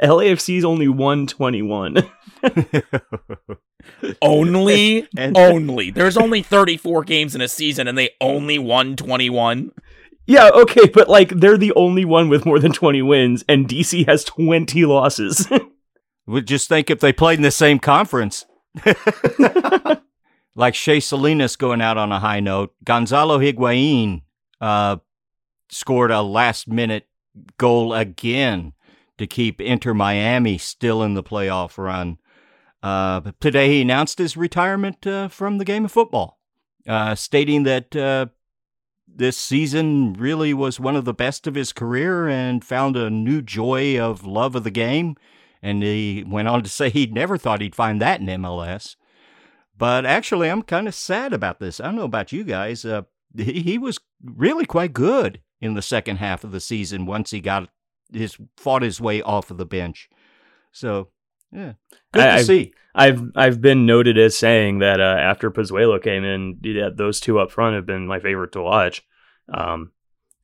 LAFC's 0.04 0.66
only 0.66 0.90
won 0.90 1.28
21. 1.28 1.96
Only, 4.22 5.08
And- 5.16 5.38
only. 5.38 5.92
There's 5.92 6.18
only 6.18 6.42
34 6.42 7.06
games 7.06 7.36
in 7.36 7.42
a 7.42 7.48
season, 7.48 7.88
and 7.88 7.98
they 7.98 8.10
only 8.20 8.60
won 8.60 8.98
21. 8.98 9.72
yeah, 10.28 10.50
okay, 10.54 10.90
but 10.94 11.08
like 11.08 11.30
they're 11.30 11.58
the 11.58 11.72
only 11.78 12.04
one 12.04 12.28
with 12.28 12.46
more 12.46 12.60
than 12.60 12.74
20 12.74 13.02
wins, 13.02 13.46
and 13.48 13.66
DC 13.70 14.06
has 14.06 14.26
20 14.26 14.84
losses. 14.86 15.48
Would 16.28 16.48
just 16.48 16.68
think 16.68 16.90
if 16.90 17.00
they 17.00 17.14
played 17.14 17.40
in 17.40 17.44
the 17.44 17.52
same 17.52 17.80
conference. 17.80 18.46
Like 20.56 20.76
Shea 20.76 21.00
Salinas 21.00 21.56
going 21.56 21.82
out 21.82 21.97
on 21.97 22.12
a 22.12 22.20
high 22.20 22.39
note. 22.39 22.74
Gonzalo 22.84 23.39
Higuain 23.39 24.22
uh, 24.60 24.97
scored 25.70 26.12
a 26.12 26.22
last 26.22 26.68
minute 26.68 27.08
goal 27.58 27.93
again 27.93 28.74
to 29.18 29.28
keep 29.28 29.62
Inter 29.62 29.93
Miami 29.93 30.58
still 30.58 31.04
in 31.04 31.14
the 31.14 31.24
playoff 31.24 31.78
run. 31.78 32.18
Uh, 32.82 33.32
today 33.39 33.70
he 33.70 33.82
announced 33.82 34.18
his 34.18 34.38
retirement 34.38 35.06
uh, 35.06 35.28
from 35.28 35.58
the 35.58 35.66
game 35.66 35.86
of 35.86 35.91
football, 35.91 36.39
uh, 36.88 37.14
stating 37.14 37.64
that 37.64 37.95
uh, 37.95 38.28
this 39.08 39.38
season 39.38 40.14
really 40.14 40.54
was 40.54 40.80
one 40.80 40.95
of 40.95 41.06
the 41.06 41.14
best 41.14 41.45
of 41.45 41.56
his 41.56 41.74
career 41.74 42.28
and 42.28 42.64
found 42.64 42.95
a 42.95 43.10
new 43.10 43.41
joy 43.41 44.00
of 44.00 44.26
love 44.26 44.56
of 44.56 44.64
the 44.64 44.72
game. 44.72 45.16
And 45.62 45.84
he 45.84 46.24
went 46.26 46.47
on 46.47 46.64
to 46.64 46.70
say 46.70 46.89
he 46.89 47.06
never 47.06 47.38
thought 47.38 47.60
he'd 47.60 47.76
find 47.76 48.02
that 48.02 48.22
in 48.22 48.28
MLS. 48.28 48.95
But 49.80 50.06
actually, 50.06 50.50
I'm 50.50 50.62
kind 50.62 50.88
of 50.88 50.94
sad 50.94 51.32
about 51.34 51.60
this. 51.60 51.80
I 51.80 51.86
don't 51.86 51.96
know 51.96 52.04
about 52.04 52.32
you 52.34 52.44
guys. 52.44 52.84
Uh, 52.86 53.04
he, 53.36 53.62
he 53.62 53.78
was 53.78 53.98
really 54.24 54.66
quite 54.66 54.94
good 54.94 55.40
in 55.62 55.74
the 55.74 55.82
second 55.82 56.18
half 56.18 56.44
of 56.44 56.52
the 56.52 56.60
season 56.60 57.06
once 57.06 57.32
he 57.32 57.40
got 57.40 57.70
his 58.14 58.38
fought 58.58 58.82
his 58.82 59.00
way 59.02 59.22
off 59.22 59.50
of 59.52 59.58
the 59.58 59.66
bench. 59.66 60.10
So, 60.74 61.10
yeah, 61.52 61.74
good 62.12 62.22
I- 62.24 62.26
to 62.26 62.32
I've- 62.34 62.44
see. 62.44 62.74
I've 62.96 63.22
I've 63.36 63.62
been 63.62 63.86
noted 63.86 64.18
as 64.18 64.36
saying 64.36 64.80
that 64.80 65.00
uh, 65.00 65.04
after 65.18 65.52
Pozuelo 65.52 66.02
came 66.04 66.24
in, 66.26 66.58
yeah, 66.64 66.90
those 66.94 67.20
two 67.20 67.40
up 67.40 67.52
front 67.52 67.76
have 67.76 67.86
been 67.86 68.08
my 68.08 68.20
favorite 68.20 68.52
to 68.54 68.62
watch. 68.64 69.04
Um, 69.54 69.92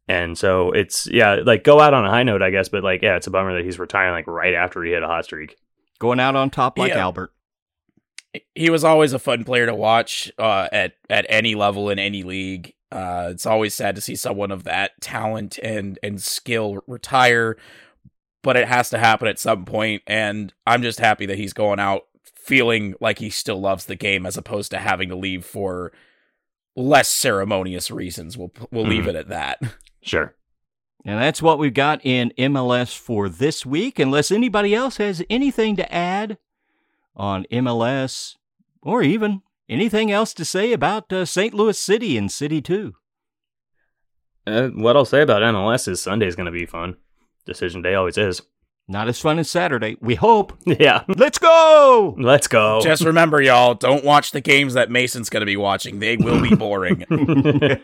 and 0.08 0.38
so 0.38 0.72
it's 0.72 1.08
yeah, 1.08 1.40
like 1.44 1.64
go 1.64 1.82
out 1.82 1.96
on 1.96 2.06
a 2.06 2.10
high 2.10 2.22
note, 2.24 2.44
I 2.44 2.52
guess. 2.52 2.70
But 2.70 2.84
like, 2.84 3.02
yeah, 3.02 3.16
it's 3.18 3.26
a 3.28 3.32
bummer 3.32 3.56
that 3.56 3.66
he's 3.66 3.80
retiring 3.80 4.14
like 4.14 4.28
right 4.28 4.54
after 4.54 4.84
he 4.84 4.92
hit 4.92 5.02
a 5.04 5.08
hot 5.08 5.26
streak. 5.26 5.58
Going 6.00 6.20
out 6.20 6.36
on 6.36 6.52
top 6.52 6.78
like 6.78 6.92
Yeah. 6.92 7.00
Albert. 7.00 7.34
He 8.56 8.70
was 8.70 8.84
always 8.84 9.14
a 9.14 9.20
fun 9.20 9.44
player 9.44 9.66
to 9.66 9.76
watch 9.76 10.32
uh, 10.38 10.68
at 10.72 10.94
at 11.10 11.26
any 11.30 11.56
level 11.56 11.90
in 11.90 12.00
any 12.00 12.24
league. 12.24 12.74
Uh, 12.92 13.30
it's 13.32 13.46
always 13.46 13.74
sad 13.74 13.96
to 13.96 14.02
see 14.02 14.16
someone 14.16 14.52
of 14.52 14.64
that 14.64 14.92
talent 15.02 15.58
and 15.62 16.00
and 16.04 16.22
skill 16.22 16.82
retire, 16.88 17.58
but 18.44 18.56
it 18.56 18.68
has 18.68 18.90
to 18.92 18.98
happen 18.98 19.28
at 19.28 19.40
some 19.40 19.66
point. 19.66 20.02
And 20.08 20.54
I'm 20.66 20.82
just 20.82 21.00
happy 21.00 21.26
that 21.26 21.38
he's 21.38 21.54
going 21.54 21.80
out 21.80 22.04
feeling 22.36 22.94
like 23.02 23.20
he 23.20 23.30
still 23.30 23.60
loves 23.60 23.86
the 23.86 23.96
game, 23.96 24.26
as 24.26 24.38
opposed 24.38 24.72
to 24.72 24.78
having 24.78 25.10
to 25.10 25.16
leave 25.16 25.44
for 25.46 25.92
less 26.76 27.10
ceremonious 27.10 27.90
reasons. 27.92 28.38
We'll 28.38 28.52
we'll 28.72 28.86
leave 28.88 29.06
Mhm. 29.06 29.10
it 29.10 29.16
at 29.16 29.30
that. 29.30 29.60
Sure. 30.02 30.36
And 31.04 31.20
that's 31.20 31.42
what 31.42 31.58
we've 31.58 31.74
got 31.74 32.00
in 32.06 32.32
MLS 32.38 32.96
for 32.96 33.28
this 33.28 33.66
week. 33.66 33.98
Unless 33.98 34.30
anybody 34.32 34.76
else 34.76 34.98
has 34.98 35.24
anything 35.32 35.76
to 35.78 35.92
add 35.92 36.38
on 37.16 37.45
MLS 37.51 38.36
or 38.82 39.01
even 39.01 39.41
anything 39.70 40.11
else 40.11 40.34
to 40.34 40.45
say 40.45 40.74
about 40.74 41.11
uh, 41.11 41.26
St. 41.26 41.53
Louis 41.53 41.80
City 41.80 42.18
and 42.18 42.32
City 42.32 42.61
2. 42.61 42.93
Uh, 44.47 44.68
what 44.70 44.95
I'll 44.95 45.05
say 45.05 45.22
about 45.22 45.41
MLS 45.41 45.88
is 45.88 46.01
Sunday's 46.01 46.36
going 46.36 46.45
to 46.45 46.51
be 46.51 46.66
fun. 46.66 46.97
Decision 47.45 47.82
day 47.82 47.95
always 47.95 48.18
is. 48.18 48.41
Not 48.88 49.07
as 49.07 49.20
fun 49.20 49.39
as 49.39 49.49
Saturday. 49.49 49.97
We 49.99 50.16
hope. 50.16 50.53
Yeah. 50.66 51.03
Let's 51.07 51.39
go! 51.39 52.16
Let's 52.20 52.47
go. 52.47 52.82
Just 52.82 53.03
remember, 53.03 53.41
y'all, 53.41 53.74
don't 53.74 54.03
watch 54.03 54.32
the 54.32 54.41
games 54.41 54.76
that 54.76 54.91
Mason's 54.91 55.30
going 55.30 55.41
to 55.41 55.45
be 55.45 55.57
watching. 55.57 55.99
They 55.99 56.18
will 56.18 56.41
be 56.41 56.55
boring. 56.55 57.03
and 57.09 57.80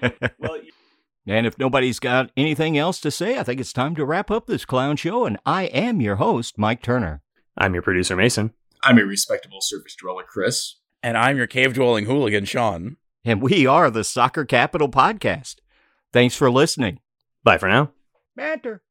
if 1.47 1.57
nobody's 1.57 1.99
got 1.99 2.31
anything 2.35 2.77
else 2.77 2.99
to 3.01 3.11
say, 3.11 3.39
I 3.39 3.43
think 3.43 3.59
it's 3.59 3.73
time 3.73 3.95
to 3.95 4.05
wrap 4.05 4.29
up 4.29 4.45
this 4.45 4.65
clown 4.65 4.97
show. 4.97 5.25
And 5.25 5.37
I 5.45 5.63
am 5.65 6.01
your 6.01 6.17
host, 6.17 6.57
Mike 6.57 6.83
Turner. 6.83 7.21
I'm 7.57 7.73
your 7.73 7.83
producer 7.83 8.15
Mason. 8.15 8.53
I'm 8.83 8.97
a 8.97 9.03
respectable 9.05 9.59
surface 9.61 9.95
dweller, 9.95 10.23
Chris. 10.23 10.75
and 11.03 11.17
I'm 11.17 11.37
your 11.37 11.47
cave 11.47 11.73
dwelling 11.73 12.05
hooligan, 12.05 12.45
Sean. 12.45 12.97
And 13.23 13.41
we 13.41 13.65
are 13.67 13.89
the 13.91 14.03
Soccer 14.03 14.45
Capital 14.45 14.89
Podcast. 14.89 15.55
Thanks 16.11 16.35
for 16.35 16.49
listening. 16.49 16.99
Bye 17.43 17.57
for 17.59 17.69
now. 17.69 17.91
Banter. 18.35 18.81